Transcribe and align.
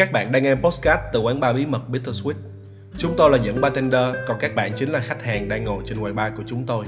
Các 0.00 0.12
bạn 0.12 0.32
đang 0.32 0.42
nghe 0.42 0.54
postcard 0.54 1.02
từ 1.12 1.20
quán 1.20 1.40
bar 1.40 1.56
bí 1.56 1.66
mật 1.66 1.82
Bittersweet. 1.88 2.34
Chúng 2.98 3.14
tôi 3.16 3.30
là 3.30 3.38
những 3.38 3.60
bartender, 3.60 4.16
còn 4.26 4.38
các 4.40 4.54
bạn 4.54 4.72
chính 4.76 4.90
là 4.90 5.00
khách 5.00 5.22
hàng 5.22 5.48
đang 5.48 5.64
ngồi 5.64 5.82
trên 5.86 5.98
quầy 5.98 6.12
bar 6.12 6.32
của 6.36 6.42
chúng 6.46 6.66
tôi. 6.66 6.84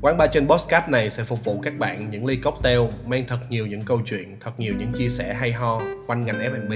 Quán 0.00 0.16
bar 0.16 0.30
trên 0.32 0.48
postcard 0.48 0.88
này 0.88 1.10
sẽ 1.10 1.24
phục 1.24 1.44
vụ 1.44 1.60
các 1.60 1.78
bạn 1.78 2.10
những 2.10 2.26
ly 2.26 2.36
cocktail 2.36 2.80
mang 3.06 3.24
thật 3.28 3.38
nhiều 3.48 3.66
những 3.66 3.80
câu 3.82 4.00
chuyện, 4.06 4.36
thật 4.40 4.50
nhiều 4.60 4.74
những 4.78 4.92
chia 4.92 5.08
sẻ 5.08 5.34
hay 5.34 5.52
ho 5.52 5.80
quanh 6.06 6.24
ngành 6.24 6.38
F&B. 6.38 6.72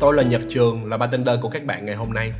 Tôi 0.00 0.14
là 0.14 0.22
Nhật 0.22 0.40
Trường, 0.48 0.84
là 0.84 0.96
bartender 0.96 1.40
của 1.40 1.48
các 1.48 1.64
bạn 1.64 1.86
ngày 1.86 1.96
hôm 1.96 2.12
nay. 2.12 2.32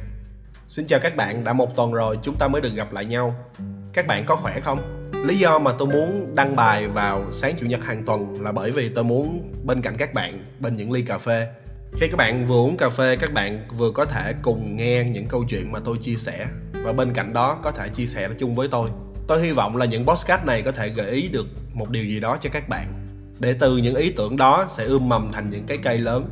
Xin 0.69 0.87
chào 0.87 1.01
các 1.01 1.17
bạn, 1.17 1.45
đã 1.45 1.53
một 1.53 1.77
tuần 1.77 1.93
rồi 1.93 2.19
chúng 2.23 2.37
ta 2.39 2.49
mới 2.49 2.61
được 2.61 2.75
gặp 2.75 2.93
lại 2.93 3.07
nhau. 3.07 3.35
Các 3.93 4.07
bạn 4.07 4.25
có 4.27 4.37
khỏe 4.37 4.61
không? 4.61 5.11
Lý 5.27 5.39
do 5.39 5.59
mà 5.59 5.73
tôi 5.79 5.89
muốn 5.89 6.35
đăng 6.35 6.57
bài 6.57 6.89
vào 6.89 7.25
sáng 7.33 7.55
chủ 7.61 7.67
nhật 7.67 7.85
hàng 7.85 8.05
tuần 8.05 8.43
là 8.43 8.53
bởi 8.53 8.71
vì 8.71 8.89
tôi 8.89 9.05
muốn 9.05 9.53
bên 9.65 9.83
cạnh 9.83 9.95
các 9.99 10.15
bạn 10.15 10.45
bên 10.61 10.77
những 10.77 10.93
ly 10.93 11.03
cà 11.03 11.19
phê 11.19 11.49
khi 11.93 12.09
các 12.09 12.17
bạn 12.17 12.47
vừa 12.47 12.57
uống 12.57 12.77
cà 12.77 12.89
phê, 12.89 13.17
các 13.17 13.33
bạn 13.33 13.65
vừa 13.77 13.91
có 13.91 14.05
thể 14.05 14.35
cùng 14.43 14.77
nghe 14.77 15.05
những 15.05 15.27
câu 15.29 15.45
chuyện 15.49 15.73
mà 15.73 15.79
tôi 15.85 15.99
chia 15.99 16.17
sẻ. 16.17 16.47
Và 16.73 16.93
bên 16.93 17.13
cạnh 17.13 17.33
đó, 17.33 17.59
có 17.63 17.71
thể 17.71 17.89
chia 17.89 18.07
sẻ 18.07 18.29
chung 18.39 18.55
với 18.55 18.69
tôi. 18.69 18.91
Tôi 19.27 19.43
hy 19.43 19.53
vọng 19.53 19.77
là 19.77 19.87
những 19.87 20.07
podcast 20.07 20.45
này 20.45 20.63
có 20.63 20.73
thể 20.73 20.89
gợi 20.89 21.11
ý 21.11 21.29
được 21.29 21.47
một 21.75 21.91
điều 21.91 22.05
gì 22.05 22.21
đó 22.21 22.39
cho 22.41 22.51
các 22.53 22.69
bạn, 22.69 22.87
để 23.39 23.53
từ 23.53 23.77
những 23.77 23.95
ý 23.95 24.11
tưởng 24.11 24.37
đó 24.37 24.67
sẽ 24.69 24.85
ươm 24.85 25.09
mầm 25.09 25.33
thành 25.33 25.51
những 25.51 25.65
cái 25.67 25.79
cây 25.83 25.99
lớn, 25.99 26.31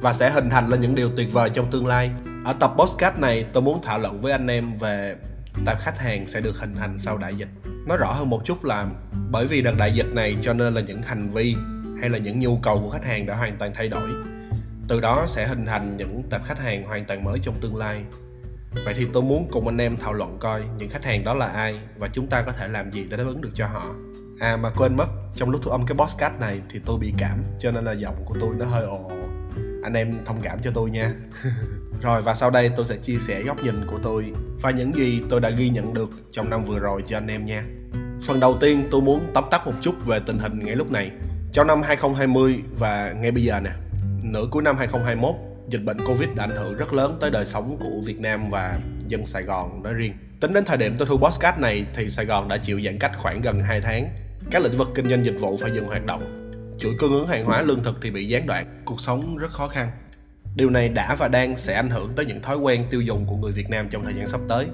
và 0.00 0.12
sẽ 0.12 0.30
hình 0.30 0.50
thành 0.50 0.68
lên 0.68 0.80
những 0.80 0.94
điều 0.94 1.10
tuyệt 1.16 1.32
vời 1.32 1.50
trong 1.50 1.70
tương 1.70 1.86
lai. 1.86 2.10
Ở 2.44 2.52
tập 2.52 2.72
podcast 2.78 3.18
này, 3.18 3.44
tôi 3.52 3.62
muốn 3.62 3.82
thảo 3.82 3.98
luận 3.98 4.20
với 4.20 4.32
anh 4.32 4.46
em 4.46 4.78
về 4.78 5.16
tập 5.64 5.78
khách 5.80 5.98
hàng 5.98 6.26
sẽ 6.26 6.40
được 6.40 6.58
hình 6.58 6.74
thành 6.74 6.98
sau 6.98 7.18
đại 7.18 7.34
dịch. 7.34 7.48
Nói 7.86 7.98
rõ 7.98 8.12
hơn 8.12 8.30
một 8.30 8.44
chút 8.44 8.64
là 8.64 8.86
bởi 9.30 9.46
vì 9.46 9.62
đợt 9.62 9.74
đại 9.78 9.92
dịch 9.92 10.06
này 10.12 10.36
cho 10.42 10.52
nên 10.52 10.74
là 10.74 10.80
những 10.80 11.02
hành 11.02 11.28
vi 11.28 11.56
hay 12.00 12.10
là 12.10 12.18
những 12.18 12.38
nhu 12.38 12.56
cầu 12.56 12.80
của 12.80 12.90
khách 12.90 13.04
hàng 13.04 13.26
đã 13.26 13.34
hoàn 13.34 13.56
toàn 13.58 13.72
thay 13.74 13.88
đổi 13.88 14.10
từ 14.88 15.00
đó 15.00 15.24
sẽ 15.26 15.46
hình 15.46 15.66
thành 15.66 15.96
những 15.96 16.22
tập 16.30 16.40
khách 16.44 16.58
hàng 16.58 16.84
hoàn 16.84 17.04
toàn 17.04 17.24
mới 17.24 17.38
trong 17.42 17.54
tương 17.60 17.76
lai. 17.76 18.02
Vậy 18.84 18.94
thì 18.96 19.06
tôi 19.12 19.22
muốn 19.22 19.48
cùng 19.50 19.66
anh 19.66 19.78
em 19.78 19.96
thảo 19.96 20.12
luận 20.12 20.36
coi 20.40 20.62
những 20.78 20.88
khách 20.88 21.04
hàng 21.04 21.24
đó 21.24 21.34
là 21.34 21.46
ai 21.46 21.78
và 21.98 22.08
chúng 22.12 22.26
ta 22.26 22.42
có 22.42 22.52
thể 22.52 22.68
làm 22.68 22.90
gì 22.92 23.04
để 23.08 23.16
đáp 23.16 23.24
ứng 23.26 23.40
được 23.40 23.50
cho 23.54 23.66
họ. 23.66 23.94
À 24.38 24.56
mà 24.56 24.70
quên 24.76 24.96
mất, 24.96 25.06
trong 25.34 25.50
lúc 25.50 25.60
thu 25.64 25.70
âm 25.70 25.86
cái 25.86 25.96
podcast 25.98 26.40
này 26.40 26.60
thì 26.70 26.80
tôi 26.84 26.98
bị 26.98 27.12
cảm, 27.18 27.42
cho 27.58 27.70
nên 27.70 27.84
là 27.84 27.92
giọng 27.92 28.24
của 28.24 28.34
tôi 28.40 28.54
nó 28.58 28.64
hơi 28.64 28.84
ồ 28.84 29.10
anh 29.82 29.92
em 29.92 30.14
thông 30.24 30.40
cảm 30.42 30.58
cho 30.62 30.70
tôi 30.74 30.90
nha. 30.90 31.14
Rồi, 32.02 32.22
và 32.22 32.34
sau 32.34 32.50
đây 32.50 32.70
tôi 32.76 32.86
sẽ 32.86 32.96
chia 32.96 33.18
sẻ 33.18 33.42
góc 33.42 33.64
nhìn 33.64 33.86
của 33.86 33.98
tôi 34.02 34.32
và 34.62 34.70
những 34.70 34.94
gì 34.94 35.22
tôi 35.30 35.40
đã 35.40 35.50
ghi 35.50 35.68
nhận 35.68 35.94
được 35.94 36.10
trong 36.30 36.50
năm 36.50 36.64
vừa 36.64 36.78
rồi 36.78 37.02
cho 37.06 37.16
anh 37.16 37.26
em 37.26 37.44
nha. 37.44 37.64
Phần 38.22 38.40
đầu 38.40 38.56
tiên 38.60 38.88
tôi 38.90 39.00
muốn 39.00 39.26
tóm 39.34 39.44
tắt 39.50 39.66
một 39.66 39.72
chút 39.80 40.06
về 40.06 40.20
tình 40.26 40.38
hình 40.38 40.58
ngay 40.58 40.76
lúc 40.76 40.90
này. 40.90 41.10
Trong 41.52 41.66
năm 41.66 41.82
2020 41.82 42.62
và 42.78 43.12
ngay 43.12 43.30
bây 43.30 43.42
giờ 43.44 43.60
nè 43.60 43.70
nửa 44.32 44.46
cuối 44.50 44.62
năm 44.62 44.76
2021 44.76 45.34
dịch 45.68 45.84
bệnh 45.84 45.98
Covid 46.06 46.28
đã 46.36 46.44
ảnh 46.44 46.56
hưởng 46.56 46.76
rất 46.76 46.92
lớn 46.92 47.16
tới 47.20 47.30
đời 47.30 47.44
sống 47.44 47.76
của 47.80 48.00
Việt 48.04 48.20
Nam 48.20 48.50
và 48.50 48.78
dân 49.08 49.26
Sài 49.26 49.42
Gòn 49.42 49.82
nói 49.82 49.94
riêng. 49.94 50.12
Tính 50.40 50.52
đến 50.52 50.64
thời 50.64 50.76
điểm 50.76 50.94
tôi 50.98 51.08
thu 51.08 51.18
podcast 51.18 51.58
này 51.58 51.86
thì 51.94 52.08
Sài 52.08 52.24
Gòn 52.24 52.48
đã 52.48 52.56
chịu 52.56 52.80
giãn 52.80 52.98
cách 52.98 53.12
khoảng 53.18 53.40
gần 53.40 53.60
2 53.60 53.80
tháng. 53.80 54.08
Các 54.50 54.62
lĩnh 54.62 54.76
vực 54.76 54.88
kinh 54.94 55.10
doanh 55.10 55.24
dịch 55.24 55.40
vụ 55.40 55.56
phải 55.56 55.70
dừng 55.74 55.86
hoạt 55.86 56.06
động. 56.06 56.50
Chuỗi 56.78 56.92
cung 56.98 57.12
ứng 57.12 57.28
hàng 57.28 57.44
hóa 57.44 57.62
lương 57.62 57.82
thực 57.82 57.98
thì 58.02 58.10
bị 58.10 58.28
gián 58.28 58.46
đoạn, 58.46 58.82
cuộc 58.84 59.00
sống 59.00 59.36
rất 59.36 59.50
khó 59.50 59.68
khăn. 59.68 59.90
Điều 60.56 60.70
này 60.70 60.88
đã 60.88 61.14
và 61.14 61.28
đang 61.28 61.56
sẽ 61.56 61.74
ảnh 61.74 61.90
hưởng 61.90 62.12
tới 62.16 62.26
những 62.26 62.42
thói 62.42 62.56
quen 62.56 62.86
tiêu 62.90 63.00
dùng 63.00 63.26
của 63.26 63.36
người 63.36 63.52
Việt 63.52 63.70
Nam 63.70 63.88
trong 63.88 64.04
thời 64.04 64.14
gian 64.14 64.26
sắp 64.26 64.40
tới. 64.48 64.66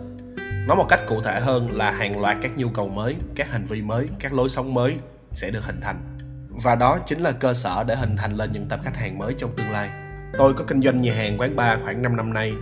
Nói 0.67 0.77
một 0.77 0.87
cách 0.89 1.01
cụ 1.09 1.23
thể 1.23 1.41
hơn 1.41 1.77
là 1.77 1.91
hàng 1.91 2.21
loạt 2.21 2.37
các 2.43 2.57
nhu 2.57 2.69
cầu 2.69 2.89
mới, 2.89 3.17
các 3.35 3.51
hành 3.51 3.65
vi 3.65 3.83
mới, 3.83 4.09
các 4.19 4.33
lối 4.33 4.49
sống 4.49 4.75
mới 4.75 4.97
sẽ 5.33 5.51
được 5.51 5.65
hình 5.65 5.81
thành 5.81 6.14
và 6.63 6.75
đó 6.75 6.99
chính 7.07 7.21
là 7.21 7.33
cơ 7.33 7.55
sở 7.55 7.85
để 7.85 7.97
hình 7.97 8.17
thành 8.17 8.37
lên 8.37 8.53
những 8.53 8.67
tập 8.69 8.81
khách 8.85 8.97
hàng 8.97 9.19
mới 9.19 9.35
trong 9.39 9.57
tương 9.57 9.71
lai. 9.71 9.91
Tôi 10.39 10.55
có 10.55 10.65
kinh 10.65 10.83
doanh 10.83 11.01
nhà 11.01 11.15
hàng 11.15 11.39
quán 11.39 11.57
bar 11.57 11.81
khoảng 11.83 12.03
5 12.03 12.17
năm 12.17 12.33
nay. 12.33 12.53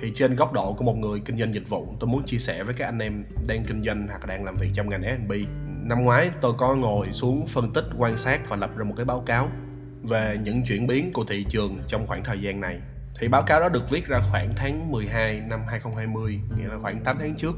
Thì 0.00 0.12
trên 0.14 0.36
góc 0.36 0.52
độ 0.52 0.72
của 0.72 0.84
một 0.84 0.96
người 0.96 1.20
kinh 1.20 1.36
doanh 1.36 1.54
dịch 1.54 1.68
vụ, 1.68 1.94
tôi 2.00 2.08
muốn 2.08 2.22
chia 2.24 2.38
sẻ 2.38 2.62
với 2.62 2.74
các 2.74 2.84
anh 2.84 2.98
em 2.98 3.24
đang 3.48 3.64
kinh 3.64 3.82
doanh 3.82 4.08
hoặc 4.08 4.26
đang 4.26 4.44
làm 4.44 4.54
việc 4.54 4.70
trong 4.74 4.90
ngành 4.90 5.02
F&B 5.02 5.32
năm 5.88 6.04
ngoái, 6.04 6.30
tôi 6.40 6.52
có 6.58 6.74
ngồi 6.74 7.12
xuống 7.12 7.46
phân 7.46 7.72
tích, 7.72 7.84
quan 7.98 8.16
sát 8.16 8.48
và 8.48 8.56
lập 8.56 8.70
ra 8.76 8.84
một 8.84 8.94
cái 8.96 9.04
báo 9.04 9.20
cáo 9.20 9.50
về 10.02 10.38
những 10.42 10.62
chuyển 10.62 10.86
biến 10.86 11.12
của 11.12 11.24
thị 11.24 11.46
trường 11.50 11.78
trong 11.86 12.06
khoảng 12.06 12.24
thời 12.24 12.40
gian 12.40 12.60
này. 12.60 12.80
Thì 13.20 13.28
báo 13.28 13.42
cáo 13.42 13.60
đó 13.60 13.68
được 13.68 13.90
viết 13.90 14.06
ra 14.06 14.20
khoảng 14.30 14.52
tháng 14.56 14.90
12 14.90 15.40
năm 15.40 15.60
2020 15.68 16.40
nghĩa 16.58 16.68
là 16.68 16.78
khoảng 16.82 17.00
8 17.04 17.16
tháng 17.20 17.34
trước. 17.34 17.56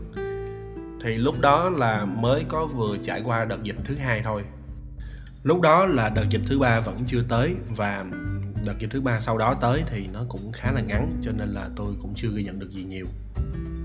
Thì 1.05 1.17
lúc 1.17 1.41
đó 1.41 1.71
là 1.71 2.05
mới 2.05 2.45
có 2.49 2.67
vừa 2.67 2.97
trải 3.03 3.23
qua 3.25 3.45
đợt 3.45 3.63
dịch 3.63 3.77
thứ 3.85 3.97
hai 3.97 4.21
thôi 4.25 4.43
lúc 5.43 5.61
đó 5.61 5.87
là 5.87 6.09
đợt 6.09 6.25
dịch 6.31 6.43
thứ 6.49 6.59
ba 6.59 6.81
vẫn 6.81 7.05
chưa 7.07 7.23
tới 7.29 7.55
và 7.69 8.05
đợt 8.65 8.79
dịch 8.79 8.89
thứ 8.91 9.01
ba 9.01 9.21
sau 9.21 9.39
đó 9.39 9.55
tới 9.61 9.83
thì 9.87 10.07
nó 10.13 10.25
cũng 10.29 10.53
khá 10.53 10.73
là 10.73 10.81
ngắn, 10.81 11.19
cho 11.23 11.33
nên 11.33 11.49
là 11.49 11.69
tôi 11.77 11.95
cũng 12.03 12.15
chưa 12.17 12.29
ghi 12.35 12.45
nhận 12.45 12.59
được 12.59 12.71
gì 12.71 12.85
nhiều. 12.85 13.07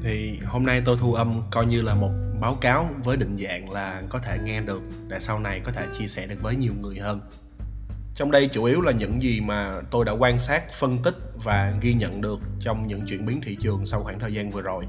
Thì 0.03 0.39
hôm 0.45 0.65
nay 0.65 0.81
tôi 0.85 0.97
thu 0.99 1.13
âm 1.13 1.31
coi 1.51 1.65
như 1.65 1.81
là 1.81 1.95
một 1.95 2.11
báo 2.41 2.55
cáo 2.61 2.89
với 3.03 3.17
định 3.17 3.37
dạng 3.37 3.69
là 3.69 4.01
có 4.09 4.19
thể 4.19 4.39
nghe 4.43 4.61
được 4.61 4.81
để 5.07 5.19
sau 5.19 5.39
này 5.39 5.61
có 5.63 5.71
thể 5.71 5.87
chia 5.99 6.07
sẻ 6.07 6.27
được 6.27 6.41
với 6.41 6.55
nhiều 6.55 6.73
người 6.81 6.99
hơn. 6.99 7.21
Trong 8.15 8.31
đây 8.31 8.49
chủ 8.51 8.63
yếu 8.63 8.81
là 8.81 8.91
những 8.91 9.21
gì 9.21 9.41
mà 9.41 9.71
tôi 9.91 10.05
đã 10.05 10.11
quan 10.11 10.39
sát, 10.39 10.73
phân 10.73 10.97
tích 11.03 11.15
và 11.43 11.73
ghi 11.81 11.93
nhận 11.93 12.21
được 12.21 12.39
trong 12.59 12.87
những 12.87 13.05
chuyển 13.05 13.25
biến 13.25 13.41
thị 13.41 13.57
trường 13.61 13.85
sau 13.85 14.03
khoảng 14.03 14.19
thời 14.19 14.33
gian 14.33 14.49
vừa 14.49 14.61
rồi 14.61 14.85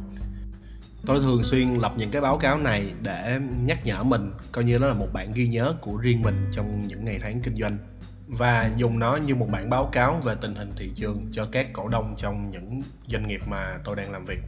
tôi 1.07 1.21
thường 1.21 1.43
xuyên 1.43 1.75
lập 1.75 1.93
những 1.97 2.11
cái 2.11 2.23
báo 2.23 2.39
cáo 2.39 2.59
này 2.59 2.95
để 3.03 3.41
nhắc 3.65 3.87
nhở 3.87 4.03
mình, 4.03 4.33
coi 4.53 4.65
như 4.65 4.79
nó 4.79 4.87
là 4.87 4.95
một 4.95 5.09
bản 5.13 5.33
ghi 5.33 5.49
nhớ 5.49 5.75
của 5.81 5.97
riêng 5.97 6.23
mình 6.23 6.51
trong 6.53 6.81
những 6.81 7.05
ngày 7.05 7.19
tháng 7.23 7.41
kinh 7.41 7.57
doanh. 7.57 7.79
Và 8.27 8.71
dùng 8.77 8.99
nó 8.99 9.17
như 9.17 9.35
một 9.35 9.49
bản 9.51 9.71
báo 9.71 9.89
cáo 9.93 10.21
về 10.25 10.35
tình 10.41 10.55
hình 10.55 10.71
thị 10.77 10.91
trường 10.97 11.29
cho 11.33 11.47
các 11.53 11.73
cổ 11.73 11.89
đông 11.89 12.15
trong 12.17 12.51
những 12.51 12.83
doanh 13.09 13.29
nghiệp 13.29 13.41
mà 13.47 13.79
tôi 13.85 13.97
đang 13.97 14.13
làm 14.13 14.25
việc. 14.25 14.39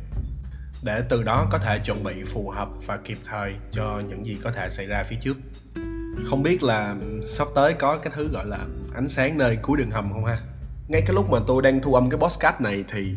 Để 0.83 1.03
từ 1.09 1.23
đó 1.23 1.47
có 1.51 1.59
thể 1.59 1.79
chuẩn 1.79 2.05
bị 2.05 2.25
phù 2.25 2.51
hợp 2.51 2.69
và 2.87 2.97
kịp 2.97 3.19
thời 3.25 3.55
cho 3.71 4.03
những 4.09 4.27
gì 4.27 4.37
có 4.43 4.53
thể 4.53 4.69
xảy 4.71 4.87
ra 4.87 5.05
phía 5.05 5.17
trước. 5.21 5.37
Không 6.25 6.43
biết 6.43 6.63
là 6.63 6.97
sắp 7.29 7.49
tới 7.55 7.73
có 7.73 7.99
cái 7.99 8.13
thứ 8.17 8.29
gọi 8.33 8.47
là 8.47 8.59
ánh 8.95 9.09
sáng 9.09 9.39
nơi 9.39 9.57
cuối 9.63 9.79
đường 9.79 9.91
hầm 9.91 10.13
không 10.13 10.25
ha? 10.25 10.37
Ngay 10.89 11.01
cái 11.01 11.15
lúc 11.15 11.31
mà 11.31 11.39
tôi 11.47 11.63
đang 11.63 11.81
thu 11.81 11.95
âm 11.95 12.11
cái 12.11 12.21
podcast 12.21 12.61
này 12.61 12.85
thì 12.93 13.15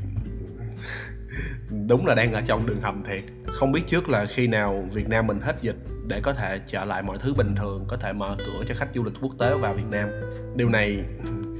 đúng 1.91 2.06
là 2.06 2.16
đang 2.16 2.34
ở 2.34 2.41
trong 2.41 2.66
đường 2.66 2.81
hầm 2.81 3.02
thiệt. 3.02 3.22
Không 3.46 3.72
biết 3.72 3.81
trước 3.88 4.09
là 4.09 4.25
khi 4.25 4.47
nào 4.47 4.88
Việt 4.94 5.09
Nam 5.09 5.28
mình 5.28 5.40
hết 5.41 5.62
dịch 5.62 5.75
để 6.07 6.19
có 6.24 6.34
thể 6.34 6.59
trở 6.68 6.85
lại 6.85 7.02
mọi 7.02 7.18
thứ 7.22 7.34
bình 7.34 7.56
thường, 7.56 7.85
có 7.88 7.97
thể 7.97 8.13
mở 8.13 8.35
cửa 8.38 8.63
cho 8.68 8.75
khách 8.78 8.88
du 8.96 9.03
lịch 9.03 9.13
quốc 9.22 9.31
tế 9.40 9.53
vào 9.53 9.74
Việt 9.74 9.85
Nam. 9.91 10.09
Điều 10.56 10.69
này 10.69 11.03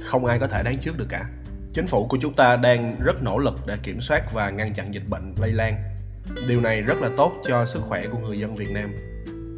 không 0.04 0.24
ai 0.24 0.38
có 0.38 0.46
thể 0.46 0.62
đoán 0.62 0.78
trước 0.78 0.98
được 0.98 1.06
cả. 1.08 1.24
Chính 1.74 1.86
phủ 1.86 2.06
của 2.06 2.18
chúng 2.20 2.34
ta 2.34 2.56
đang 2.56 2.96
rất 3.04 3.22
nỗ 3.22 3.38
lực 3.38 3.54
để 3.66 3.76
kiểm 3.82 4.00
soát 4.00 4.32
và 4.32 4.50
ngăn 4.50 4.74
chặn 4.74 4.94
dịch 4.94 5.08
bệnh 5.08 5.34
lây 5.40 5.52
lan. 5.52 5.74
Điều 6.48 6.60
này 6.60 6.82
rất 6.82 6.98
là 7.00 7.10
tốt 7.16 7.32
cho 7.48 7.64
sức 7.64 7.80
khỏe 7.88 8.06
của 8.12 8.18
người 8.18 8.38
dân 8.38 8.56
Việt 8.56 8.70
Nam. 8.70 8.90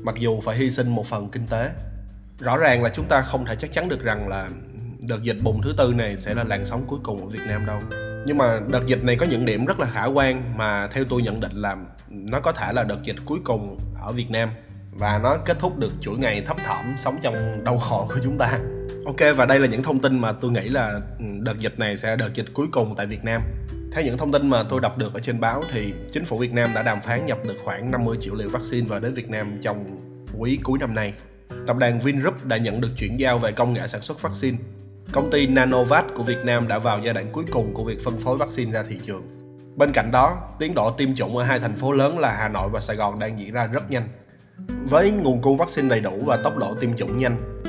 Mặc 0.04 0.14
dù 0.18 0.40
phải 0.40 0.56
hy 0.56 0.70
sinh 0.70 0.88
một 0.88 1.06
phần 1.06 1.30
kinh 1.30 1.46
tế, 1.46 1.70
rõ 2.38 2.56
ràng 2.56 2.82
là 2.82 2.90
chúng 2.94 3.08
ta 3.08 3.22
không 3.22 3.46
thể 3.46 3.56
chắc 3.56 3.72
chắn 3.72 3.88
được 3.88 4.02
rằng 4.02 4.28
là 4.28 4.48
đợt 5.08 5.22
dịch 5.22 5.36
bùng 5.42 5.62
thứ 5.62 5.74
tư 5.76 5.92
này 5.96 6.16
sẽ 6.16 6.34
là 6.34 6.44
làn 6.44 6.66
sóng 6.66 6.84
cuối 6.86 6.98
cùng 7.02 7.20
ở 7.20 7.26
Việt 7.26 7.42
Nam 7.48 7.66
đâu 7.66 7.80
nhưng 8.26 8.38
mà 8.38 8.60
đợt 8.68 8.86
dịch 8.86 9.04
này 9.04 9.16
có 9.16 9.26
những 9.26 9.44
điểm 9.44 9.64
rất 9.64 9.80
là 9.80 9.86
khả 9.86 10.04
quan 10.04 10.58
mà 10.58 10.86
theo 10.86 11.04
tôi 11.08 11.22
nhận 11.22 11.40
định 11.40 11.52
là 11.56 11.76
nó 12.08 12.40
có 12.40 12.52
thể 12.52 12.72
là 12.72 12.84
đợt 12.84 13.02
dịch 13.02 13.16
cuối 13.24 13.38
cùng 13.44 13.78
ở 14.02 14.12
Việt 14.12 14.30
Nam. 14.30 14.50
Và 14.92 15.18
nó 15.18 15.36
kết 15.36 15.58
thúc 15.58 15.78
được 15.78 15.92
chuỗi 16.00 16.18
ngày 16.18 16.42
thấp 16.46 16.56
thỏm 16.66 16.94
sống 16.96 17.18
trong 17.22 17.64
đau 17.64 17.78
khổ 17.78 18.08
của 18.14 18.20
chúng 18.22 18.38
ta. 18.38 18.58
Ok, 19.06 19.36
và 19.36 19.46
đây 19.46 19.58
là 19.58 19.66
những 19.66 19.82
thông 19.82 20.00
tin 20.00 20.18
mà 20.18 20.32
tôi 20.32 20.50
nghĩ 20.50 20.68
là 20.68 21.00
ừ, 21.18 21.24
đợt 21.40 21.58
dịch 21.58 21.78
này 21.78 21.96
sẽ 21.96 22.16
đợt 22.16 22.34
dịch 22.34 22.46
cuối 22.54 22.66
cùng 22.72 22.94
tại 22.96 23.06
Việt 23.06 23.24
Nam. 23.24 23.42
Theo 23.92 24.04
những 24.04 24.18
thông 24.18 24.32
tin 24.32 24.50
mà 24.50 24.62
tôi 24.62 24.80
đọc 24.80 24.98
được 24.98 25.14
ở 25.14 25.20
trên 25.20 25.40
báo 25.40 25.62
thì 25.72 25.92
chính 26.12 26.24
phủ 26.24 26.38
Việt 26.38 26.52
Nam 26.52 26.70
đã 26.74 26.82
đàm 26.82 27.00
phán 27.00 27.26
nhập 27.26 27.38
được 27.44 27.56
khoảng 27.64 27.90
50 27.90 28.16
triệu 28.20 28.34
liều 28.34 28.48
vaccine 28.48 28.86
vào 28.86 29.00
đến 29.00 29.14
Việt 29.14 29.30
Nam 29.30 29.58
trong 29.62 29.96
quý 30.38 30.58
cuối 30.62 30.78
năm 30.78 30.94
nay. 30.94 31.12
Tập 31.66 31.76
đoàn 31.76 32.00
Vingroup 32.00 32.44
đã 32.44 32.56
nhận 32.56 32.80
được 32.80 32.90
chuyển 32.98 33.20
giao 33.20 33.38
về 33.38 33.52
công 33.52 33.72
nghệ 33.72 33.86
sản 33.86 34.02
xuất 34.02 34.22
vaccine. 34.22 34.58
Công 35.14 35.30
ty 35.30 35.46
Nanovac 35.46 36.04
của 36.14 36.22
Việt 36.22 36.44
Nam 36.44 36.68
đã 36.68 36.78
vào 36.78 37.00
giai 37.04 37.14
đoạn 37.14 37.26
cuối 37.32 37.44
cùng 37.50 37.74
của 37.74 37.84
việc 37.84 38.04
phân 38.04 38.18
phối 38.18 38.36
vaccine 38.36 38.72
ra 38.72 38.84
thị 38.88 38.98
trường. 39.06 39.22
Bên 39.76 39.90
cạnh 39.92 40.10
đó, 40.12 40.38
tiến 40.58 40.74
độ 40.74 40.90
tiêm 40.90 41.14
chủng 41.14 41.36
ở 41.36 41.44
hai 41.44 41.60
thành 41.60 41.76
phố 41.76 41.92
lớn 41.92 42.18
là 42.18 42.36
Hà 42.36 42.48
Nội 42.48 42.68
và 42.72 42.80
Sài 42.80 42.96
Gòn 42.96 43.18
đang 43.18 43.38
diễn 43.38 43.52
ra 43.52 43.66
rất 43.66 43.90
nhanh. 43.90 44.08
Với 44.84 45.10
nguồn 45.10 45.42
cung 45.42 45.56
vaccine 45.56 45.88
đầy 45.88 46.00
đủ 46.00 46.22
và 46.24 46.36
tốc 46.36 46.56
độ 46.56 46.74
tiêm 46.74 46.96
chủng 46.96 47.18
nhanh, 47.18 47.60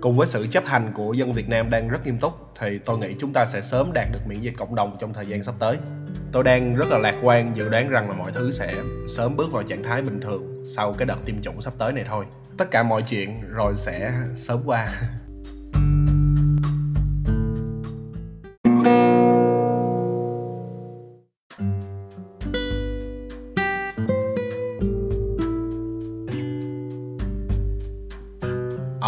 cùng 0.00 0.16
với 0.16 0.26
sự 0.26 0.46
chấp 0.46 0.64
hành 0.66 0.92
của 0.94 1.12
dân 1.12 1.32
Việt 1.32 1.48
Nam 1.48 1.70
đang 1.70 1.88
rất 1.88 2.06
nghiêm 2.06 2.18
túc 2.18 2.32
thì 2.60 2.78
tôi 2.84 2.98
nghĩ 2.98 3.14
chúng 3.18 3.32
ta 3.32 3.44
sẽ 3.44 3.60
sớm 3.60 3.90
đạt 3.94 4.08
được 4.12 4.20
miễn 4.26 4.40
dịch 4.40 4.54
cộng 4.56 4.74
đồng 4.74 4.96
trong 5.00 5.12
thời 5.12 5.26
gian 5.26 5.42
sắp 5.42 5.54
tới. 5.58 5.76
Tôi 6.32 6.44
đang 6.44 6.74
rất 6.74 6.88
là 6.88 6.98
lạc 6.98 7.14
quan 7.22 7.56
dự 7.56 7.68
đoán 7.68 7.88
rằng 7.88 8.08
là 8.10 8.16
mọi 8.16 8.32
thứ 8.32 8.50
sẽ 8.50 8.74
sớm 9.08 9.36
bước 9.36 9.52
vào 9.52 9.62
trạng 9.62 9.82
thái 9.82 10.02
bình 10.02 10.20
thường 10.20 10.64
sau 10.66 10.92
cái 10.92 11.06
đợt 11.06 11.18
tiêm 11.24 11.42
chủng 11.42 11.62
sắp 11.62 11.72
tới 11.78 11.92
này 11.92 12.04
thôi. 12.08 12.24
Tất 12.56 12.70
cả 12.70 12.82
mọi 12.82 13.02
chuyện 13.02 13.40
rồi 13.50 13.74
sẽ 13.76 14.12
sớm 14.36 14.60
qua. 14.64 14.92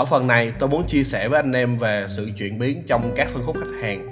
Ở 0.02 0.06
phần 0.06 0.26
này 0.26 0.52
tôi 0.58 0.68
muốn 0.68 0.86
chia 0.86 1.04
sẻ 1.04 1.28
với 1.28 1.40
anh 1.40 1.52
em 1.52 1.76
về 1.76 2.04
sự 2.08 2.30
chuyển 2.38 2.58
biến 2.58 2.82
trong 2.86 3.12
các 3.16 3.28
phân 3.28 3.42
khúc 3.42 3.56
khách 3.56 3.82
hàng 3.82 4.08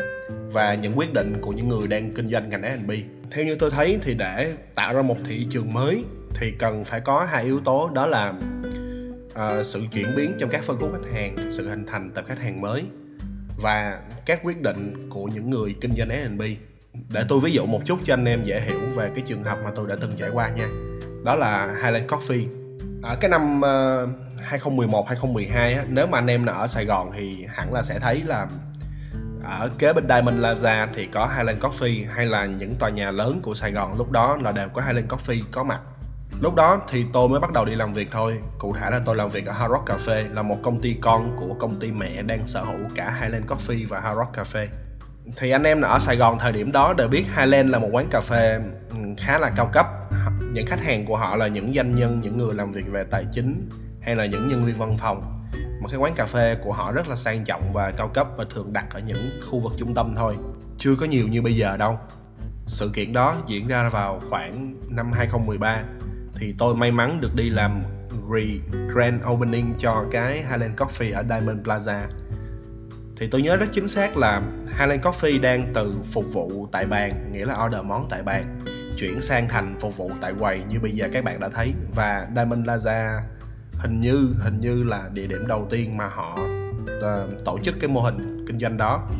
và 0.53 0.75
những 0.75 0.93
quyết 0.99 1.13
định 1.13 1.37
của 1.41 1.53
những 1.53 1.69
người 1.69 1.87
đang 1.87 2.15
kinh 2.15 2.27
doanh 2.27 2.49
ngành 2.49 2.63
F&B. 2.63 2.91
Theo 3.31 3.45
như 3.45 3.55
tôi 3.55 3.71
thấy 3.71 3.99
thì 4.03 4.15
để 4.15 4.53
tạo 4.75 4.95
ra 4.95 5.03
một 5.03 5.17
thị 5.25 5.47
trường 5.51 5.73
mới 5.73 6.05
thì 6.35 6.51
cần 6.59 6.85
phải 6.85 7.01
có 7.01 7.27
hai 7.31 7.45
yếu 7.45 7.61
tố 7.61 7.91
đó 7.95 8.07
là 8.07 8.33
uh, 9.33 9.67
sự 9.67 9.83
chuyển 9.93 10.07
biến 10.17 10.33
trong 10.39 10.51
các 10.51 10.65
phân 10.65 10.79
khúc 10.81 10.93
khách 10.93 11.13
hàng, 11.15 11.37
sự 11.51 11.69
hình 11.69 11.87
thành 11.87 12.11
tập 12.11 12.25
khách 12.29 12.39
hàng 12.39 12.61
mới 12.61 12.83
và 13.63 14.01
các 14.27 14.41
quyết 14.43 14.63
định 14.63 15.09
của 15.09 15.25
những 15.25 15.51
người 15.51 15.75
kinh 15.81 15.93
doanh 15.97 16.09
F&B. 16.09 16.43
Để 17.13 17.25
tôi 17.29 17.41
ví 17.41 17.53
dụ 17.53 17.67
một 17.67 17.81
chút 17.85 17.99
cho 18.05 18.15
anh 18.15 18.25
em 18.25 18.45
dễ 18.45 18.61
hiểu 18.61 18.81
về 18.95 19.11
cái 19.15 19.25
trường 19.27 19.43
hợp 19.43 19.59
mà 19.65 19.71
tôi 19.77 19.89
đã 19.89 19.97
từng 20.01 20.13
trải 20.17 20.31
qua 20.31 20.51
nha. 20.51 20.69
Đó 21.25 21.35
là 21.35 21.67
Highland 21.83 22.07
Coffee. 22.07 22.47
Ở 23.03 23.17
cái 23.21 23.31
năm 23.31 23.61
uh, 23.61 24.30
2011 24.43 25.09
2012 25.09 25.75
á, 25.75 25.85
nếu 25.89 26.07
mà 26.07 26.19
anh 26.19 26.27
em 26.27 26.45
nào 26.45 26.55
ở 26.55 26.67
Sài 26.67 26.85
Gòn 26.85 27.11
thì 27.17 27.47
hẳn 27.49 27.73
là 27.73 27.83
sẽ 27.83 27.99
thấy 27.99 28.23
là 28.27 28.47
ở 29.45 29.71
kế 29.79 29.93
bên 29.93 30.09
Diamond 30.09 30.39
Plaza 30.39 30.87
thì 30.95 31.07
có 31.07 31.27
Highland 31.37 31.65
Coffee 31.65 32.07
hay 32.11 32.27
là 32.27 32.47
những 32.47 32.75
tòa 32.75 32.91
nhà 32.91 33.11
lớn 33.11 33.41
của 33.43 33.55
Sài 33.55 33.73
Gòn 33.73 33.99
lúc 33.99 34.11
đó 34.11 34.39
là 34.43 34.53
đều 34.53 34.69
có 34.69 34.83
Highland 34.83 35.09
Coffee 35.13 35.43
có 35.51 35.65
mặt. 35.65 35.81
Lúc 36.41 36.55
đó 36.55 36.81
thì 36.89 37.05
tôi 37.13 37.29
mới 37.29 37.41
bắt 37.41 37.53
đầu 37.53 37.65
đi 37.65 37.75
làm 37.75 37.93
việc 37.93 38.09
thôi. 38.11 38.39
Cụ 38.59 38.75
thể 38.75 38.91
là 38.91 39.01
tôi 39.05 39.17
làm 39.17 39.31
việc 39.31 39.47
ở 39.47 39.53
Hard 39.53 39.73
Rock 39.73 39.89
Cafe 39.89 40.35
là 40.35 40.43
một 40.43 40.57
công 40.63 40.81
ty 40.81 40.97
con 41.01 41.37
của 41.41 41.55
công 41.55 41.81
ty 41.81 41.91
mẹ 41.91 42.23
đang 42.23 42.47
sở 42.47 42.63
hữu 42.63 42.79
cả 42.95 43.19
Highland 43.21 43.47
Coffee 43.47 43.89
và 43.89 44.01
Hard 44.01 44.19
Rock 44.19 44.37
Cafe. 44.37 44.67
Thì 45.37 45.51
anh 45.51 45.63
em 45.63 45.81
ở 45.81 45.99
Sài 45.99 46.17
Gòn 46.17 46.39
thời 46.39 46.53
điểm 46.53 46.73
đó 46.73 46.93
đều 46.93 47.09
biết 47.09 47.25
Highland 47.37 47.71
là 47.71 47.79
một 47.79 47.89
quán 47.93 48.09
cà 48.11 48.21
phê 48.21 48.61
ừ, 48.91 48.97
khá 49.19 49.39
là 49.39 49.51
cao 49.57 49.71
cấp. 49.73 49.87
Những 50.53 50.67
khách 50.67 50.81
hàng 50.81 51.07
của 51.07 51.17
họ 51.17 51.37
là 51.37 51.47
những 51.47 51.75
doanh 51.75 51.95
nhân 51.95 52.21
những 52.21 52.37
người 52.37 52.55
làm 52.55 52.73
việc 52.73 52.87
về 52.91 53.05
tài 53.11 53.25
chính 53.33 53.69
hay 54.01 54.17
là 54.17 54.27
những 54.27 54.49
nhân 54.49 54.65
viên 54.65 54.77
văn 54.79 54.97
phòng. 54.99 55.41
Mà 55.81 55.89
cái 55.89 55.99
quán 55.99 56.15
cà 56.15 56.27
phê 56.27 56.57
của 56.65 56.73
họ 56.73 56.93
rất 56.93 57.09
là 57.09 57.17
sang 57.17 57.45
trọng 57.45 57.73
và 57.73 57.91
cao 57.91 58.09
cấp 58.09 58.29
và 58.37 58.45
thường 58.51 58.73
đặt 58.73 58.87
ở 58.91 59.01
những 59.01 59.41
khu 59.51 59.59
vực 59.59 59.73
trung 59.77 59.95
tâm 59.95 60.13
thôi. 60.17 60.37
Chưa 60.79 60.95
có 60.97 61.07
nhiều 61.07 61.29
như 61.29 61.43
bây 61.43 61.57
giờ 61.57 61.77
đâu. 61.77 61.99
Sự 62.67 62.91
kiện 62.95 63.13
đó 63.13 63.37
diễn 63.47 63.69
ra 63.69 63.89
vào 63.89 64.21
khoảng 64.31 64.75
năm 64.89 65.13
2013 65.13 65.83
thì 66.35 66.55
tôi 66.59 66.75
may 66.77 66.91
mắn 66.91 67.21
được 67.21 67.35
đi 67.35 67.51
làm 67.51 67.81
re-grand 68.31 69.31
opening 69.31 69.75
cho 69.79 70.05
cái 70.11 70.37
Highland 70.37 70.77
Coffee 70.77 71.15
ở 71.15 71.25
Diamond 71.29 71.67
Plaza. 71.67 72.01
Thì 73.17 73.29
tôi 73.31 73.43
nhớ 73.43 73.57
rất 73.57 73.67
chính 73.73 73.89
xác 73.89 74.17
là 74.17 74.43
Highland 74.79 75.03
Coffee 75.03 75.41
đang 75.41 75.73
từ 75.75 75.95
phục 76.13 76.25
vụ 76.33 76.69
tại 76.73 76.87
bàn, 76.87 77.33
nghĩa 77.33 77.47
là 77.47 77.65
order 77.65 77.83
món 77.85 78.07
tại 78.11 78.23
bàn, 78.23 78.61
chuyển 78.97 79.23
sang 79.23 79.49
thành 79.49 79.77
phục 79.81 79.97
vụ 79.97 80.11
tại 80.21 80.33
quầy 80.39 80.61
như 80.69 80.81
bây 80.81 80.93
giờ 80.93 81.09
các 81.13 81.25
bạn 81.25 81.41
đã 81.41 81.49
thấy. 81.49 81.73
Và 81.95 82.29
Diamond 82.35 82.67
Plaza 82.67 83.21
hình 83.81 84.01
như 84.01 84.35
hình 84.39 84.61
như 84.61 84.83
là 84.83 85.11
địa 85.13 85.27
điểm 85.27 85.47
đầu 85.47 85.67
tiên 85.71 85.97
mà 85.97 86.09
họ 86.09 86.39
uh, 86.83 87.45
tổ 87.45 87.59
chức 87.63 87.75
cái 87.81 87.89
mô 87.89 88.01
hình 88.01 88.45
kinh 88.47 88.59
doanh 88.59 88.77
đó. 88.77 89.11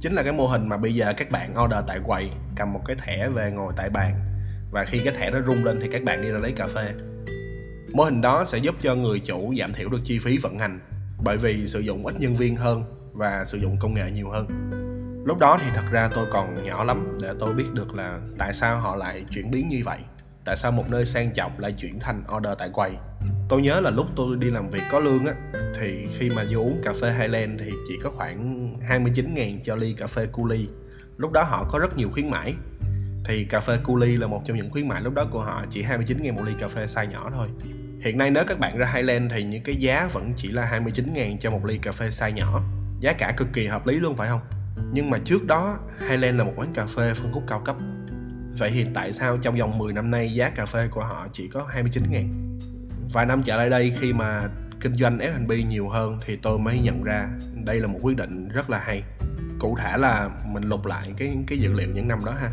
Chính 0.00 0.12
là 0.12 0.22
cái 0.22 0.32
mô 0.32 0.46
hình 0.46 0.68
mà 0.68 0.76
bây 0.76 0.94
giờ 0.94 1.12
các 1.16 1.30
bạn 1.30 1.54
order 1.64 1.84
tại 1.86 2.00
quầy 2.06 2.30
cầm 2.56 2.72
một 2.72 2.80
cái 2.86 2.96
thẻ 2.96 3.28
về 3.28 3.50
ngồi 3.50 3.72
tại 3.76 3.90
bàn. 3.90 4.14
Và 4.70 4.84
khi 4.84 5.00
cái 5.04 5.14
thẻ 5.14 5.30
nó 5.30 5.38
rung 5.46 5.64
lên 5.64 5.78
thì 5.80 5.88
các 5.92 6.02
bạn 6.04 6.22
đi 6.22 6.28
ra 6.28 6.38
lấy 6.38 6.52
cà 6.52 6.66
phê. 6.66 6.94
Mô 7.94 8.04
hình 8.04 8.20
đó 8.20 8.44
sẽ 8.44 8.58
giúp 8.58 8.74
cho 8.82 8.94
người 8.94 9.20
chủ 9.20 9.54
giảm 9.58 9.72
thiểu 9.72 9.88
được 9.88 10.00
chi 10.04 10.18
phí 10.18 10.38
vận 10.38 10.58
hành 10.58 10.80
bởi 11.24 11.36
vì 11.36 11.66
sử 11.66 11.80
dụng 11.80 12.06
ít 12.06 12.14
nhân 12.20 12.34
viên 12.34 12.56
hơn 12.56 12.84
và 13.12 13.44
sử 13.44 13.58
dụng 13.58 13.76
công 13.80 13.94
nghệ 13.94 14.10
nhiều 14.10 14.30
hơn. 14.30 14.46
Lúc 15.24 15.38
đó 15.38 15.58
thì 15.60 15.70
thật 15.74 15.84
ra 15.90 16.10
tôi 16.14 16.26
còn 16.32 16.62
nhỏ 16.62 16.84
lắm 16.84 17.18
để 17.22 17.32
tôi 17.40 17.54
biết 17.54 17.66
được 17.74 17.94
là 17.94 18.18
tại 18.38 18.52
sao 18.52 18.80
họ 18.80 18.96
lại 18.96 19.24
chuyển 19.30 19.50
biến 19.50 19.68
như 19.68 19.82
vậy 19.84 19.98
tại 20.48 20.56
sao 20.56 20.72
một 20.72 20.90
nơi 20.90 21.04
sang 21.06 21.30
trọng 21.32 21.58
lại 21.58 21.72
chuyển 21.72 22.00
thành 22.00 22.22
order 22.36 22.52
tại 22.58 22.70
quầy? 22.72 22.92
Tôi 23.48 23.60
nhớ 23.60 23.80
là 23.80 23.90
lúc 23.90 24.06
tôi 24.16 24.36
đi 24.36 24.50
làm 24.50 24.70
việc 24.70 24.82
có 24.90 24.98
lương 24.98 25.26
á, 25.26 25.34
thì 25.80 26.06
khi 26.18 26.30
mà 26.30 26.44
vô 26.50 26.60
uống 26.60 26.80
cà 26.84 26.92
phê 27.00 27.12
Highland 27.12 27.60
thì 27.60 27.70
chỉ 27.88 27.94
có 28.02 28.10
khoảng 28.10 28.74
29 28.88 29.34
ngàn 29.34 29.60
cho 29.64 29.76
ly 29.76 29.92
cà 29.92 30.06
phê 30.06 30.26
Culi 30.26 30.68
lúc 31.16 31.32
đó 31.32 31.42
họ 31.42 31.68
có 31.70 31.78
rất 31.78 31.96
nhiều 31.96 32.10
khuyến 32.12 32.30
mãi. 32.30 32.54
Thì 33.24 33.44
cà 33.44 33.60
phê 33.60 33.78
Culi 33.84 34.16
là 34.16 34.26
một 34.26 34.42
trong 34.44 34.56
những 34.56 34.70
khuyến 34.70 34.88
mãi 34.88 35.02
lúc 35.02 35.14
đó 35.14 35.26
của 35.30 35.40
họ, 35.40 35.64
chỉ 35.70 35.82
29 35.82 36.22
ngàn 36.22 36.34
một 36.34 36.42
ly 36.44 36.52
cà 36.58 36.68
phê 36.68 36.86
size 36.86 37.10
nhỏ 37.10 37.30
thôi. 37.34 37.48
Hiện 38.00 38.18
nay 38.18 38.30
nếu 38.30 38.44
các 38.46 38.58
bạn 38.58 38.78
ra 38.78 38.92
Highland 38.94 39.32
thì 39.32 39.44
những 39.44 39.62
cái 39.62 39.76
giá 39.76 40.08
vẫn 40.12 40.32
chỉ 40.36 40.48
là 40.48 40.64
29 40.64 41.12
ngàn 41.12 41.38
cho 41.38 41.50
một 41.50 41.64
ly 41.64 41.78
cà 41.78 41.92
phê 41.92 42.08
size 42.08 42.30
nhỏ. 42.30 42.62
Giá 43.00 43.12
cả 43.12 43.34
cực 43.36 43.48
kỳ 43.52 43.66
hợp 43.66 43.86
lý 43.86 43.94
luôn, 43.98 44.16
phải 44.16 44.28
không? 44.28 44.40
Nhưng 44.92 45.10
mà 45.10 45.18
trước 45.24 45.46
đó, 45.46 45.78
Highland 46.08 46.38
là 46.38 46.44
một 46.44 46.52
quán 46.56 46.72
cà 46.74 46.86
phê 46.86 47.14
phân 47.14 47.32
khúc 47.32 47.42
cao 47.46 47.62
cấp. 47.64 47.76
Vậy 48.58 48.70
thì 48.74 48.86
tại 48.94 49.12
sao 49.12 49.38
trong 49.38 49.58
vòng 49.58 49.78
10 49.78 49.92
năm 49.92 50.10
nay 50.10 50.34
giá 50.34 50.50
cà 50.50 50.66
phê 50.66 50.88
của 50.90 51.00
họ 51.00 51.26
chỉ 51.32 51.48
có 51.48 51.66
29 51.70 52.02
ngàn? 52.10 52.58
Vài 53.12 53.26
năm 53.26 53.42
trở 53.42 53.56
lại 53.56 53.70
đây 53.70 53.94
khi 54.00 54.12
mà 54.12 54.48
kinh 54.80 54.94
doanh 54.94 55.18
F&B 55.18 55.68
nhiều 55.68 55.88
hơn 55.88 56.18
thì 56.26 56.36
tôi 56.36 56.58
mới 56.58 56.78
nhận 56.78 57.02
ra 57.02 57.28
đây 57.64 57.80
là 57.80 57.86
một 57.86 57.98
quyết 58.02 58.16
định 58.16 58.48
rất 58.48 58.70
là 58.70 58.78
hay. 58.78 59.02
Cụ 59.58 59.76
thể 59.80 59.96
là 59.98 60.30
mình 60.46 60.62
lục 60.62 60.86
lại 60.86 61.12
cái 61.16 61.36
cái 61.46 61.58
dữ 61.58 61.72
liệu 61.72 61.88
những 61.94 62.08
năm 62.08 62.24
đó 62.24 62.32
ha. 62.32 62.50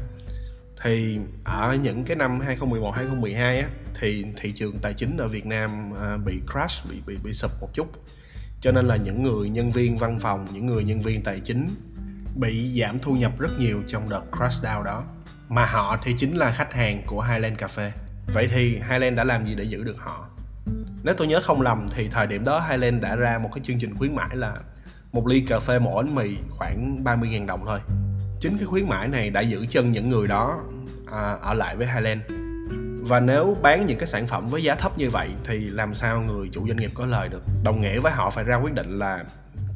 Thì 0.82 1.20
ở 1.44 1.76
những 1.76 2.04
cái 2.04 2.16
năm 2.16 2.40
2011 2.40 2.92
2012 2.92 3.60
á 3.60 3.70
thì 4.00 4.26
thị 4.42 4.52
trường 4.52 4.80
tài 4.82 4.94
chính 4.94 5.18
ở 5.18 5.28
Việt 5.28 5.46
Nam 5.46 5.70
à, 6.02 6.18
bị 6.18 6.40
crash 6.52 6.90
bị 6.90 7.02
bị 7.06 7.18
bị 7.24 7.34
sụp 7.34 7.52
một 7.62 7.70
chút. 7.74 7.88
Cho 8.62 8.72
nên 8.72 8.86
là 8.86 8.96
những 8.96 9.24
người 9.24 9.50
nhân 9.50 9.72
viên 9.72 9.98
văn 9.98 10.20
phòng, 10.20 10.48
những 10.54 10.66
người 10.66 10.84
nhân 10.84 11.02
viên 11.02 11.24
tài 11.24 11.40
chính 11.40 11.68
bị 12.36 12.82
giảm 12.82 13.00
thu 13.00 13.16
nhập 13.16 13.40
rất 13.40 13.60
nhiều 13.60 13.82
trong 13.88 14.10
đợt 14.10 14.24
crash 14.32 14.64
down 14.64 14.84
đó 14.84 15.04
mà 15.50 15.66
họ 15.66 15.98
thì 16.04 16.14
chính 16.14 16.38
là 16.38 16.52
khách 16.52 16.74
hàng 16.74 17.02
của 17.06 17.22
Highland 17.22 17.58
Cafe. 17.58 17.90
Vậy 18.34 18.50
thì 18.52 18.70
Highland 18.90 19.18
đã 19.18 19.24
làm 19.24 19.46
gì 19.46 19.56
để 19.56 19.64
giữ 19.64 19.84
được 19.84 19.98
họ? 20.00 20.28
Nếu 21.04 21.16
tôi 21.18 21.28
nhớ 21.28 21.40
không 21.44 21.62
lầm 21.62 21.88
thì 21.96 22.10
thời 22.10 22.28
điểm 22.28 22.44
đó 22.44 22.66
Highland 22.70 23.04
đã 23.04 23.16
ra 23.16 23.38
một 23.38 23.50
cái 23.56 23.64
chương 23.66 23.80
trình 23.80 23.98
khuyến 23.98 24.16
mãi 24.16 24.36
là 24.36 24.56
một 25.12 25.28
ly 25.28 25.42
cà 25.42 25.60
phê 25.60 25.80
một 25.80 25.94
bánh 25.96 26.16
mì 26.16 26.38
khoảng 26.50 27.04
30.000 27.04 27.46
đồng 27.46 27.66
thôi. 27.66 27.80
Chính 28.40 28.58
cái 28.58 28.66
khuyến 28.66 28.90
mãi 28.90 29.08
này 29.08 29.30
đã 29.30 29.42
giữ 29.42 29.66
chân 29.70 29.92
những 29.92 30.10
người 30.10 30.28
đó 30.28 30.64
à, 31.12 31.38
ở 31.42 31.54
lại 31.54 31.76
với 31.76 31.88
Highland. 31.88 32.22
Và 33.02 33.20
nếu 33.20 33.58
bán 33.62 33.86
những 33.86 33.98
cái 33.98 34.08
sản 34.08 34.28
phẩm 34.28 34.48
với 34.48 34.64
giá 34.64 34.76
thấp 34.76 34.98
như 34.98 35.10
vậy 35.10 35.30
thì 35.44 35.60
làm 35.60 35.96
sao 35.96 36.22
người 36.22 36.50
chủ 36.54 36.68
doanh 36.68 36.78
nghiệp 36.78 36.92
có 36.94 37.06
lời 37.06 37.30
được? 37.30 37.44
Đồng 37.64 37.82
nghĩa 37.82 38.00
với 38.00 38.12
họ 38.12 38.30
phải 38.30 38.44
ra 38.44 38.56
quyết 38.56 38.74
định 38.74 39.00
là 39.00 39.24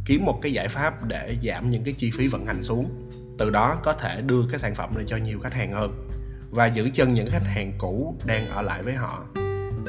kiếm 0.06 0.26
một 0.26 0.40
cái 0.42 0.54
giải 0.54 0.68
pháp 0.68 1.04
để 1.04 1.38
giảm 1.44 1.70
những 1.70 1.84
cái 1.84 1.94
chi 1.98 2.12
phí 2.18 2.28
vận 2.28 2.46
hành 2.46 2.64
xuống 2.64 3.10
từ 3.40 3.50
đó 3.50 3.78
có 3.84 3.94
thể 3.94 4.22
đưa 4.22 4.42
cái 4.52 4.60
sản 4.60 4.76
phẩm 4.76 4.90
này 4.96 5.06
cho 5.08 5.18
nhiều 5.18 5.40
khách 5.40 5.54
hàng 5.54 5.72
hơn 5.74 6.08
và 6.52 6.66
giữ 6.66 6.90
chân 6.94 7.14
những 7.14 7.30
khách 7.30 7.46
hàng 7.46 7.74
cũ 7.78 8.16
đang 8.26 8.50
ở 8.50 8.62
lại 8.62 8.84
với 8.84 8.94
họ. 8.94 9.24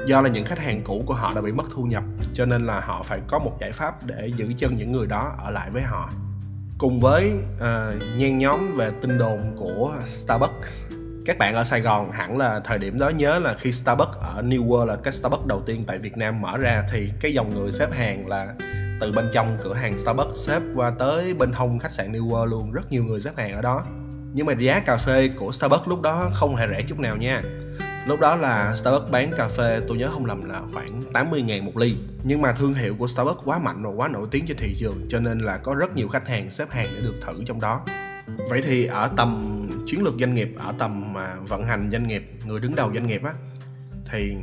Do 0.06 0.20
là 0.20 0.28
những 0.28 0.44
khách 0.44 0.58
hàng 0.58 0.82
cũ 0.84 1.02
của 1.06 1.14
họ 1.14 1.32
đã 1.34 1.40
bị 1.40 1.52
mất 1.52 1.64
thu 1.74 1.82
nhập 1.82 2.04
cho 2.34 2.44
nên 2.44 2.66
là 2.66 2.80
họ 2.80 3.02
phải 3.02 3.20
có 3.28 3.38
một 3.38 3.56
giải 3.60 3.72
pháp 3.72 4.06
để 4.06 4.26
giữ 4.36 4.52
chân 4.56 4.74
những 4.74 4.92
người 4.92 5.06
đó 5.06 5.34
ở 5.38 5.50
lại 5.50 5.70
với 5.70 5.82
họ. 5.82 6.10
Cùng 6.78 7.00
với 7.00 7.32
uh, 7.56 8.16
nhen 8.16 8.38
nhóm 8.38 8.72
về 8.76 8.90
tin 9.02 9.18
đồn 9.18 9.56
của 9.56 9.94
Starbucks 10.06 10.90
các 11.26 11.38
bạn 11.38 11.54
ở 11.54 11.64
Sài 11.64 11.80
Gòn 11.80 12.10
hẳn 12.10 12.38
là 12.38 12.60
thời 12.64 12.78
điểm 12.78 12.98
đó 12.98 13.08
nhớ 13.08 13.38
là 13.38 13.54
khi 13.58 13.72
Starbucks 13.72 14.18
ở 14.18 14.42
New 14.42 14.66
World 14.66 14.84
là 14.84 14.96
cái 14.96 15.12
Starbucks 15.12 15.46
đầu 15.46 15.62
tiên 15.66 15.84
tại 15.86 15.98
Việt 15.98 16.16
Nam 16.16 16.40
mở 16.40 16.56
ra 16.56 16.84
thì 16.92 17.10
cái 17.20 17.34
dòng 17.34 17.50
người 17.50 17.72
xếp 17.72 17.88
hàng 17.92 18.28
là 18.28 18.54
từ 19.00 19.12
bên 19.12 19.28
trong 19.32 19.58
cửa 19.62 19.74
hàng 19.74 19.98
Starbucks 19.98 20.46
xếp 20.46 20.62
qua 20.74 20.90
tới 20.98 21.34
bên 21.34 21.52
hông 21.52 21.78
khách 21.78 21.92
sạn 21.92 22.12
New 22.12 22.28
World 22.28 22.44
luôn. 22.44 22.72
Rất 22.72 22.92
nhiều 22.92 23.04
người 23.04 23.20
xếp 23.20 23.30
hàng 23.36 23.52
ở 23.52 23.62
đó. 23.62 23.84
Nhưng 24.32 24.46
mà 24.46 24.52
giá 24.52 24.80
cà 24.80 24.96
phê 24.96 25.28
của 25.36 25.52
Starbucks 25.52 25.88
lúc 25.88 26.02
đó 26.02 26.30
không 26.34 26.56
hề 26.56 26.68
rẻ 26.68 26.82
chút 26.82 26.98
nào 26.98 27.16
nha. 27.16 27.42
Lúc 28.06 28.20
đó 28.20 28.36
là 28.36 28.76
Starbucks 28.76 29.10
bán 29.10 29.32
cà 29.36 29.48
phê 29.48 29.80
tôi 29.88 29.96
nhớ 29.96 30.08
không 30.12 30.26
lầm 30.26 30.48
là 30.48 30.60
khoảng 30.72 31.02
80 31.12 31.42
ngàn 31.42 31.64
một 31.64 31.76
ly. 31.76 31.96
Nhưng 32.22 32.42
mà 32.42 32.52
thương 32.52 32.74
hiệu 32.74 32.94
của 32.98 33.06
Starbucks 33.06 33.44
quá 33.44 33.58
mạnh 33.58 33.82
và 33.82 33.90
quá 33.90 34.08
nổi 34.08 34.28
tiếng 34.30 34.46
trên 34.46 34.56
thị 34.56 34.76
trường 34.78 35.06
Cho 35.08 35.20
nên 35.20 35.38
là 35.38 35.56
có 35.56 35.74
rất 35.74 35.96
nhiều 35.96 36.08
khách 36.08 36.28
hàng 36.28 36.50
xếp 36.50 36.70
hàng 36.70 36.88
để 36.94 37.00
được 37.02 37.14
thử 37.26 37.44
trong 37.46 37.60
đó. 37.60 37.80
Vậy 38.48 38.62
thì 38.62 38.86
ở 38.86 39.10
tầm 39.16 39.62
chiến 39.86 40.02
lược 40.02 40.14
doanh 40.20 40.34
nghiệp, 40.34 40.54
ở 40.58 40.74
tầm 40.78 41.12
mà 41.12 41.34
vận 41.48 41.64
hành 41.64 41.88
doanh 41.92 42.06
nghiệp, 42.06 42.30
người 42.46 42.60
đứng 42.60 42.74
đầu 42.74 42.90
doanh 42.94 43.06
nghiệp 43.06 43.24
á 43.24 43.34
thì 44.12 44.36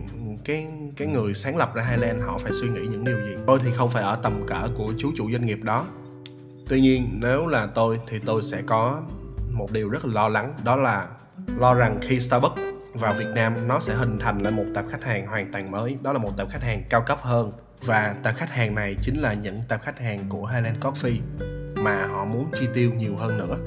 cái 0.45 0.67
cái 0.97 1.07
người 1.07 1.33
sáng 1.33 1.57
lập 1.57 1.75
ra 1.75 1.83
Highland 1.83 2.23
họ 2.23 2.37
phải 2.37 2.51
suy 2.51 2.69
nghĩ 2.69 2.81
những 2.81 3.03
điều 3.03 3.17
gì? 3.17 3.35
Tôi 3.47 3.59
thì 3.63 3.71
không 3.71 3.89
phải 3.89 4.03
ở 4.03 4.19
tầm 4.23 4.47
cỡ 4.47 4.67
của 4.75 4.93
chú 4.97 5.11
chủ 5.15 5.31
doanh 5.31 5.45
nghiệp 5.45 5.59
đó. 5.63 5.85
Tuy 6.69 6.81
nhiên, 6.81 7.09
nếu 7.13 7.47
là 7.47 7.67
tôi 7.75 7.99
thì 8.07 8.19
tôi 8.25 8.43
sẽ 8.43 8.61
có 8.65 9.01
một 9.51 9.71
điều 9.71 9.89
rất 9.89 10.05
là 10.05 10.13
lo 10.13 10.27
lắng, 10.27 10.53
đó 10.63 10.75
là 10.75 11.07
lo 11.57 11.73
rằng 11.73 11.99
khi 12.01 12.19
Starbucks 12.19 12.61
vào 12.93 13.13
Việt 13.13 13.27
Nam 13.35 13.67
nó 13.67 13.79
sẽ 13.79 13.95
hình 13.95 14.19
thành 14.19 14.43
lại 14.43 14.53
một 14.53 14.65
tập 14.75 14.85
khách 14.89 15.03
hàng 15.03 15.27
hoàn 15.27 15.51
toàn 15.51 15.71
mới. 15.71 15.97
Đó 16.01 16.13
là 16.13 16.19
một 16.19 16.37
tập 16.37 16.47
khách 16.51 16.63
hàng 16.63 16.83
cao 16.89 17.01
cấp 17.01 17.19
hơn 17.21 17.51
và 17.81 18.15
tập 18.23 18.33
khách 18.37 18.49
hàng 18.49 18.75
này 18.75 18.95
chính 19.01 19.21
là 19.21 19.33
những 19.33 19.61
tập 19.67 19.81
khách 19.83 19.99
hàng 19.99 20.19
của 20.29 20.45
Highland 20.45 20.77
Coffee 20.77 21.19
mà 21.75 22.07
họ 22.07 22.25
muốn 22.25 22.51
chi 22.59 22.67
tiêu 22.73 22.91
nhiều 22.93 23.15
hơn 23.15 23.37
nữa. 23.37 23.57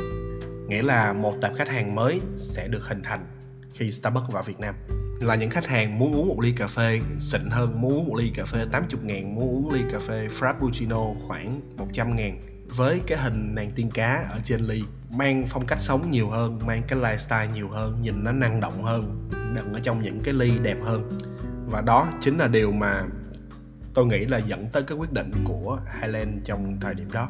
Nghĩa 0.69 0.83
là 0.83 1.13
một 1.13 1.35
tập 1.41 1.53
khách 1.57 1.69
hàng 1.69 1.95
mới 1.95 2.21
sẽ 2.37 2.69
được 2.69 2.89
hình 2.89 3.03
thành 3.03 3.27
khi 3.73 3.93
Starbucks 3.93 4.33
vào 4.33 4.43
Việt 4.43 4.61
Nam 4.61 4.75
là 5.21 5.35
những 5.35 5.51
khách 5.51 5.67
hàng 5.67 5.99
muốn 5.99 6.15
uống 6.15 6.29
một 6.29 6.41
ly 6.41 6.53
cà 6.53 6.67
phê 6.67 7.01
xịn 7.19 7.51
hơn, 7.51 7.81
muốn 7.81 7.93
uống 7.93 8.09
một 8.09 8.17
ly 8.17 8.31
cà 8.35 8.45
phê 8.45 8.65
80 8.73 9.01
ngàn, 9.03 9.35
muốn 9.35 9.45
uống 9.45 9.73
ly 9.73 9.81
cà 9.93 9.99
phê 9.99 10.29
Frappuccino 10.39 11.15
khoảng 11.29 11.61
100 11.77 12.17
ngàn. 12.17 12.41
Với 12.77 13.01
cái 13.07 13.19
hình 13.19 13.55
nàng 13.55 13.71
tiên 13.75 13.91
cá 13.95 14.27
ở 14.31 14.41
trên 14.45 14.61
ly, 14.61 14.83
mang 15.11 15.45
phong 15.49 15.67
cách 15.67 15.81
sống 15.81 16.11
nhiều 16.11 16.31
hơn, 16.31 16.59
mang 16.67 16.83
cái 16.89 16.99
lifestyle 16.99 17.53
nhiều 17.55 17.69
hơn, 17.69 18.03
nhìn 18.03 18.25
nó 18.25 18.33
năng 18.33 18.61
động 18.61 18.83
hơn, 18.83 19.29
đựng 19.55 19.73
ở 19.73 19.81
trong 19.81 20.03
những 20.03 20.21
cái 20.25 20.35
ly 20.35 20.59
đẹp 20.59 20.77
hơn. 20.83 21.19
Và 21.67 21.81
đó 21.81 22.09
chính 22.21 22.39
là 22.39 22.49
điều 22.49 22.73
mà 22.73 23.05
tôi 23.95 24.07
nghĩ 24.07 24.25
là 24.25 24.39
dẫn 24.39 24.69
tới 24.73 24.83
cái 24.83 24.99
quyết 24.99 25.13
định 25.13 25.33
của 25.45 25.81
Highland 26.01 26.31
trong 26.45 26.77
thời 26.81 26.95
điểm 26.95 27.13
đó. 27.13 27.29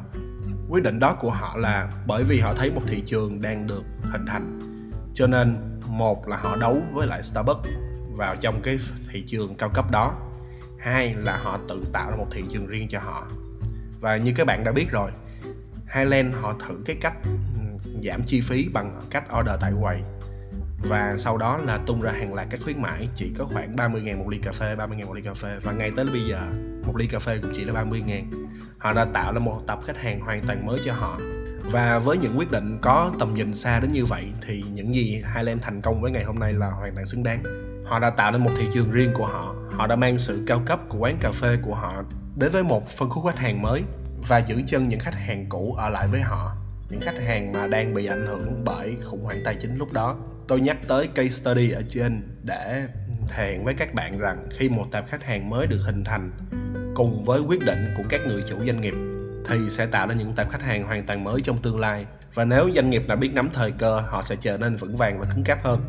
Quyết 0.69 0.83
định 0.83 0.99
đó 0.99 1.17
của 1.19 1.31
họ 1.31 1.57
là 1.57 1.91
bởi 2.07 2.23
vì 2.23 2.39
họ 2.39 2.53
thấy 2.53 2.71
một 2.71 2.81
thị 2.87 3.03
trường 3.05 3.41
đang 3.41 3.67
được 3.67 3.83
hình 4.11 4.25
thành. 4.27 4.59
Cho 5.13 5.27
nên 5.27 5.70
một 5.91 6.27
là 6.27 6.37
họ 6.37 6.55
đấu 6.55 6.81
với 6.93 7.07
lại 7.07 7.23
Starbucks 7.23 7.69
vào 8.15 8.35
trong 8.35 8.61
cái 8.61 8.77
thị 9.11 9.23
trường 9.27 9.55
cao 9.55 9.69
cấp 9.69 9.91
đó. 9.91 10.15
Hai 10.79 11.13
là 11.13 11.37
họ 11.37 11.59
tự 11.67 11.83
tạo 11.93 12.11
ra 12.11 12.17
một 12.17 12.27
thị 12.31 12.43
trường 12.49 12.67
riêng 12.67 12.87
cho 12.89 12.99
họ. 12.99 13.27
Và 13.99 14.17
như 14.17 14.33
các 14.35 14.47
bạn 14.47 14.63
đã 14.63 14.71
biết 14.71 14.91
rồi, 14.91 15.11
Highland 15.95 16.35
họ 16.41 16.55
thử 16.67 16.75
cái 16.85 16.95
cách 17.01 17.13
ừ, 17.23 17.89
giảm 18.03 18.23
chi 18.23 18.41
phí 18.41 18.69
bằng 18.73 19.01
cách 19.09 19.23
order 19.39 19.55
tại 19.61 19.73
quầy. 19.81 20.01
Và 20.83 21.15
sau 21.17 21.37
đó 21.37 21.57
là 21.57 21.79
tung 21.85 22.01
ra 22.01 22.11
hàng 22.11 22.33
loạt 22.33 22.47
các 22.49 22.59
khuyến 22.63 22.81
mãi, 22.81 23.09
chỉ 23.15 23.31
có 23.37 23.45
khoảng 23.45 23.75
30 23.75 24.01
ngàn 24.01 24.19
một 24.19 24.29
ly 24.29 24.37
cà 24.37 24.51
phê 24.51 24.75
30 24.75 24.97
ngàn 24.97 25.07
một 25.07 25.13
ly 25.13 25.21
cà 25.21 25.33
phê. 25.33 25.59
Và 25.63 25.71
ngay 25.71 25.91
tới 25.95 26.05
bây 26.05 26.25
giờ, 26.25 26.39
một 26.85 26.97
ly 26.97 27.07
cà 27.07 27.19
phê 27.19 27.39
cũng 27.41 27.51
chỉ 27.55 27.65
là 27.65 27.73
30 27.73 28.01
ngàn. 28.05 28.31
Họ 28.77 28.93
đã 28.93 29.05
tạo 29.05 29.33
ra 29.33 29.39
một 29.39 29.61
tập 29.67 29.79
khách 29.85 29.97
hàng 29.97 30.19
hoàn 30.19 30.41
toàn 30.47 30.65
mới 30.65 30.79
cho 30.85 30.93
họ 30.93 31.17
và 31.71 31.99
với 31.99 32.17
những 32.17 32.37
quyết 32.37 32.51
định 32.51 32.77
có 32.81 33.11
tầm 33.19 33.33
nhìn 33.33 33.53
xa 33.53 33.79
đến 33.79 33.91
như 33.91 34.05
vậy, 34.05 34.25
thì 34.47 34.63
những 34.73 34.95
gì 34.95 35.23
Highland 35.35 35.61
thành 35.61 35.81
công 35.81 36.01
với 36.01 36.11
ngày 36.11 36.23
hôm 36.23 36.39
nay 36.39 36.53
là 36.53 36.67
hoàn 36.67 36.95
toàn 36.95 37.05
xứng 37.05 37.23
đáng. 37.23 37.43
Họ 37.85 37.99
đã 37.99 38.09
tạo 38.09 38.31
nên 38.31 38.43
một 38.43 38.51
thị 38.57 38.67
trường 38.73 38.91
riêng 38.91 39.11
của 39.13 39.25
họ. 39.25 39.55
Họ 39.71 39.87
đã 39.87 39.95
mang 39.95 40.17
sự 40.17 40.43
cao 40.47 40.61
cấp 40.65 40.79
của 40.89 40.97
quán 40.97 41.17
cà 41.19 41.31
phê 41.31 41.57
của 41.61 41.75
họ 41.75 42.03
đến 42.35 42.51
với 42.51 42.63
một 42.63 42.89
phân 42.89 43.09
khúc 43.09 43.25
khách 43.25 43.39
hàng 43.39 43.61
mới 43.61 43.83
và 44.27 44.37
giữ 44.37 44.61
chân 44.67 44.87
những 44.87 44.99
khách 44.99 45.15
hàng 45.15 45.45
cũ 45.49 45.73
ở 45.77 45.89
lại 45.89 46.07
với 46.07 46.21
họ. 46.21 46.51
Những 46.89 47.01
khách 47.01 47.19
hàng 47.27 47.51
mà 47.51 47.67
đang 47.67 47.93
bị 47.93 48.05
ảnh 48.05 48.27
hưởng 48.27 48.63
bởi 48.65 48.97
khủng 49.03 49.23
hoảng 49.23 49.41
tài 49.45 49.55
chính 49.61 49.77
lúc 49.77 49.93
đó. 49.93 50.17
Tôi 50.47 50.61
nhắc 50.61 50.77
tới 50.87 51.07
case 51.07 51.29
study 51.29 51.71
ở 51.71 51.81
trên 51.89 52.37
để 52.43 52.87
thể 53.27 53.51
hiện 53.51 53.63
với 53.63 53.73
các 53.73 53.93
bạn 53.93 54.17
rằng 54.17 54.43
khi 54.57 54.69
một 54.69 54.85
tệp 54.91 55.07
khách 55.07 55.23
hàng 55.23 55.49
mới 55.49 55.67
được 55.67 55.79
hình 55.85 56.03
thành 56.03 56.31
cùng 56.95 57.23
với 57.23 57.41
quyết 57.41 57.65
định 57.65 57.93
của 57.97 58.03
các 58.09 58.21
người 58.27 58.43
chủ 58.49 58.55
doanh 58.65 58.81
nghiệp 58.81 58.93
thì 59.47 59.69
sẽ 59.69 59.85
tạo 59.85 60.07
ra 60.07 60.15
những 60.15 60.33
tập 60.33 60.47
khách 60.51 60.61
hàng 60.61 60.83
hoàn 60.83 61.05
toàn 61.05 61.23
mới 61.23 61.41
trong 61.41 61.57
tương 61.57 61.79
lai. 61.79 62.05
Và 62.33 62.45
nếu 62.45 62.69
doanh 62.75 62.89
nghiệp 62.89 63.03
nào 63.07 63.17
biết 63.17 63.33
nắm 63.33 63.49
thời 63.53 63.71
cơ, 63.71 63.99
họ 63.99 64.23
sẽ 64.23 64.35
trở 64.41 64.57
nên 64.57 64.75
vững 64.75 64.97
vàng 64.97 65.19
và 65.19 65.25
cứng 65.25 65.43
cáp 65.43 65.63
hơn. 65.63 65.81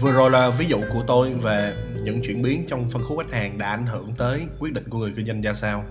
Vừa 0.00 0.12
rồi 0.12 0.30
là 0.30 0.50
ví 0.50 0.66
dụ 0.66 0.80
của 0.92 1.04
tôi 1.06 1.34
về 1.34 1.74
những 2.02 2.22
chuyển 2.22 2.42
biến 2.42 2.64
trong 2.68 2.88
phân 2.88 3.02
khúc 3.02 3.18
khách 3.18 3.32
hàng 3.32 3.58
đã 3.58 3.68
ảnh 3.68 3.86
hưởng 3.86 4.14
tới 4.18 4.46
quyết 4.58 4.72
định 4.72 4.88
của 4.88 4.98
người 4.98 5.12
kinh 5.16 5.26
doanh 5.26 5.40
ra 5.40 5.54
sao. 5.54 5.84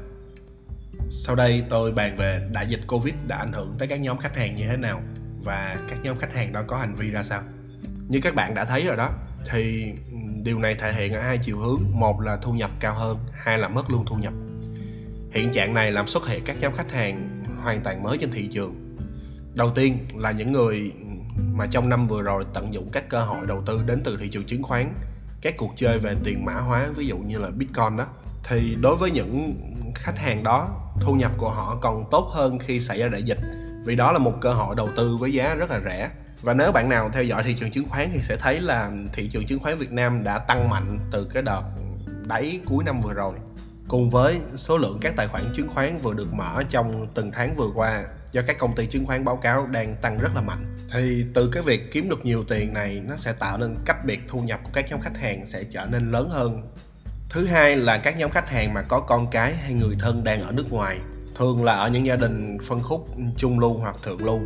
Sau 1.10 1.36
đây 1.36 1.64
tôi 1.70 1.92
bàn 1.92 2.18
về 2.18 2.48
đại 2.52 2.68
dịch 2.68 2.82
covid 2.88 3.14
đã 3.28 3.38
ảnh 3.38 3.54
hưởng 3.54 3.76
tới 3.80 3.88
các 3.88 4.00
nhóm 4.00 4.18
khách 4.18 4.38
hàng 4.38 4.56
như 4.56 4.68
thế 4.68 4.78
nào 4.78 5.02
và 5.44 5.78
các 5.90 6.00
nhóm 6.04 6.18
khách 6.18 6.36
hàng 6.36 6.54
đó 6.54 6.64
có 6.68 6.78
hành 6.78 6.96
vi 6.96 7.12
ra 7.12 7.24
sao. 7.24 7.42
Như 8.08 8.20
các 8.22 8.36
bạn 8.36 8.54
đã 8.54 8.66
thấy 8.66 8.86
rồi 8.86 8.98
đó, 8.98 9.10
thì 9.50 9.94
ừ, 10.12 10.18
điều 10.44 10.60
này 10.60 10.76
thể 10.76 10.94
hiện 10.94 11.14
ở 11.14 11.22
hai 11.22 11.38
chiều 11.38 11.60
hướng. 11.60 11.82
Một 11.92 12.22
là 12.22 12.38
thu 12.42 12.54
nhập 12.54 12.72
cao 12.80 12.96
hơn, 12.96 13.18
hai 13.34 13.58
là 13.58 13.68
mất 13.68 13.92
luôn 13.92 14.06
thu 14.06 14.16
nhập 14.16 14.34
hiện 15.36 15.52
trạng 15.52 15.74
này 15.74 15.92
làm 15.92 16.08
xuất 16.08 16.28
hiện 16.28 16.44
các 16.46 16.56
nhóm 16.60 16.74
khách 16.74 16.92
hàng 16.92 17.44
hoàn 17.64 17.82
toàn 17.84 18.04
mới 18.04 18.18
trên 18.18 18.32
thị 18.32 18.48
trường. 18.48 18.96
Đầu 19.56 19.72
tiên 19.76 19.98
là 20.16 20.32
những 20.32 20.52
người 20.52 20.92
mà 21.54 21.68
trong 21.72 21.90
năm 21.90 22.08
vừa 22.08 22.22
rồi 22.22 22.46
tận 22.54 22.74
dụng 22.74 22.90
các 22.92 23.10
cơ 23.10 23.22
hội 23.22 23.46
đầu 23.48 23.64
tư 23.66 23.84
đến 23.86 24.02
từ 24.04 24.18
thị 24.18 24.30
trường 24.30 24.44
chứng 24.44 24.64
khoán, 24.64 24.94
các 25.42 25.54
cuộc 25.58 25.74
chơi 25.76 25.98
về 25.98 26.16
tiền 26.24 26.46
mã 26.46 26.54
hóa, 26.54 26.88
ví 26.96 27.08
dụ 27.08 27.18
như 27.18 27.38
là 27.38 27.50
bitcoin 27.50 27.98
đó, 27.98 28.06
thì 28.44 28.76
đối 28.82 28.96
với 28.96 29.12
những 29.12 29.56
khách 29.96 30.18
hàng 30.18 30.44
đó, 30.44 30.70
thu 31.02 31.14
nhập 31.14 31.32
của 31.38 31.50
họ 31.50 31.78
còn 31.82 32.06
tốt 32.12 32.30
hơn 32.34 32.60
khi 32.60 32.80
xảy 32.80 33.00
ra 33.00 33.08
đại 33.08 33.24
dịch, 33.24 33.40
vì 33.86 33.96
đó 33.96 34.12
là 34.12 34.20
một 34.20 34.34
cơ 34.42 34.54
hội 34.54 34.76
đầu 34.76 34.90
tư 34.96 35.18
với 35.18 35.34
giá 35.34 35.56
rất 35.56 35.72
là 35.72 35.82
rẻ. 35.86 36.10
Và 36.42 36.54
nếu 36.54 36.72
bạn 36.72 36.90
nào 36.90 37.10
theo 37.14 37.24
dõi 37.24 37.44
thị 37.44 37.56
trường 37.60 37.72
chứng 37.72 37.90
khoán 37.90 38.10
thì 38.14 38.20
sẽ 38.22 38.38
thấy 38.40 38.60
là 38.60 38.92
thị 39.14 39.30
trường 39.30 39.46
chứng 39.46 39.60
khoán 39.60 39.78
Việt 39.78 39.92
Nam 39.92 40.24
đã 40.24 40.40
tăng 40.40 40.70
mạnh 40.70 41.00
từ 41.12 41.30
cái 41.34 41.44
đợt 41.44 41.64
đáy 42.28 42.60
cuối 42.66 42.84
năm 42.84 43.02
vừa 43.02 43.14
rồi 43.14 43.34
cùng 43.88 44.10
với 44.10 44.40
số 44.56 44.78
lượng 44.78 44.98
các 45.02 45.14
tài 45.16 45.28
khoản 45.28 45.52
chứng 45.54 45.70
khoán 45.70 45.98
vừa 45.98 46.14
được 46.14 46.34
mở 46.34 46.64
trong 46.70 47.08
từng 47.14 47.32
tháng 47.32 47.56
vừa 47.56 47.70
qua, 47.76 48.06
do 48.32 48.42
các 48.48 48.58
công 48.60 48.76
ty 48.76 48.86
chứng 48.86 49.06
khoán 49.06 49.26
báo 49.26 49.36
cáo 49.36 49.68
đang 49.68 49.96
tăng 50.02 50.18
rất 50.18 50.36
là 50.36 50.42
mạnh. 50.42 50.76
Thì 50.94 51.26
từ 51.34 51.50
cái 51.50 51.64
việc 51.64 51.92
kiếm 51.92 52.10
được 52.10 52.26
nhiều 52.26 52.44
tiền 52.44 52.74
này, 52.74 53.02
nó 53.08 53.16
sẽ 53.16 53.34
tạo 53.34 53.58
nên 53.58 53.76
cách 53.86 54.06
biệt 54.06 54.20
thu 54.28 54.40
nhập 54.40 54.60
của 54.64 54.70
các 54.74 54.86
nhóm 54.90 55.02
khách 55.02 55.18
hàng 55.18 55.46
sẽ 55.46 55.64
trở 55.64 55.86
nên 55.86 56.12
lớn 56.12 56.30
hơn. 56.30 56.62
Thứ 57.30 57.46
hai 57.46 57.78
là 57.78 57.98
các 57.98 58.18
nhóm 58.18 58.32
khách 58.32 58.50
hàng 58.50 58.74
mà 58.74 58.82
có 58.82 59.00
con 59.00 59.28
cái 59.32 59.56
hay 59.56 59.74
người 59.74 59.96
thân 60.00 60.24
đang 60.24 60.42
ở 60.42 60.52
nước 60.52 60.72
ngoài, 60.72 61.00
thường 61.36 61.64
là 61.64 61.74
ở 61.74 61.90
những 61.90 62.06
gia 62.06 62.16
đình 62.16 62.58
phân 62.68 62.80
khúc 62.80 63.10
trung 63.38 63.60
lưu 63.60 63.74
hoặc 63.74 63.96
thượng 64.04 64.26
lưu. 64.26 64.40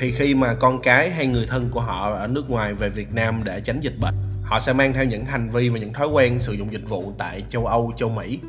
Thì 0.00 0.12
khi 0.12 0.34
mà 0.34 0.54
con 0.54 0.82
cái 0.82 1.10
hay 1.10 1.26
người 1.26 1.46
thân 1.46 1.68
của 1.70 1.80
họ 1.80 2.14
ở 2.14 2.26
nước 2.26 2.50
ngoài 2.50 2.74
về 2.74 2.88
Việt 2.88 3.14
Nam 3.14 3.40
để 3.44 3.60
tránh 3.60 3.80
dịch 3.80 3.98
bệnh 4.00 4.14
họ 4.48 4.60
sẽ 4.60 4.72
mang 4.72 4.92
theo 4.92 5.04
những 5.04 5.24
hành 5.24 5.48
vi 5.48 5.68
và 5.68 5.78
những 5.78 5.92
thói 5.92 6.06
quen 6.06 6.38
sử 6.38 6.52
dụng 6.52 6.72
dịch 6.72 6.88
vụ 6.88 7.12
tại 7.18 7.42
châu 7.48 7.66
Âu, 7.66 7.92
châu 7.96 8.08
Mỹ. 8.08 8.40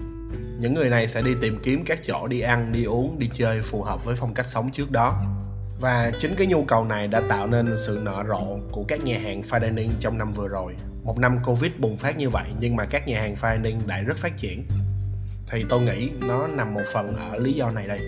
Những 0.60 0.74
người 0.74 0.90
này 0.90 1.08
sẽ 1.08 1.22
đi 1.22 1.36
tìm 1.42 1.60
kiếm 1.64 1.84
các 1.86 2.00
chỗ 2.06 2.28
đi 2.28 2.42
ăn, 2.42 2.72
đi 2.72 2.84
uống, 2.84 3.20
đi 3.20 3.30
chơi 3.34 3.62
phù 3.62 3.84
hợp 3.84 4.06
với 4.06 4.16
phong 4.16 4.34
cách 4.34 4.48
sống 4.48 4.72
trước 4.72 4.92
đó. 4.92 5.24
Và 5.80 6.12
chính 6.20 6.36
cái 6.36 6.48
nhu 6.48 6.64
cầu 6.64 6.86
này 6.86 7.08
đã 7.08 7.22
tạo 7.30 7.48
nên 7.48 7.78
sự 7.78 8.00
nở 8.04 8.24
rộ 8.28 8.60
của 8.72 8.84
các 8.88 9.04
nhà 9.04 9.20
hàng 9.24 9.42
fine 9.42 9.62
dining 9.62 9.92
trong 10.00 10.18
năm 10.18 10.32
vừa 10.32 10.48
rồi. 10.48 10.76
Một 11.04 11.20
năm 11.20 11.38
covid 11.46 11.72
bùng 11.78 11.98
phát 11.98 12.18
như 12.18 12.30
vậy 12.30 12.46
nhưng 12.60 12.76
mà 12.76 12.86
các 12.86 13.08
nhà 13.08 13.22
hàng 13.22 13.36
fine 13.42 13.64
dining 13.64 13.88
lại 13.88 14.04
rất 14.04 14.18
phát 14.18 14.38
triển. 14.38 14.66
Thì 15.48 15.66
tôi 15.70 15.82
nghĩ 15.82 16.10
nó 16.28 16.48
nằm 16.48 16.74
một 16.74 16.84
phần 16.94 17.16
ở 17.16 17.38
lý 17.38 17.54
do 17.54 17.70
này 17.70 17.88
đây. 17.88 18.00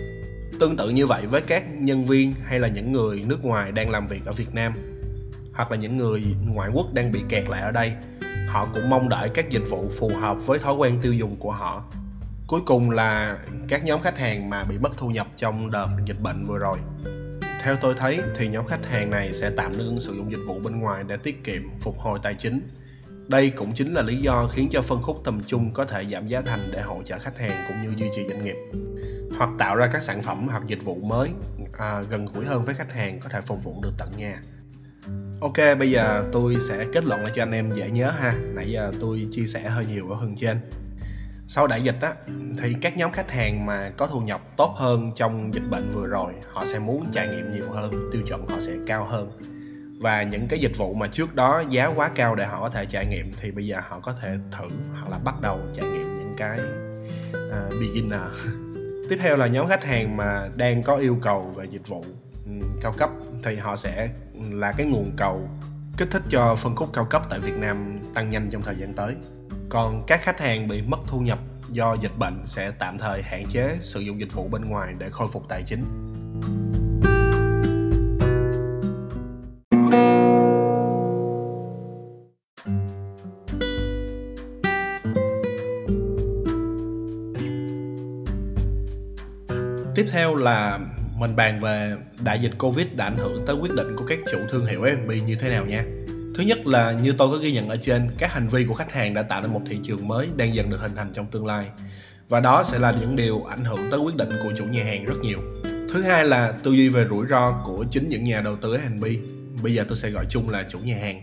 Tương 0.60 0.76
tự 0.76 0.90
như 0.90 1.06
vậy 1.06 1.26
với 1.26 1.40
các 1.40 1.62
nhân 1.74 2.04
viên 2.04 2.32
hay 2.44 2.58
là 2.58 2.68
những 2.68 2.92
người 2.92 3.22
nước 3.26 3.44
ngoài 3.44 3.72
đang 3.72 3.90
làm 3.90 4.06
việc 4.06 4.24
ở 4.26 4.32
việt 4.32 4.54
nam 4.54 4.91
hoặc 5.54 5.70
là 5.70 5.76
những 5.76 5.96
người 5.96 6.24
ngoại 6.46 6.70
quốc 6.72 6.94
đang 6.94 7.12
bị 7.12 7.22
kẹt 7.28 7.48
lại 7.48 7.62
ở 7.62 7.70
đây. 7.70 7.92
Họ 8.48 8.68
cũng 8.74 8.90
mong 8.90 9.08
đợi 9.08 9.28
các 9.34 9.50
dịch 9.50 9.64
vụ 9.70 9.88
phù 9.98 10.10
hợp 10.20 10.36
với 10.46 10.58
thói 10.58 10.74
quen 10.74 10.98
tiêu 11.02 11.12
dùng 11.12 11.36
của 11.36 11.50
họ. 11.50 11.84
Cuối 12.46 12.60
cùng 12.66 12.90
là 12.90 13.38
các 13.68 13.84
nhóm 13.84 14.02
khách 14.02 14.18
hàng 14.18 14.50
mà 14.50 14.64
bị 14.64 14.78
mất 14.78 14.96
thu 14.96 15.08
nhập 15.08 15.26
trong 15.36 15.70
đợt 15.70 15.88
dịch 16.06 16.20
bệnh 16.20 16.44
vừa 16.44 16.58
rồi. 16.58 16.76
Theo 17.62 17.76
tôi 17.76 17.94
thấy 17.94 18.20
thì 18.36 18.48
nhóm 18.48 18.66
khách 18.66 18.86
hàng 18.86 19.10
này 19.10 19.32
sẽ 19.32 19.50
tạm 19.56 19.72
ngưng 19.72 20.00
sử 20.00 20.14
dụng 20.14 20.30
dịch 20.30 20.42
vụ 20.46 20.60
bên 20.64 20.80
ngoài 20.80 21.04
để 21.06 21.16
tiết 21.16 21.44
kiệm 21.44 21.62
phục 21.80 21.98
hồi 21.98 22.18
tài 22.22 22.34
chính. 22.34 22.68
Đây 23.28 23.50
cũng 23.50 23.72
chính 23.72 23.94
là 23.94 24.02
lý 24.02 24.16
do 24.16 24.48
khiến 24.52 24.68
cho 24.70 24.82
phân 24.82 25.02
khúc 25.02 25.20
tầm 25.24 25.40
trung 25.46 25.70
có 25.72 25.84
thể 25.84 26.04
giảm 26.12 26.26
giá 26.26 26.40
thành 26.40 26.70
để 26.72 26.80
hỗ 26.80 27.02
trợ 27.02 27.18
khách 27.18 27.38
hàng 27.38 27.64
cũng 27.68 27.82
như 27.82 27.96
duy 27.96 28.08
trì 28.16 28.26
doanh 28.28 28.42
nghiệp. 28.42 28.56
Hoặc 29.38 29.50
tạo 29.58 29.76
ra 29.76 29.86
các 29.92 30.02
sản 30.02 30.22
phẩm 30.22 30.48
hoặc 30.48 30.62
dịch 30.66 30.84
vụ 30.84 30.94
mới 30.94 31.30
à, 31.78 32.02
gần 32.10 32.26
gũi 32.26 32.44
hơn 32.44 32.64
với 32.64 32.74
khách 32.74 32.92
hàng 32.92 33.20
có 33.20 33.28
thể 33.28 33.40
phục 33.40 33.64
vụ 33.64 33.82
được 33.82 33.92
tận 33.98 34.08
nhà. 34.16 34.42
Ok, 35.42 35.78
bây 35.78 35.90
giờ 35.90 36.24
tôi 36.32 36.56
sẽ 36.68 36.86
kết 36.92 37.04
luận 37.04 37.22
lại 37.22 37.32
cho 37.34 37.42
anh 37.42 37.52
em 37.52 37.70
dễ 37.74 37.90
nhớ 37.90 38.10
ha. 38.10 38.34
Nãy 38.54 38.70
giờ 38.70 38.92
tôi 39.00 39.28
chia 39.32 39.46
sẻ 39.46 39.62
hơi 39.62 39.86
nhiều 39.86 40.10
ở 40.10 40.16
phần 40.20 40.36
trên. 40.36 40.60
Sau 41.48 41.66
đại 41.66 41.82
dịch 41.82 42.00
á, 42.00 42.14
thì 42.58 42.74
các 42.80 42.96
nhóm 42.96 43.12
khách 43.12 43.30
hàng 43.30 43.66
mà 43.66 43.90
có 43.96 44.06
thu 44.06 44.20
nhập 44.20 44.40
tốt 44.56 44.74
hơn 44.76 45.12
trong 45.14 45.54
dịch 45.54 45.70
bệnh 45.70 45.90
vừa 45.90 46.06
rồi, 46.06 46.32
họ 46.52 46.66
sẽ 46.66 46.78
muốn 46.78 47.06
trải 47.12 47.28
nghiệm 47.28 47.54
nhiều 47.54 47.70
hơn, 47.70 48.10
tiêu 48.12 48.22
chuẩn 48.28 48.46
họ 48.48 48.56
sẽ 48.60 48.72
cao 48.86 49.04
hơn. 49.04 49.30
Và 50.00 50.22
những 50.22 50.46
cái 50.48 50.58
dịch 50.58 50.76
vụ 50.76 50.94
mà 50.94 51.06
trước 51.06 51.34
đó 51.34 51.62
giá 51.68 51.86
quá 51.86 52.10
cao 52.14 52.34
để 52.34 52.44
họ 52.44 52.60
có 52.60 52.70
thể 52.70 52.86
trải 52.86 53.06
nghiệm 53.06 53.30
thì 53.40 53.50
bây 53.50 53.66
giờ 53.66 53.80
họ 53.88 54.00
có 54.00 54.12
thể 54.12 54.36
thử 54.58 54.68
hoặc 54.92 55.10
là 55.10 55.18
bắt 55.24 55.40
đầu 55.40 55.60
trải 55.74 55.86
nghiệm 55.88 56.18
những 56.18 56.34
cái 56.36 56.58
uh, 57.30 57.80
beginner. 57.80 58.20
Tiếp 59.08 59.18
theo 59.20 59.36
là 59.36 59.46
nhóm 59.46 59.68
khách 59.68 59.84
hàng 59.84 60.16
mà 60.16 60.48
đang 60.56 60.82
có 60.82 60.96
yêu 60.96 61.18
cầu 61.22 61.52
về 61.56 61.64
dịch 61.64 61.88
vụ 61.88 62.04
ừ, 62.46 62.52
cao 62.82 62.92
cấp 62.98 63.10
thì 63.42 63.56
họ 63.56 63.76
sẽ 63.76 64.08
là 64.50 64.72
cái 64.72 64.86
nguồn 64.86 65.10
cầu 65.16 65.48
kích 65.96 66.08
thích 66.10 66.22
cho 66.30 66.54
phân 66.54 66.76
khúc 66.76 66.90
cao 66.92 67.04
cấp 67.04 67.22
tại 67.30 67.38
Việt 67.38 67.56
Nam 67.56 67.98
tăng 68.14 68.30
nhanh 68.30 68.50
trong 68.50 68.62
thời 68.62 68.76
gian 68.76 68.94
tới. 68.94 69.14
Còn 69.68 70.02
các 70.06 70.22
khách 70.22 70.40
hàng 70.40 70.68
bị 70.68 70.82
mất 70.82 70.98
thu 71.06 71.20
nhập 71.20 71.38
do 71.70 71.94
dịch 71.94 72.18
bệnh 72.18 72.46
sẽ 72.46 72.70
tạm 72.70 72.98
thời 72.98 73.22
hạn 73.22 73.46
chế 73.52 73.78
sử 73.80 74.00
dụng 74.00 74.20
dịch 74.20 74.32
vụ 74.32 74.48
bên 74.48 74.64
ngoài 74.64 74.94
để 74.98 75.10
khôi 75.10 75.28
phục 75.32 75.48
tài 75.48 75.62
chính. 75.62 75.84
Tiếp 89.94 90.06
theo 90.12 90.34
là 90.34 90.80
mình 91.22 91.36
bàn 91.36 91.60
về 91.60 91.96
đại 92.24 92.40
dịch 92.40 92.52
Covid 92.58 92.86
đã 92.96 93.04
ảnh 93.04 93.16
hưởng 93.16 93.46
tới 93.46 93.56
quyết 93.56 93.74
định 93.74 93.96
của 93.96 94.04
các 94.08 94.18
chủ 94.32 94.38
thương 94.50 94.66
hiệu 94.66 94.82
F&B 94.82 95.24
như 95.24 95.34
thế 95.34 95.50
nào 95.50 95.66
nha. 95.66 95.84
Thứ 96.34 96.42
nhất 96.42 96.66
là 96.66 96.92
như 96.92 97.14
tôi 97.18 97.28
có 97.30 97.36
ghi 97.36 97.52
nhận 97.52 97.68
ở 97.68 97.76
trên, 97.76 98.10
các 98.18 98.32
hành 98.32 98.48
vi 98.48 98.64
của 98.64 98.74
khách 98.74 98.92
hàng 98.92 99.14
đã 99.14 99.22
tạo 99.22 99.42
nên 99.42 99.52
một 99.52 99.60
thị 99.66 99.78
trường 99.84 100.08
mới 100.08 100.28
đang 100.36 100.54
dần 100.54 100.70
được 100.70 100.80
hình 100.80 100.96
thành 100.96 101.10
trong 101.14 101.26
tương 101.26 101.46
lai. 101.46 101.66
Và 102.28 102.40
đó 102.40 102.62
sẽ 102.64 102.78
là 102.78 102.92
những 103.00 103.16
điều 103.16 103.44
ảnh 103.44 103.64
hưởng 103.64 103.90
tới 103.90 104.00
quyết 104.00 104.16
định 104.16 104.28
của 104.42 104.52
chủ 104.56 104.64
nhà 104.64 104.84
hàng 104.84 105.04
rất 105.04 105.14
nhiều. 105.22 105.38
Thứ 105.92 106.02
hai 106.02 106.24
là 106.24 106.52
tư 106.62 106.72
duy 106.72 106.88
về 106.88 107.06
rủi 107.10 107.26
ro 107.26 107.62
của 107.64 107.84
chính 107.90 108.08
những 108.08 108.24
nhà 108.24 108.40
đầu 108.40 108.56
tư 108.56 108.76
F&B. 108.76 109.04
Bây 109.62 109.74
giờ 109.74 109.84
tôi 109.88 109.96
sẽ 109.96 110.10
gọi 110.10 110.26
chung 110.28 110.50
là 110.50 110.66
chủ 110.68 110.78
nhà 110.78 110.96
hàng. 110.96 111.22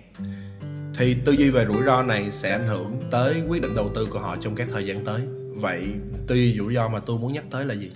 Thì 0.97 1.15
tư 1.25 1.31
duy 1.31 1.49
về 1.49 1.65
rủi 1.65 1.83
ro 1.85 2.03
này 2.03 2.31
sẽ 2.31 2.51
ảnh 2.51 2.67
hưởng 2.67 3.01
tới 3.11 3.41
quyết 3.47 3.61
định 3.61 3.75
đầu 3.75 3.91
tư 3.95 4.05
của 4.05 4.19
họ 4.19 4.37
trong 4.41 4.55
các 4.55 4.67
thời 4.71 4.85
gian 4.85 5.05
tới. 5.05 5.21
Vậy 5.55 5.87
tư 6.27 6.35
duy 6.35 6.57
rủi 6.57 6.75
ro 6.75 6.87
mà 6.87 6.99
tôi 6.99 7.17
muốn 7.17 7.33
nhắc 7.33 7.43
tới 7.51 7.65
là 7.65 7.73
gì? 7.73 7.91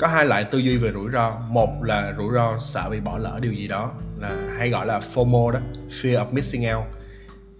Có 0.00 0.06
hai 0.06 0.24
loại 0.24 0.44
tư 0.44 0.58
duy 0.58 0.76
về 0.76 0.92
rủi 0.92 1.10
ro. 1.12 1.30
Một 1.48 1.82
là 1.82 2.14
rủi 2.18 2.34
ro 2.34 2.58
sợ 2.58 2.90
bị 2.90 3.00
bỏ 3.00 3.18
lỡ 3.18 3.38
điều 3.42 3.52
gì 3.52 3.68
đó, 3.68 3.92
là 4.18 4.36
hay 4.58 4.70
gọi 4.70 4.86
là 4.86 5.00
FOMO 5.14 5.50
đó, 5.50 5.60
fear 5.88 6.16
of 6.16 6.26
missing 6.32 6.74
out. 6.74 6.84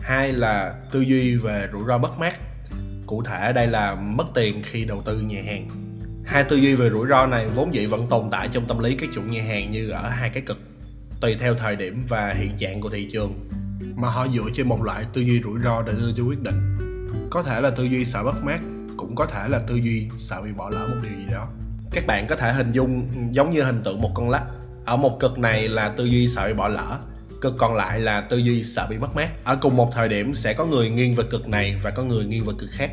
Hai 0.01 0.33
là 0.33 0.75
tư 0.93 1.01
duy 1.01 1.37
về 1.37 1.69
rủi 1.73 1.83
ro 1.87 1.99
mất 1.99 2.19
mát. 2.19 2.39
Cụ 3.07 3.23
thể 3.23 3.53
đây 3.53 3.67
là 3.67 3.95
mất 3.95 4.25
tiền 4.35 4.63
khi 4.63 4.85
đầu 4.85 5.03
tư 5.03 5.21
nhà 5.21 5.43
hàng. 5.47 5.69
Hai 6.25 6.45
tư 6.45 6.57
duy 6.57 6.75
về 6.75 6.91
rủi 6.91 7.09
ro 7.09 7.27
này 7.27 7.47
vốn 7.47 7.75
dĩ 7.75 7.87
vẫn 7.87 8.07
tồn 8.09 8.29
tại 8.31 8.49
trong 8.53 8.67
tâm 8.67 8.79
lý 8.79 8.95
các 8.95 9.09
chủ 9.15 9.23
nhà 9.23 9.43
hàng 9.43 9.71
như 9.71 9.91
ở 9.91 10.09
hai 10.09 10.31
cái 10.31 10.43
cực, 10.43 10.59
tùy 11.21 11.37
theo 11.39 11.55
thời 11.55 11.77
điểm 11.77 12.05
và 12.09 12.35
hiện 12.37 12.57
trạng 12.57 12.81
của 12.81 12.91
thị 12.91 13.09
trường. 13.13 13.49
Mà 13.97 14.09
họ 14.09 14.29
dựa 14.29 14.45
trên 14.55 14.69
một 14.69 14.83
loại 14.83 15.05
tư 15.13 15.21
duy 15.21 15.43
rủi 15.43 15.61
ro 15.65 15.83
để 15.83 15.93
đưa 15.93 16.13
ra 16.17 16.25
quyết 16.29 16.43
định. 16.43 16.77
Có 17.31 17.43
thể 17.43 17.61
là 17.61 17.71
tư 17.71 17.85
duy 17.85 18.05
sợ 18.05 18.23
mất 18.23 18.43
mát, 18.43 18.61
cũng 18.97 19.15
có 19.15 19.27
thể 19.27 19.49
là 19.49 19.59
tư 19.67 19.75
duy 19.75 20.09
sợ 20.17 20.43
bị 20.43 20.53
bỏ 20.53 20.71
lỡ 20.71 20.87
một 20.89 21.01
điều 21.03 21.13
gì 21.19 21.33
đó 21.33 21.49
các 21.95 22.07
bạn 22.07 22.27
có 22.27 22.37
thể 22.37 22.53
hình 22.53 22.73
dung 22.73 23.09
giống 23.31 23.51
như 23.51 23.63
hình 23.63 23.83
tượng 23.83 24.01
một 24.01 24.11
con 24.15 24.31
lắc. 24.31 24.43
Ở 24.85 24.97
một 24.97 25.21
cực 25.21 25.39
này 25.39 25.69
là 25.69 25.89
tư 25.89 26.05
duy 26.05 26.29
sợ 26.29 26.47
bị 26.47 26.53
bỏ 26.53 26.69
lỡ 26.69 26.99
cực 27.45 27.55
còn 27.59 27.75
lại 27.75 28.01
là 28.01 28.21
tư 28.21 28.37
duy 28.37 28.63
sợ 28.63 28.87
bị 28.91 28.99
mất 28.99 29.17
mát. 29.17 29.45
Ở 29.45 29.57
cùng 29.57 29.77
một 29.77 29.91
thời 29.95 30.09
điểm 30.09 30.35
sẽ 30.35 30.53
có 30.55 30.65
người 30.65 30.89
nghiêng 30.89 31.15
về 31.15 31.25
cực 31.31 31.49
này 31.49 31.77
và 31.83 31.91
có 31.91 32.03
người 32.03 32.25
nghiêng 32.25 32.45
về 32.45 32.53
cực 32.59 32.71
khác. 32.73 32.91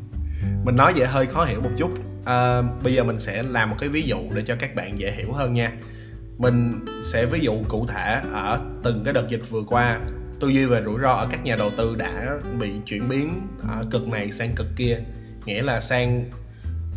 Mình 0.64 0.76
nói 0.76 0.92
vậy 0.96 1.06
hơi 1.06 1.26
khó 1.26 1.44
hiểu 1.44 1.60
một 1.60 1.70
chút. 1.76 1.90
À, 2.24 2.62
bây 2.62 2.94
giờ 2.94 3.04
mình 3.04 3.18
sẽ 3.18 3.42
làm 3.42 3.70
một 3.70 3.76
cái 3.78 3.88
ví 3.88 4.02
dụ 4.02 4.16
để 4.34 4.42
cho 4.46 4.56
các 4.58 4.74
bạn 4.74 4.98
dễ 4.98 5.12
hiểu 5.12 5.32
hơn 5.32 5.54
nha. 5.54 5.72
Mình 6.38 6.84
sẽ 7.04 7.26
ví 7.26 7.40
dụ 7.40 7.62
cụ 7.68 7.86
thể 7.86 8.20
ở 8.32 8.60
từng 8.82 9.04
cái 9.04 9.14
đợt 9.14 9.28
dịch 9.28 9.50
vừa 9.50 9.62
qua. 9.62 10.00
Tư 10.40 10.48
duy 10.48 10.64
về 10.64 10.82
rủi 10.84 11.00
ro 11.02 11.12
ở 11.12 11.26
các 11.30 11.44
nhà 11.44 11.56
đầu 11.56 11.70
tư 11.76 11.96
đã 11.98 12.38
bị 12.60 12.72
chuyển 12.86 13.08
biến 13.08 13.46
ở 13.68 13.86
cực 13.90 14.08
này 14.08 14.30
sang 14.30 14.54
cực 14.54 14.66
kia 14.76 14.98
nghĩa 15.46 15.62
là 15.62 15.80
sang 15.80 16.30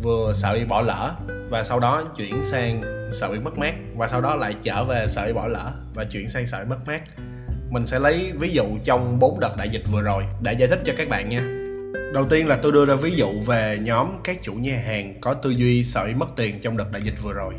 vừa 0.02 0.32
sợ 0.32 0.54
bị 0.54 0.64
bỏ 0.64 0.82
lỡ 0.82 1.14
và 1.50 1.64
sau 1.64 1.80
đó 1.80 2.04
chuyển 2.16 2.44
sang 2.44 2.82
sợ 3.12 3.30
bị 3.32 3.38
mất 3.38 3.58
mát. 3.58 3.74
Và 3.96 4.08
sau 4.08 4.20
đó 4.20 4.34
lại 4.34 4.54
trở 4.62 4.84
về 4.84 5.06
sợ 5.08 5.26
bị 5.26 5.32
bỏ 5.32 5.46
lỡ 5.46 5.72
và 5.94 6.04
chuyển 6.04 6.28
sang 6.28 6.46
sợ 6.46 6.58
bị 6.58 6.70
mất 6.70 6.78
mát. 6.86 7.00
Mình 7.70 7.86
sẽ 7.86 7.98
lấy 7.98 8.32
ví 8.40 8.50
dụ 8.52 8.64
trong 8.84 9.18
bốn 9.18 9.40
đợt 9.40 9.56
đại 9.58 9.68
dịch 9.68 9.82
vừa 9.92 10.02
rồi 10.02 10.24
để 10.42 10.52
giải 10.52 10.68
thích 10.68 10.80
cho 10.84 10.92
các 10.96 11.08
bạn 11.08 11.28
nha. 11.28 11.40
Đầu 12.14 12.26
tiên 12.30 12.46
là 12.46 12.58
tôi 12.62 12.72
đưa 12.72 12.86
ra 12.86 12.94
ví 12.94 13.10
dụ 13.10 13.40
về 13.46 13.78
nhóm 13.82 14.20
các 14.24 14.42
chủ 14.42 14.54
nhà 14.54 14.78
hàng 14.86 15.20
có 15.20 15.34
tư 15.34 15.50
duy 15.50 15.84
sợ 15.84 16.06
bị 16.06 16.14
mất 16.14 16.28
tiền 16.36 16.60
trong 16.60 16.76
đợt 16.76 16.92
đại 16.92 17.02
dịch 17.02 17.22
vừa 17.22 17.32
rồi. 17.32 17.54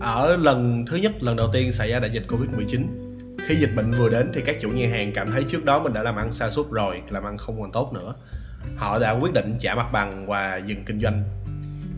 Ở 0.00 0.36
lần 0.36 0.84
thứ 0.90 0.96
nhất, 0.96 1.12
lần 1.22 1.36
đầu 1.36 1.48
tiên 1.52 1.72
xảy 1.72 1.90
ra 1.90 1.98
đại 1.98 2.10
dịch 2.10 2.24
covid 2.28 2.50
19 2.50 3.00
khi 3.46 3.54
dịch 3.54 3.70
bệnh 3.76 3.90
vừa 3.90 4.08
đến 4.08 4.30
thì 4.34 4.40
các 4.40 4.56
chủ 4.60 4.68
nhà 4.68 4.88
hàng 4.88 5.12
cảm 5.14 5.30
thấy 5.30 5.44
trước 5.48 5.64
đó 5.64 5.78
mình 5.78 5.92
đã 5.92 6.02
làm 6.02 6.16
ăn 6.16 6.32
xa 6.32 6.50
suốt 6.50 6.72
rồi, 6.72 7.02
làm 7.10 7.24
ăn 7.24 7.38
không 7.38 7.60
còn 7.60 7.72
tốt 7.72 7.92
nữa. 7.92 8.14
Họ 8.76 8.98
đã 8.98 9.10
quyết 9.10 9.32
định 9.32 9.56
trả 9.60 9.74
mặt 9.74 9.92
bằng 9.92 10.26
và 10.26 10.60
dừng 10.66 10.84
kinh 10.84 11.00
doanh 11.00 11.24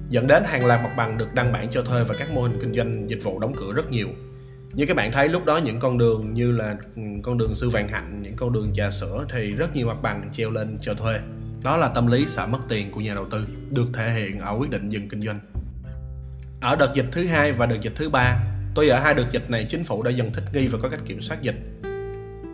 dẫn 0.08 0.26
đến 0.26 0.42
hàng 0.46 0.66
loạt 0.66 0.80
mặt 0.82 0.94
bằng 0.96 1.18
được 1.18 1.34
đăng 1.34 1.52
bản 1.52 1.70
cho 1.70 1.82
thuê 1.82 2.04
và 2.04 2.14
các 2.18 2.30
mô 2.30 2.42
hình 2.42 2.58
kinh 2.60 2.74
doanh 2.74 3.10
dịch 3.10 3.22
vụ 3.22 3.38
đóng 3.38 3.54
cửa 3.56 3.72
rất 3.72 3.90
nhiều. 3.90 4.08
Như 4.74 4.86
các 4.86 4.96
bạn 4.96 5.12
thấy, 5.12 5.28
lúc 5.28 5.44
đó 5.44 5.56
những 5.56 5.80
con 5.80 5.98
đường 5.98 6.34
như 6.34 6.52
là 6.52 6.76
ừ, 6.96 7.02
con 7.22 7.38
đường 7.38 7.54
sư 7.54 7.70
vạn 7.70 7.88
hạnh, 7.88 8.22
những 8.22 8.36
con 8.36 8.52
đường 8.52 8.72
trà 8.74 8.90
sữa 8.90 9.26
thì 9.32 9.50
rất 9.50 9.76
nhiều 9.76 9.86
mặt 9.86 10.02
bằng 10.02 10.28
treo 10.32 10.50
lên 10.50 10.78
cho 10.80 10.94
thuê. 10.94 11.18
Đó 11.62 11.76
là 11.76 11.88
tâm 11.88 12.06
lý 12.06 12.26
sợ 12.26 12.46
mất 12.46 12.58
tiền 12.68 12.90
của 12.90 13.00
nhà 13.00 13.14
đầu 13.14 13.26
tư, 13.30 13.46
được 13.70 13.86
thể 13.94 14.12
hiện 14.12 14.40
ở 14.40 14.56
quyết 14.58 14.70
định 14.70 14.88
dừng 14.88 15.08
kinh 15.08 15.20
doanh. 15.20 15.40
Ở 16.60 16.76
đợt 16.76 16.92
dịch 16.94 17.06
thứ 17.12 17.26
hai 17.26 17.52
và 17.52 17.66
đợt 17.66 17.80
dịch 17.82 17.92
thứ 17.96 18.10
ba 18.10 18.42
tuy 18.76 18.88
ở 18.88 18.98
hai 18.98 19.14
đợt 19.14 19.26
dịch 19.30 19.50
này, 19.50 19.66
chính 19.68 19.84
phủ 19.84 20.02
đã 20.02 20.10
dần 20.10 20.32
thích 20.32 20.44
nghi 20.52 20.68
và 20.68 20.78
có 20.82 20.88
cách 20.88 21.00
kiểm 21.04 21.22
soát 21.22 21.42
dịch. 21.42 21.56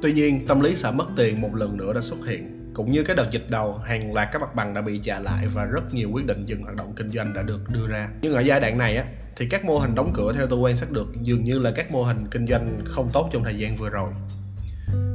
Tuy 0.03 0.13
nhiên, 0.13 0.47
tâm 0.47 0.61
lý 0.61 0.75
sợ 0.75 0.93
mất 0.93 1.07
tiền 1.17 1.41
một 1.41 1.55
lần 1.55 1.77
nữa 1.77 1.93
đã 1.93 2.01
xuất 2.01 2.19
hiện 2.27 2.62
cũng 2.75 2.91
như 2.91 3.03
cái 3.03 3.17
đợt 3.17 3.31
dịch 3.31 3.47
đầu, 3.49 3.79
hàng 3.79 4.15
loạt 4.15 4.29
các 4.33 4.43
mặt 4.43 4.55
bằng 4.55 4.75
đã 4.75 4.81
bị 4.81 5.01
trả 5.03 5.21
lại 5.21 5.47
và 5.55 5.65
rất 5.65 5.95
nhiều 5.95 6.11
quyết 6.13 6.27
định 6.27 6.47
dừng 6.47 6.63
hoạt 6.63 6.77
động 6.77 6.93
kinh 6.97 7.09
doanh 7.09 7.35
đã 7.35 7.43
được 7.43 7.61
đưa 7.69 7.87
ra. 7.87 8.09
Nhưng 8.23 8.35
ở 8.35 8.41
giai 8.41 8.61
đoạn 8.61 8.79
này 8.79 8.97
á, 8.97 9.05
thì 9.37 9.47
các 9.49 9.65
mô 9.65 9.79
hình 9.79 9.95
đóng 9.95 10.13
cửa 10.15 10.33
theo 10.33 10.47
tôi 10.47 10.59
quan 10.59 10.77
sát 10.77 10.91
được 10.91 11.09
dường 11.23 11.45
như 11.45 11.59
là 11.59 11.73
các 11.77 11.93
mô 11.93 12.03
hình 12.03 12.27
kinh 12.31 12.47
doanh 12.47 12.79
không 12.85 13.11
tốt 13.13 13.29
trong 13.33 13.45
thời 13.45 13.59
gian 13.59 13.77
vừa 13.77 13.89
rồi 13.89 14.11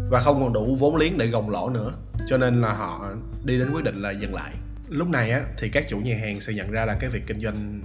và 0.09 0.19
không 0.19 0.43
còn 0.43 0.53
đủ 0.53 0.75
vốn 0.75 0.95
liếng 0.95 1.17
để 1.17 1.27
gồng 1.27 1.49
lỗ 1.49 1.69
nữa 1.69 1.93
cho 2.27 2.37
nên 2.37 2.61
là 2.61 2.73
họ 2.73 3.11
đi 3.43 3.59
đến 3.59 3.71
quyết 3.71 3.83
định 3.83 3.95
là 3.95 4.11
dừng 4.11 4.33
lại 4.33 4.53
lúc 4.89 5.09
này 5.09 5.31
á 5.31 5.41
thì 5.57 5.69
các 5.69 5.85
chủ 5.89 5.97
nhà 5.97 6.15
hàng 6.21 6.41
sẽ 6.41 6.53
nhận 6.53 6.71
ra 6.71 6.85
là 6.85 6.97
cái 6.99 7.09
việc 7.09 7.23
kinh 7.27 7.39
doanh 7.39 7.81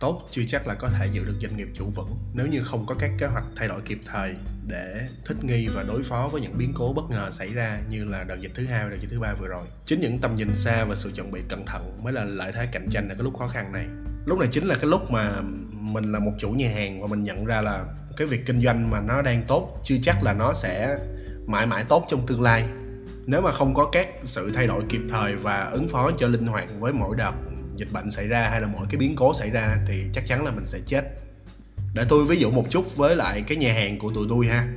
tốt, 0.00 0.28
chưa 0.30 0.42
chắc 0.48 0.66
là 0.66 0.74
có 0.74 0.88
thể 0.88 1.06
giữ 1.12 1.24
được 1.24 1.34
doanh 1.42 1.56
nghiệp 1.56 1.68
chủ 1.74 1.84
vững 1.94 2.16
nếu 2.34 2.46
như 2.46 2.62
không 2.64 2.86
có 2.86 2.94
các 2.98 3.10
kế 3.18 3.26
hoạch 3.26 3.44
thay 3.56 3.68
đổi 3.68 3.80
kịp 3.80 3.98
thời 4.06 4.34
để 4.66 5.08
thích 5.24 5.44
nghi 5.44 5.68
và 5.68 5.82
đối 5.82 6.02
phó 6.02 6.28
với 6.32 6.40
những 6.40 6.58
biến 6.58 6.72
cố 6.74 6.92
bất 6.92 7.10
ngờ 7.10 7.30
xảy 7.30 7.48
ra 7.48 7.80
như 7.90 8.04
là 8.04 8.24
đợt 8.24 8.36
dịch 8.40 8.52
thứ 8.54 8.66
hai 8.66 8.84
và 8.84 8.90
đợt 8.90 8.96
dịch 9.00 9.08
thứ 9.10 9.20
ba 9.20 9.34
vừa 9.34 9.48
rồi. 9.48 9.66
Chính 9.86 10.00
những 10.00 10.18
tầm 10.18 10.34
nhìn 10.34 10.56
xa 10.56 10.84
và 10.84 10.94
sự 10.94 11.10
chuẩn 11.14 11.32
bị 11.32 11.40
cẩn 11.48 11.66
thận 11.66 12.02
mới 12.02 12.12
là 12.12 12.24
lợi 12.24 12.52
thế 12.52 12.68
cạnh 12.72 12.88
tranh 12.90 13.08
ở 13.08 13.14
cái 13.14 13.24
lúc 13.24 13.38
khó 13.38 13.46
khăn 13.46 13.72
này. 13.72 13.86
Lúc 14.26 14.38
này 14.38 14.48
chính 14.52 14.66
là 14.66 14.74
cái 14.74 14.90
lúc 14.90 15.10
mà 15.10 15.40
mình 15.70 16.12
là 16.12 16.18
một 16.18 16.32
chủ 16.38 16.50
nhà 16.50 16.70
hàng 16.74 17.00
và 17.00 17.06
mình 17.06 17.22
nhận 17.22 17.44
ra 17.44 17.60
là 17.60 17.84
cái 18.16 18.26
việc 18.26 18.46
kinh 18.46 18.60
doanh 18.60 18.90
mà 18.90 19.00
nó 19.00 19.22
đang 19.22 19.42
tốt, 19.48 19.80
chưa 19.84 19.96
chắc 20.02 20.22
là 20.22 20.32
nó 20.32 20.52
sẽ 20.52 20.98
mãi 21.46 21.66
mãi 21.66 21.84
tốt 21.88 22.06
trong 22.10 22.26
tương 22.26 22.42
lai. 22.42 22.68
Nếu 23.26 23.40
mà 23.40 23.52
không 23.52 23.74
có 23.74 23.88
các 23.92 24.08
sự 24.22 24.50
thay 24.54 24.66
đổi 24.66 24.84
kịp 24.88 25.00
thời 25.10 25.34
và 25.34 25.64
ứng 25.64 25.88
phó 25.88 26.10
cho 26.18 26.26
linh 26.26 26.46
hoạt 26.46 26.68
với 26.78 26.92
mỗi 26.92 27.16
đợt 27.16 27.32
dịch 27.80 27.92
bệnh 27.92 28.10
xảy 28.10 28.28
ra 28.28 28.48
hay 28.50 28.60
là 28.60 28.66
mọi 28.66 28.86
cái 28.90 28.98
biến 28.98 29.16
cố 29.16 29.34
xảy 29.34 29.50
ra 29.50 29.78
thì 29.88 30.04
chắc 30.12 30.26
chắn 30.26 30.44
là 30.44 30.50
mình 30.50 30.66
sẽ 30.66 30.78
chết. 30.86 31.04
Để 31.94 32.04
tôi 32.08 32.24
ví 32.24 32.36
dụ 32.36 32.50
một 32.50 32.64
chút 32.70 32.96
với 32.96 33.16
lại 33.16 33.44
cái 33.46 33.56
nhà 33.56 33.72
hàng 33.72 33.98
của 33.98 34.12
tụi 34.14 34.26
tôi 34.28 34.46
ha. 34.46 34.68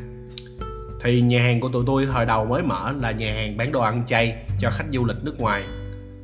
Thì 1.04 1.22
nhà 1.22 1.42
hàng 1.42 1.60
của 1.60 1.70
tụi 1.70 1.84
tôi 1.88 2.08
thời 2.14 2.26
đầu 2.26 2.46
mới 2.46 2.64
mở 2.64 2.94
là 3.02 3.12
nhà 3.12 3.34
hàng 3.34 3.58
bán 3.58 3.72
đồ 3.72 3.82
ăn 3.82 4.04
chay 4.08 4.36
cho 4.60 4.70
khách 4.70 4.86
du 4.94 5.06
lịch 5.06 5.18
nước 5.24 5.40
ngoài. 5.40 5.64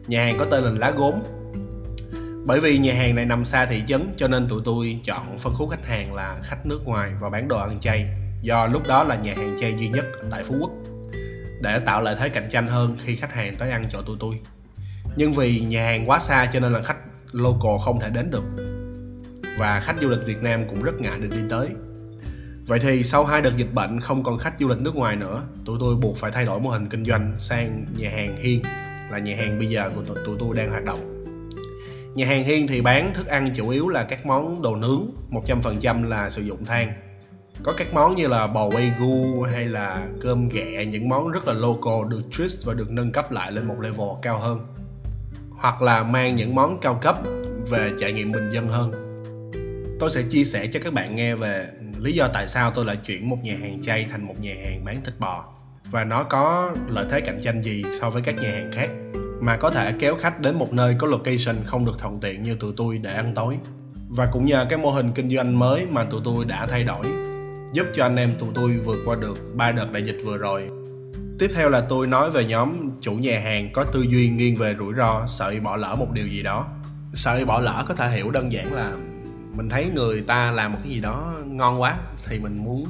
Nhà 0.08 0.26
hàng 0.26 0.38
có 0.38 0.46
tên 0.46 0.64
là 0.64 0.72
lá 0.72 0.92
gốm. 0.92 1.14
Bởi 2.46 2.60
vì 2.60 2.78
nhà 2.78 2.94
hàng 2.94 3.16
này 3.16 3.26
nằm 3.26 3.46
xa 3.46 3.66
thị 3.66 3.84
trấn 3.88 4.14
cho 4.18 4.28
nên 4.28 4.48
tụi 4.48 4.62
tôi 4.66 5.00
chọn 5.04 5.38
phân 5.38 5.54
khúc 5.56 5.70
khách 5.70 5.86
hàng 5.86 6.14
là 6.14 6.40
khách 6.44 6.66
nước 6.66 6.82
ngoài 6.86 7.12
và 7.20 7.30
bán 7.30 7.48
đồ 7.48 7.60
ăn 7.60 7.80
chay. 7.80 8.06
Do 8.42 8.68
lúc 8.68 8.88
đó 8.88 9.04
là 9.04 9.16
nhà 9.16 9.34
hàng 9.38 9.58
chay 9.62 9.76
duy 9.78 9.90
nhất 9.90 10.06
tại 10.32 10.44
phú 10.44 10.56
quốc. 10.60 10.72
Để 11.62 11.80
tạo 11.80 12.02
lợi 12.02 12.16
thế 12.20 12.30
cạnh 12.30 12.50
tranh 12.52 12.68
hơn 12.68 12.98
khi 13.00 13.16
khách 13.16 13.34
hàng 13.34 13.56
tới 13.56 13.72
ăn 13.72 13.88
chỗ 13.92 14.02
tụi 14.02 14.18
tôi 14.20 14.40
nhưng 15.16 15.34
vì 15.34 15.60
nhà 15.60 15.86
hàng 15.86 16.10
quá 16.10 16.20
xa 16.20 16.50
cho 16.54 16.60
nên 16.60 16.74
là 16.74 16.82
khách 16.82 16.98
local 17.32 17.78
không 17.86 18.00
thể 18.00 18.10
đến 18.10 18.32
được. 18.32 18.44
Và 19.58 19.80
khách 19.80 19.96
du 20.02 20.10
lịch 20.10 20.26
Việt 20.26 20.44
Nam 20.44 20.68
cũng 20.70 20.84
rất 20.84 21.02
ngại 21.02 21.20
được 21.20 21.30
đi 21.32 21.42
tới. 21.50 21.68
Vậy 22.68 22.80
thì 22.80 23.04
sau 23.04 23.26
hai 23.26 23.42
đợt 23.42 23.58
dịch 23.58 23.74
bệnh, 23.74 24.00
không 24.00 24.24
còn 24.24 24.38
khách 24.38 24.54
du 24.60 24.68
lịch 24.68 24.80
nước 24.80 24.96
ngoài 24.96 25.16
nữa, 25.16 25.44
Tụi 25.66 25.78
tôi 25.80 25.96
buộc 25.96 26.18
phải 26.18 26.32
thay 26.32 26.46
đổi 26.46 26.60
mô 26.60 26.70
hình 26.70 26.90
kinh 26.90 27.06
doanh 27.06 27.34
sang 27.38 27.86
nhà 27.98 28.10
hàng 28.10 28.38
Hiên, 28.38 28.62
Là 29.12 29.20
nhà 29.20 29.36
hàng 29.36 29.60
bây 29.60 29.70
giờ 29.70 29.92
của 29.96 30.04
tụi 30.26 30.38
tôi 30.40 30.56
đang 30.56 30.72
hoạt 30.72 30.86
động. 30.86 31.22
Nhà 32.16 32.26
hàng 32.26 32.44
Hiên 32.44 32.68
thì 32.68 32.82
bán 32.82 33.14
thức 33.14 33.28
ăn 33.28 33.54
chủ 33.56 33.70
yếu 33.70 33.90
là 33.90 34.04
các 34.04 34.26
món 34.26 34.62
đồ 34.62 34.76
nướng 34.76 35.12
100% 35.30 36.04
là 36.04 36.30
sử 36.30 36.42
dụng 36.42 36.66
than. 36.66 36.94
Có 37.64 37.74
các 37.78 37.94
món 37.94 38.16
như 38.16 38.28
là 38.28 38.48
bò 38.48 38.70
wagyu 38.70 39.44
hay 39.44 39.66
là 39.66 40.08
cơm 40.22 40.50
ghẹ, 40.50 40.86
những 40.86 41.10
món 41.10 41.32
rất 41.32 41.48
là 41.48 41.54
local, 41.54 42.10
được 42.10 42.22
twist 42.32 42.66
và 42.66 42.74
được 42.74 42.92
nâng 42.92 43.12
cấp 43.12 43.32
lại 43.32 43.52
lên 43.52 43.68
một 43.68 43.76
level 43.80 44.08
cao 44.22 44.40
hơn 44.40 44.60
hoặc 45.60 45.82
là 45.82 46.04
mang 46.04 46.36
những 46.36 46.56
món 46.56 46.80
cao 46.80 47.00
cấp 47.02 47.18
về 47.70 47.92
trải 48.00 48.12
nghiệm 48.12 48.32
bình 48.32 48.50
dân 48.54 48.68
hơn. 48.68 48.92
Tôi 50.00 50.10
sẽ 50.10 50.22
chia 50.22 50.44
sẻ 50.44 50.68
cho 50.68 50.80
các 50.84 50.94
bạn 50.94 51.16
nghe 51.16 51.36
về 51.36 51.68
lý 52.00 52.14
do 52.14 52.28
tại 52.34 52.48
sao 52.48 52.72
tôi 52.72 52.86
lại 52.86 52.96
chuyển 52.96 53.30
một 53.30 53.38
nhà 53.44 53.56
hàng 53.62 53.82
chay 53.82 54.08
thành 54.12 54.28
một 54.28 54.36
nhà 54.42 54.54
hàng 54.64 54.86
bán 54.86 54.96
thịt 55.06 55.14
bò. 55.20 55.46
Và 55.92 56.04
nó 56.04 56.24
có 56.24 56.74
lợi 56.88 57.06
thế 57.10 57.22
cạnh 57.22 57.38
tranh 57.44 57.62
gì 57.62 57.84
so 58.02 58.10
với 58.10 58.22
các 58.22 58.36
nhà 58.36 58.52
hàng 58.52 58.72
khác 58.72 58.90
mà 59.42 59.58
có 59.58 59.70
thể 59.70 59.94
kéo 60.00 60.16
khách 60.16 60.40
đến 60.40 60.56
một 60.56 60.74
nơi 60.74 60.96
có 60.98 61.08
location 61.08 61.56
không 61.66 61.86
được 61.86 62.00
thuận 62.00 62.20
tiện 62.20 62.44
như 62.44 62.56
tụi 62.60 62.74
tôi 62.78 62.98
để 62.98 63.14
ăn 63.14 63.34
tối. 63.36 63.58
Và 64.10 64.30
cũng 64.32 64.46
nhờ 64.46 64.66
cái 64.70 64.80
mô 64.80 64.92
hình 64.92 65.12
kinh 65.16 65.30
doanh 65.30 65.60
mới 65.60 65.86
mà 65.86 66.04
tụi 66.04 66.22
tôi 66.24 66.46
đã 66.46 66.66
thay 66.66 66.84
đổi, 66.84 67.06
giúp 67.74 67.86
cho 67.96 68.06
anh 68.06 68.16
em 68.16 68.34
tụi 68.40 68.50
tôi 68.56 68.72
vượt 68.72 69.00
qua 69.06 69.16
được 69.16 69.56
ba 69.56 69.72
đợt 69.72 69.92
đại 69.92 70.04
dịch 70.04 70.18
vừa 70.26 70.38
rồi 70.38 70.70
tiếp 71.40 71.52
theo 71.56 71.70
là 71.70 71.82
tôi 71.82 72.08
nói 72.08 72.32
về 72.32 72.46
nhóm 72.46 72.92
chủ 73.02 73.12
nhà 73.12 73.40
hàng 73.40 73.70
có 73.74 73.84
tư 73.84 74.02
duy 74.02 74.30
nghiêng 74.30 74.56
về 74.56 74.76
rủi 74.80 74.94
ro, 74.94 75.26
sợ 75.28 75.54
bỏ 75.64 75.76
lỡ 75.76 75.96
một 75.96 76.12
điều 76.12 76.28
gì 76.28 76.44
đó. 76.44 76.68
Sợ 77.14 77.46
bỏ 77.46 77.60
lỡ 77.60 77.86
có 77.88 77.96
thể 77.96 78.10
hiểu 78.10 78.32
đơn 78.32 78.52
giản 78.52 78.74
là 78.74 78.96
mình 79.56 79.70
thấy 79.70 79.92
người 79.96 80.22
ta 80.22 80.52
làm 80.52 80.72
một 80.72 80.80
cái 80.84 80.92
gì 80.92 81.00
đó 81.00 81.34
ngon 81.46 81.82
quá 81.82 81.98
thì 82.28 82.40
mình 82.40 82.58
muốn 82.58 82.86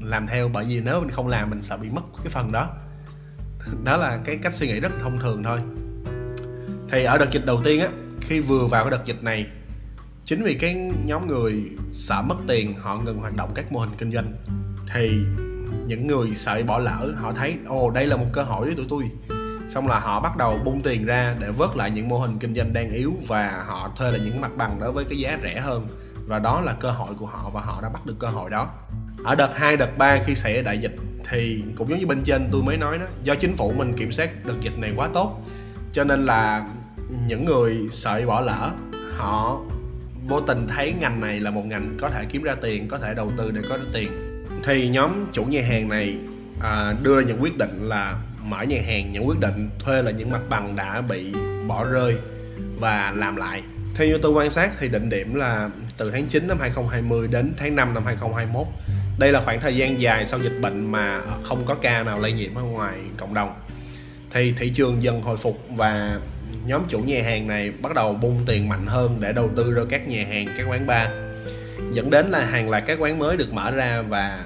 làm 0.00 0.26
theo, 0.26 0.48
bởi 0.48 0.64
vì 0.64 0.80
nếu 0.80 1.00
mình 1.00 1.10
không 1.10 1.28
làm 1.28 1.50
mình 1.50 1.62
sợ 1.62 1.76
bị 1.76 1.88
mất 1.88 2.02
cái 2.16 2.30
phần 2.30 2.52
đó. 2.52 2.68
Đó 3.84 3.96
là 3.96 4.18
cái 4.24 4.36
cách 4.36 4.54
suy 4.54 4.66
nghĩ 4.66 4.80
rất 4.80 4.92
thông 5.00 5.18
thường 5.18 5.42
thôi. 5.42 5.60
Thì 6.90 7.04
ở 7.04 7.18
đợt 7.18 7.30
dịch 7.30 7.46
đầu 7.46 7.60
tiên 7.64 7.80
á, 7.80 7.88
khi 8.20 8.40
vừa 8.40 8.66
vào 8.66 8.84
cái 8.84 8.90
đợt 8.90 9.06
dịch 9.06 9.22
này, 9.22 9.46
chính 10.24 10.42
vì 10.42 10.54
cái 10.54 10.92
nhóm 11.04 11.26
người 11.26 11.70
sợ 11.92 12.22
mất 12.22 12.36
tiền, 12.48 12.74
họ 12.74 12.98
ngừng 12.98 13.18
hoạt 13.18 13.36
động 13.36 13.50
các 13.54 13.72
mô 13.72 13.80
hình 13.80 13.90
kinh 13.98 14.12
doanh. 14.12 14.32
Thì 14.94 15.24
những 15.86 16.06
người 16.06 16.34
sợ 16.34 16.62
bỏ 16.66 16.78
lỡ 16.78 17.12
họ 17.16 17.32
thấy 17.32 17.56
ồ 17.66 17.90
đây 17.90 18.06
là 18.06 18.16
một 18.16 18.26
cơ 18.32 18.42
hội 18.42 18.66
với 18.66 18.74
tụi 18.74 18.86
tôi. 18.88 19.04
Xong 19.68 19.88
là 19.88 20.00
họ 20.00 20.20
bắt 20.20 20.36
đầu 20.36 20.58
bung 20.64 20.82
tiền 20.82 21.06
ra 21.06 21.36
để 21.40 21.50
vớt 21.50 21.76
lại 21.76 21.90
những 21.90 22.08
mô 22.08 22.18
hình 22.18 22.38
kinh 22.38 22.54
doanh 22.54 22.72
đang 22.72 22.90
yếu 22.90 23.12
và 23.26 23.64
họ 23.66 23.92
thuê 23.96 24.10
lại 24.10 24.20
những 24.24 24.40
mặt 24.40 24.50
bằng 24.56 24.80
đó 24.80 24.90
với 24.90 25.04
cái 25.04 25.18
giá 25.18 25.38
rẻ 25.42 25.60
hơn. 25.60 25.86
Và 26.26 26.38
đó 26.38 26.60
là 26.60 26.72
cơ 26.72 26.90
hội 26.90 27.14
của 27.18 27.26
họ 27.26 27.50
và 27.50 27.60
họ 27.60 27.80
đã 27.82 27.88
bắt 27.88 28.06
được 28.06 28.16
cơ 28.18 28.28
hội 28.28 28.50
đó. 28.50 28.70
Ở 29.24 29.34
đợt 29.34 29.56
2, 29.56 29.76
đợt 29.76 29.98
3 29.98 30.18
khi 30.26 30.34
xảy 30.34 30.54
ra 30.54 30.62
đại 30.62 30.78
dịch 30.78 30.96
thì 31.30 31.64
cũng 31.76 31.88
giống 31.88 31.98
như 31.98 32.06
bên 32.06 32.22
trên 32.24 32.48
tôi 32.52 32.62
mới 32.62 32.76
nói 32.76 32.98
đó 32.98 33.06
do 33.22 33.34
chính 33.34 33.56
phủ 33.56 33.72
mình 33.76 33.92
kiểm 33.96 34.12
soát 34.12 34.30
đợt 34.44 34.54
dịch 34.60 34.78
này 34.78 34.92
quá 34.96 35.08
tốt 35.14 35.40
cho 35.92 36.04
nên 36.04 36.26
là 36.26 36.66
những 37.26 37.44
người 37.44 37.88
sợ 37.90 38.22
bỏ 38.26 38.40
lỡ 38.40 38.70
họ 39.16 39.60
vô 40.28 40.40
tình 40.40 40.66
thấy 40.68 40.94
ngành 41.00 41.20
này 41.20 41.40
là 41.40 41.50
một 41.50 41.66
ngành 41.66 41.96
có 42.00 42.10
thể 42.10 42.24
kiếm 42.24 42.42
ra 42.42 42.54
tiền 42.54 42.88
có 42.88 42.98
thể 42.98 43.14
đầu 43.14 43.32
tư 43.38 43.50
để 43.50 43.62
có 43.68 43.76
được 43.76 43.88
tiền 43.92 44.31
thì 44.64 44.88
nhóm 44.88 45.26
chủ 45.32 45.44
nhà 45.44 45.62
hàng 45.68 45.88
này 45.88 46.16
à, 46.60 46.94
đưa 47.02 47.20
ra 47.20 47.26
những 47.26 47.42
quyết 47.42 47.58
định 47.58 47.88
là 47.88 48.16
mở 48.44 48.62
nhà 48.62 48.78
hàng 48.86 49.12
những 49.12 49.28
quyết 49.28 49.38
định 49.38 49.70
thuê 49.78 50.02
là 50.02 50.10
những 50.10 50.30
mặt 50.30 50.42
bằng 50.48 50.76
đã 50.76 51.00
bị 51.00 51.34
bỏ 51.66 51.84
rơi 51.84 52.16
và 52.78 53.12
làm 53.16 53.36
lại 53.36 53.62
Theo 53.94 54.08
như 54.08 54.18
tôi 54.22 54.32
quan 54.32 54.50
sát 54.50 54.72
thì 54.78 54.88
định 54.88 55.08
điểm 55.08 55.34
là 55.34 55.70
từ 55.96 56.10
tháng 56.10 56.26
9 56.26 56.48
năm 56.48 56.58
2020 56.60 57.28
đến 57.28 57.52
tháng 57.56 57.76
5 57.76 57.94
năm 57.94 58.04
2021. 58.04 58.66
Đây 59.18 59.32
là 59.32 59.40
khoảng 59.44 59.60
thời 59.60 59.76
gian 59.76 60.00
dài 60.00 60.26
sau 60.26 60.40
dịch 60.40 60.58
bệnh 60.62 60.92
mà 60.92 61.20
không 61.42 61.66
có 61.66 61.74
ca 61.74 62.02
nào 62.02 62.20
lây 62.20 62.32
nhiễm 62.32 62.54
ở 62.54 62.62
ngoài 62.62 62.98
cộng 63.16 63.34
đồng. 63.34 63.54
Thì 64.30 64.52
thị 64.56 64.70
trường 64.74 65.02
dần 65.02 65.22
hồi 65.22 65.36
phục 65.36 65.66
và 65.76 66.20
nhóm 66.66 66.82
chủ 66.88 67.00
nhà 67.00 67.22
hàng 67.24 67.46
này 67.46 67.72
bắt 67.82 67.94
đầu 67.94 68.14
bung 68.14 68.42
tiền 68.46 68.68
mạnh 68.68 68.86
hơn 68.86 69.18
để 69.20 69.32
đầu 69.32 69.50
tư 69.56 69.74
ra 69.74 69.82
các 69.90 70.08
nhà 70.08 70.24
hàng, 70.28 70.46
các 70.58 70.64
quán 70.68 70.86
bar. 70.86 71.08
Dẫn 71.90 72.10
đến 72.10 72.30
là 72.30 72.44
hàng 72.44 72.70
loạt 72.70 72.82
các 72.86 72.98
quán 73.00 73.18
mới 73.18 73.36
được 73.36 73.52
mở 73.52 73.70
ra 73.70 74.02
và 74.02 74.44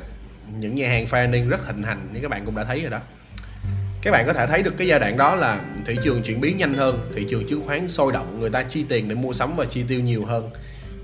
những 0.58 0.74
nhà 0.74 0.88
hàng 0.88 1.04
fine 1.04 1.32
dining 1.32 1.48
rất 1.48 1.66
hình 1.66 1.82
thành, 1.82 2.08
như 2.12 2.20
các 2.22 2.30
bạn 2.30 2.44
cũng 2.44 2.56
đã 2.56 2.64
thấy 2.64 2.80
rồi 2.80 2.90
đó. 2.90 3.00
Các 4.02 4.10
bạn 4.10 4.26
có 4.26 4.32
thể 4.32 4.46
thấy 4.46 4.62
được 4.62 4.74
cái 4.78 4.86
giai 4.86 5.00
đoạn 5.00 5.16
đó 5.16 5.34
là 5.34 5.60
thị 5.86 5.98
trường 6.04 6.22
chuyển 6.22 6.40
biến 6.40 6.58
nhanh 6.58 6.74
hơn, 6.74 7.10
thị 7.14 7.26
trường 7.30 7.46
chứng 7.46 7.66
khoán 7.66 7.88
sôi 7.88 8.12
động, 8.12 8.40
người 8.40 8.50
ta 8.50 8.62
chi 8.62 8.84
tiền 8.88 9.08
để 9.08 9.14
mua 9.14 9.32
sắm 9.32 9.56
và 9.56 9.64
chi 9.64 9.84
tiêu 9.88 10.00
nhiều 10.00 10.24
hơn. 10.26 10.50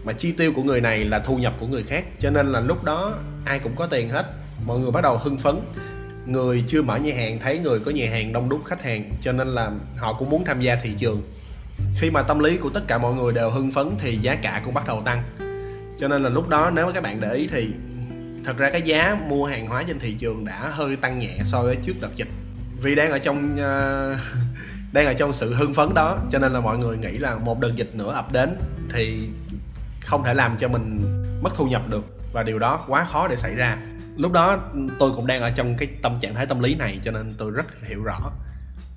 Mà 0.05 0.13
chi 0.13 0.33
tiêu 0.33 0.53
của 0.57 0.63
người 0.63 0.81
này 0.81 1.05
là 1.05 1.19
thu 1.19 1.37
nhập 1.37 1.55
của 1.61 1.67
người 1.67 1.83
khác, 1.83 2.05
cho 2.19 2.31
nên 2.31 2.53
là 2.53 2.61
lúc 2.61 2.85
đó 2.85 3.19
ai 3.45 3.59
cũng 3.59 3.77
có 3.77 3.87
tiền 3.87 4.09
hết. 4.09 4.27
Mọi 4.67 4.79
người 4.79 4.91
bắt 4.91 5.01
đầu 5.01 5.17
hưng 5.17 5.39
phấn. 5.39 5.57
Người 6.27 6.65
chưa 6.69 6.83
mở 6.83 6.97
nhà 6.97 7.15
hàng, 7.15 7.39
thấy 7.39 7.59
người 7.59 7.81
có 7.81 7.91
nhà 7.91 8.11
hàng 8.11 8.33
đông 8.33 8.49
đúc, 8.49 8.61
khách 8.65 8.83
hàng, 8.83 9.11
cho 9.23 9.33
nên 9.33 9.49
là 9.49 9.71
họ 9.99 10.13
cũng 10.13 10.31
muốn 10.31 10.45
tham 10.45 10.61
gia 10.61 10.75
thị 10.75 10.91
trường. 10.99 11.23
Khi 12.01 12.11
mà 12.11 12.23
tâm 12.23 12.39
lý 12.39 12.57
của 12.57 12.71
tất 12.71 12.83
cả 12.87 12.99
mọi 12.99 13.15
người 13.15 13.33
đều 13.33 13.51
hưng 13.51 13.73
phấn 13.73 13.91
thì 13.99 14.17
giá 14.17 14.35
cả 14.35 14.63
cũng 14.65 14.75
bắt 14.75 14.87
đầu 14.87 15.03
tăng 15.05 15.23
cho 16.03 16.09
nên 16.09 16.23
là 16.23 16.29
lúc 16.29 16.49
đó 16.49 16.71
nếu 16.75 16.87
mà 16.87 16.93
các 16.93 17.03
bạn 17.03 17.21
để 17.21 17.35
ý 17.35 17.47
thì 17.47 17.75
thật 18.45 18.57
ra 18.57 18.71
cái 18.71 18.83
giá 18.83 19.19
mua 19.29 19.47
hàng 19.47 19.67
hóa 19.67 19.83
trên 19.87 19.99
thị 19.99 20.15
trường 20.15 20.45
đã 20.45 20.69
hơi 20.73 20.97
tăng 20.97 21.19
nhẹ 21.19 21.37
so 21.45 21.63
với 21.63 21.77
trước 21.77 21.93
đợt 22.01 22.17
dịch. 22.17 22.29
Vì 22.83 22.95
đang 22.95 23.11
ở 23.11 23.19
trong 23.19 23.53
uh, 23.53 24.19
đang 24.93 25.07
ở 25.07 25.13
trong 25.13 25.33
sự 25.33 25.55
hưng 25.55 25.75
phấn 25.75 25.89
đó 25.95 26.19
cho 26.31 26.39
nên 26.39 26.53
là 26.53 26.61
mọi 26.61 26.79
người 26.79 26.99
nghĩ 26.99 27.19
là 27.19 27.35
một 27.35 27.61
đợt 27.61 27.73
dịch 27.77 27.95
nữa 27.95 28.13
ập 28.13 28.33
đến 28.33 28.57
thì 28.93 29.29
không 30.01 30.25
thể 30.25 30.35
làm 30.35 30.57
cho 30.59 30.69
mình 30.69 31.03
mất 31.43 31.51
thu 31.57 31.67
nhập 31.67 31.83
được 31.89 32.05
và 32.33 32.43
điều 32.43 32.59
đó 32.59 32.85
quá 32.87 33.05
khó 33.05 33.29
để 33.29 33.37
xảy 33.37 33.55
ra. 33.55 33.79
Lúc 34.17 34.33
đó 34.33 34.71
tôi 34.99 35.13
cũng 35.17 35.27
đang 35.27 35.43
ở 35.43 35.51
trong 35.51 35.77
cái 35.77 35.89
tâm 36.03 36.17
trạng 36.21 36.35
thái 36.35 36.47
tâm 36.47 36.61
lý 36.61 36.75
này 36.75 37.01
cho 37.05 37.11
nên 37.11 37.35
tôi 37.39 37.51
rất 37.51 37.67
hiểu 37.83 38.03
rõ. 38.03 38.19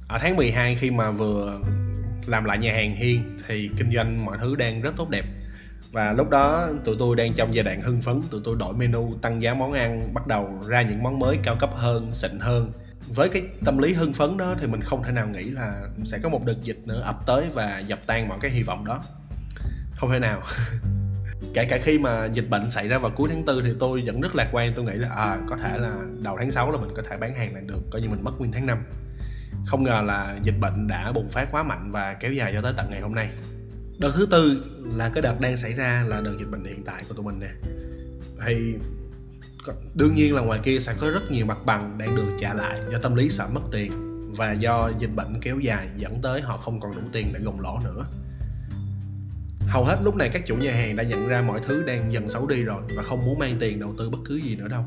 Ở 0.07 0.19
tháng 0.21 0.35
12 0.35 0.75
khi 0.75 0.91
mà 0.91 1.11
vừa 1.11 1.59
làm 2.25 2.45
lại 2.45 2.57
nhà 2.57 2.73
hàng 2.73 2.95
hiên 2.95 3.39
thì 3.47 3.69
kinh 3.77 3.91
doanh 3.95 4.25
mọi 4.25 4.37
thứ 4.41 4.55
đang 4.55 4.81
rất 4.81 4.93
tốt 4.97 5.09
đẹp 5.09 5.25
và 5.91 6.13
lúc 6.13 6.29
đó 6.29 6.69
tụi 6.83 6.95
tôi 6.99 7.15
đang 7.15 7.33
trong 7.33 7.55
giai 7.55 7.63
đoạn 7.63 7.81
hưng 7.81 8.01
phấn. 8.01 8.21
Tụi 8.31 8.41
tôi 8.43 8.55
đổi 8.59 8.73
menu 8.73 9.13
tăng 9.21 9.41
giá 9.41 9.53
món 9.53 9.73
ăn 9.73 10.13
bắt 10.13 10.27
đầu 10.27 10.61
ra 10.67 10.81
những 10.81 11.03
món 11.03 11.19
mới 11.19 11.37
cao 11.43 11.55
cấp 11.59 11.69
hơn 11.75 12.13
xịn 12.13 12.39
hơn. 12.39 12.71
Với 13.07 13.29
cái 13.29 13.41
tâm 13.65 13.77
lý 13.77 13.93
hưng 13.93 14.13
phấn 14.13 14.37
đó 14.37 14.55
thì 14.59 14.67
mình 14.67 14.81
không 14.81 15.03
thể 15.03 15.11
nào 15.11 15.27
nghĩ 15.27 15.43
là 15.43 15.81
sẽ 16.03 16.19
có 16.23 16.29
một 16.29 16.45
đợt 16.45 16.61
dịch 16.61 16.79
nữa 16.85 17.01
ập 17.01 17.25
tới 17.25 17.45
và 17.53 17.79
dập 17.79 17.99
tan 18.07 18.27
mọi 18.27 18.37
cái 18.41 18.51
hy 18.51 18.63
vọng 18.63 18.85
đó. 18.85 19.01
Không 19.95 20.09
thể 20.09 20.19
nào. 20.19 20.41
Kể 21.53 21.65
cả 21.65 21.77
khi 21.81 21.99
mà 21.99 22.25
dịch 22.25 22.49
bệnh 22.49 22.71
xảy 22.71 22.87
ra 22.87 22.97
vào 22.97 23.11
cuối 23.15 23.29
tháng 23.31 23.45
tư 23.45 23.61
thì 23.65 23.73
tôi 23.79 24.03
vẫn 24.05 24.21
rất 24.21 24.35
lạc 24.35 24.49
quan. 24.51 24.73
Tôi 24.75 24.85
nghĩ 24.85 24.93
là 24.93 25.09
à, 25.09 25.37
có 25.49 25.57
thể 25.57 25.77
là 25.77 25.95
đầu 26.23 26.37
tháng 26.39 26.51
6 26.51 26.71
là 26.71 26.77
mình 26.77 26.89
có 26.95 27.03
thể 27.09 27.17
bán 27.17 27.35
hàng 27.35 27.53
lại 27.53 27.63
được 27.65 27.81
coi 27.91 28.01
như 28.01 28.09
mình 28.09 28.23
mất 28.23 28.31
nguyên 28.39 28.51
tháng 28.51 28.65
5 28.65 28.77
không 29.65 29.83
ngờ 29.83 30.01
là 30.05 30.37
dịch 30.43 30.59
bệnh 30.59 30.87
đã 30.87 31.11
bùng 31.11 31.29
phát 31.29 31.47
quá 31.51 31.63
mạnh 31.63 31.91
và 31.91 32.13
kéo 32.13 32.33
dài 32.33 32.53
cho 32.53 32.61
tới 32.61 32.73
tận 32.77 32.89
ngày 32.89 33.01
hôm 33.01 33.15
nay 33.15 33.29
đợt 33.99 34.11
thứ 34.15 34.25
tư 34.25 34.63
là 34.95 35.09
cái 35.09 35.21
đợt 35.21 35.39
đang 35.39 35.57
xảy 35.57 35.73
ra 35.73 36.05
là 36.07 36.21
đợt 36.21 36.33
dịch 36.39 36.51
bệnh 36.51 36.63
hiện 36.63 36.83
tại 36.85 37.03
của 37.09 37.15
tụi 37.15 37.25
mình 37.25 37.39
nè. 37.39 37.49
Thì 38.45 38.75
đương 39.93 40.15
nhiên 40.15 40.35
là 40.35 40.41
ngoài 40.41 40.59
kia 40.63 40.79
sẽ 40.79 40.93
có 40.99 41.09
rất 41.09 41.31
nhiều 41.31 41.45
mặt 41.45 41.57
bằng 41.65 41.97
đang 41.97 42.15
được 42.15 42.37
trả 42.39 42.53
lại 42.53 42.81
do 42.91 42.99
tâm 42.99 43.15
lý 43.15 43.29
sợ 43.29 43.47
mất 43.47 43.61
tiền 43.71 43.91
và 44.37 44.51
do 44.51 44.91
dịch 44.99 45.15
bệnh 45.15 45.41
kéo 45.41 45.59
dài 45.59 45.87
dẫn 45.97 46.21
tới 46.21 46.41
họ 46.41 46.57
không 46.57 46.79
còn 46.79 46.95
đủ 46.95 47.01
tiền 47.11 47.33
để 47.33 47.39
gồng 47.39 47.61
lỗ 47.61 47.79
nữa. 47.83 48.05
Hầu 49.67 49.83
hết 49.83 49.97
lúc 50.03 50.15
này 50.15 50.29
các 50.29 50.45
chủ 50.45 50.55
nhà 50.55 50.71
hàng 50.71 50.95
đã 50.95 51.03
nhận 51.03 51.27
ra 51.27 51.41
mọi 51.41 51.59
thứ 51.65 51.83
đang 51.83 52.13
dần 52.13 52.29
xấu 52.29 52.47
đi 52.47 52.61
rồi 52.61 52.83
và 52.95 53.03
không 53.03 53.25
muốn 53.25 53.39
mang 53.39 53.53
tiền 53.59 53.79
đầu 53.79 53.93
tư 53.97 54.09
bất 54.09 54.19
cứ 54.25 54.35
gì 54.35 54.55
nữa 54.55 54.67
đâu. 54.67 54.83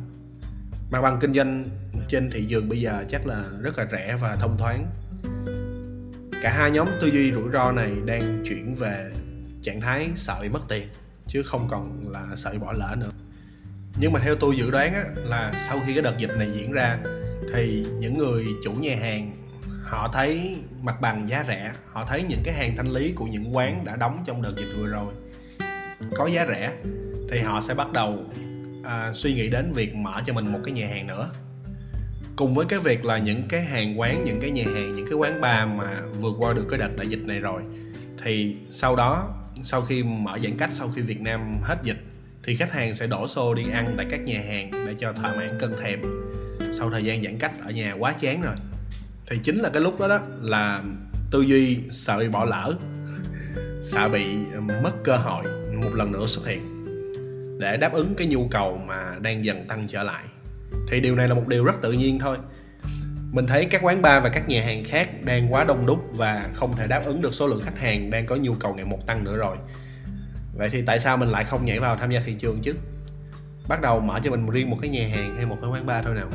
Mặt 0.90 1.00
bằng 1.02 1.18
kinh 1.20 1.32
doanh 1.32 1.68
trên 2.08 2.30
thị 2.30 2.46
trường 2.48 2.68
bây 2.68 2.80
giờ 2.80 3.04
chắc 3.10 3.26
là 3.26 3.44
rất 3.62 3.78
là 3.78 3.86
rẻ 3.92 4.18
và 4.20 4.36
thông 4.36 4.56
thoáng 4.58 4.86
cả 6.42 6.50
hai 6.50 6.70
nhóm 6.70 6.88
tư 7.00 7.06
duy 7.06 7.32
rủi 7.32 7.50
ro 7.52 7.72
này 7.72 7.92
đang 8.04 8.44
chuyển 8.48 8.74
về 8.74 9.10
trạng 9.62 9.80
thái 9.80 10.08
sợ 10.14 10.38
bị 10.42 10.48
mất 10.48 10.62
tiền 10.68 10.88
chứ 11.26 11.42
không 11.42 11.68
còn 11.70 12.00
là 12.12 12.36
sợ 12.36 12.52
bị 12.52 12.58
bỏ 12.58 12.72
lỡ 12.72 12.94
nữa. 12.98 13.10
Nhưng 14.00 14.12
mà 14.12 14.20
theo 14.20 14.34
tôi 14.34 14.56
dự 14.56 14.70
đoán 14.70 14.94
á, 14.94 15.04
là 15.14 15.52
sau 15.56 15.80
khi 15.86 15.94
cái 15.94 16.02
đợt 16.02 16.18
dịch 16.18 16.30
này 16.36 16.48
diễn 16.54 16.72
ra 16.72 16.96
thì 17.54 17.86
những 17.98 18.18
người 18.18 18.46
chủ 18.64 18.72
nhà 18.72 18.96
hàng 19.00 19.30
họ 19.82 20.10
thấy 20.12 20.56
mặt 20.82 21.00
bằng 21.00 21.28
giá 21.28 21.44
rẻ 21.48 21.72
họ 21.92 22.04
thấy 22.04 22.22
những 22.22 22.42
cái 22.44 22.54
hàng 22.54 22.76
thanh 22.76 22.88
lý 22.88 23.12
của 23.12 23.24
những 23.24 23.56
quán 23.56 23.84
đã 23.84 23.96
đóng 23.96 24.22
trong 24.26 24.42
đợt 24.42 24.52
dịch 24.56 24.72
vừa 24.78 24.86
rồi 24.86 25.14
có 26.16 26.26
giá 26.26 26.46
rẻ 26.46 26.72
thì 27.30 27.40
họ 27.40 27.60
sẽ 27.60 27.74
bắt 27.74 27.92
đầu 27.92 28.24
à, 28.84 29.12
suy 29.12 29.34
nghĩ 29.34 29.48
đến 29.48 29.72
việc 29.72 29.94
mở 29.94 30.12
cho 30.26 30.32
mình 30.32 30.52
một 30.52 30.58
cái 30.64 30.74
nhà 30.74 30.88
hàng 30.88 31.06
nữa 31.06 31.30
cùng 32.38 32.54
với 32.54 32.66
cái 32.66 32.78
việc 32.78 33.04
là 33.04 33.18
những 33.18 33.42
cái 33.48 33.62
hàng 33.62 34.00
quán, 34.00 34.24
những 34.24 34.40
cái 34.40 34.50
nhà 34.50 34.64
hàng, 34.74 34.92
những 34.92 35.06
cái 35.06 35.14
quán 35.14 35.40
bar 35.40 35.68
mà 35.76 36.00
vượt 36.20 36.34
qua 36.38 36.52
được 36.52 36.66
cái 36.70 36.78
đợt 36.78 36.96
đại 36.96 37.06
dịch 37.06 37.26
này 37.26 37.40
rồi, 37.40 37.62
thì 38.24 38.56
sau 38.70 38.96
đó, 38.96 39.34
sau 39.62 39.82
khi 39.82 40.02
mở 40.02 40.38
giãn 40.42 40.56
cách, 40.58 40.70
sau 40.72 40.92
khi 40.96 41.02
Việt 41.02 41.20
Nam 41.20 41.60
hết 41.62 41.76
dịch, 41.82 41.98
thì 42.44 42.56
khách 42.56 42.72
hàng 42.72 42.94
sẽ 42.94 43.06
đổ 43.06 43.28
xô 43.28 43.54
đi 43.54 43.62
ăn 43.72 43.94
tại 43.96 44.06
các 44.10 44.20
nhà 44.20 44.40
hàng 44.48 44.70
để 44.70 44.94
cho 44.98 45.12
thỏa 45.12 45.36
mãn 45.36 45.58
cơn 45.60 45.74
thèm. 45.82 46.02
Sau 46.72 46.90
thời 46.90 47.04
gian 47.04 47.24
giãn 47.24 47.38
cách 47.38 47.52
ở 47.64 47.70
nhà 47.70 47.94
quá 47.98 48.12
chán 48.12 48.42
rồi, 48.42 48.54
thì 49.30 49.38
chính 49.44 49.56
là 49.58 49.70
cái 49.70 49.82
lúc 49.82 50.00
đó 50.00 50.08
đó 50.08 50.20
là 50.40 50.82
tư 51.30 51.40
duy 51.40 51.78
sợ 51.90 52.18
bị 52.18 52.28
bỏ 52.28 52.44
lỡ, 52.44 52.74
sợ 53.82 54.08
bị 54.08 54.26
mất 54.82 54.92
cơ 55.04 55.16
hội 55.16 55.44
một 55.74 55.90
lần 55.94 56.12
nữa 56.12 56.26
xuất 56.26 56.46
hiện 56.46 56.74
để 57.60 57.76
đáp 57.76 57.92
ứng 57.92 58.14
cái 58.14 58.26
nhu 58.26 58.48
cầu 58.48 58.80
mà 58.86 59.16
đang 59.20 59.44
dần 59.44 59.66
tăng 59.68 59.88
trở 59.88 60.02
lại 60.02 60.24
thì 60.90 61.00
điều 61.00 61.16
này 61.16 61.28
là 61.28 61.34
một 61.34 61.48
điều 61.48 61.64
rất 61.64 61.74
tự 61.82 61.92
nhiên 61.92 62.18
thôi. 62.18 62.38
Mình 63.32 63.46
thấy 63.46 63.64
các 63.64 63.82
quán 63.82 64.02
bar 64.02 64.22
và 64.22 64.28
các 64.28 64.48
nhà 64.48 64.64
hàng 64.64 64.84
khác 64.84 65.24
đang 65.24 65.52
quá 65.52 65.64
đông 65.64 65.86
đúc 65.86 66.04
và 66.12 66.50
không 66.54 66.76
thể 66.76 66.86
đáp 66.86 67.02
ứng 67.04 67.22
được 67.22 67.34
số 67.34 67.46
lượng 67.46 67.62
khách 67.64 67.78
hàng 67.78 68.10
đang 68.10 68.26
có 68.26 68.36
nhu 68.36 68.54
cầu 68.54 68.74
ngày 68.74 68.84
một 68.84 69.06
tăng 69.06 69.24
nữa 69.24 69.36
rồi. 69.36 69.56
Vậy 70.54 70.70
thì 70.70 70.82
tại 70.82 71.00
sao 71.00 71.16
mình 71.16 71.28
lại 71.28 71.44
không 71.44 71.64
nhảy 71.64 71.78
vào 71.78 71.96
tham 71.96 72.10
gia 72.10 72.20
thị 72.20 72.34
trường 72.34 72.60
chứ? 72.60 72.74
Bắt 73.68 73.80
đầu 73.80 74.00
mở 74.00 74.20
cho 74.24 74.30
mình 74.30 74.46
riêng 74.46 74.70
một 74.70 74.78
cái 74.80 74.90
nhà 74.90 75.08
hàng 75.08 75.36
hay 75.36 75.46
một 75.46 75.58
cái 75.60 75.70
quán 75.70 75.86
bar 75.86 76.04
thôi 76.04 76.14
nào. 76.14 76.30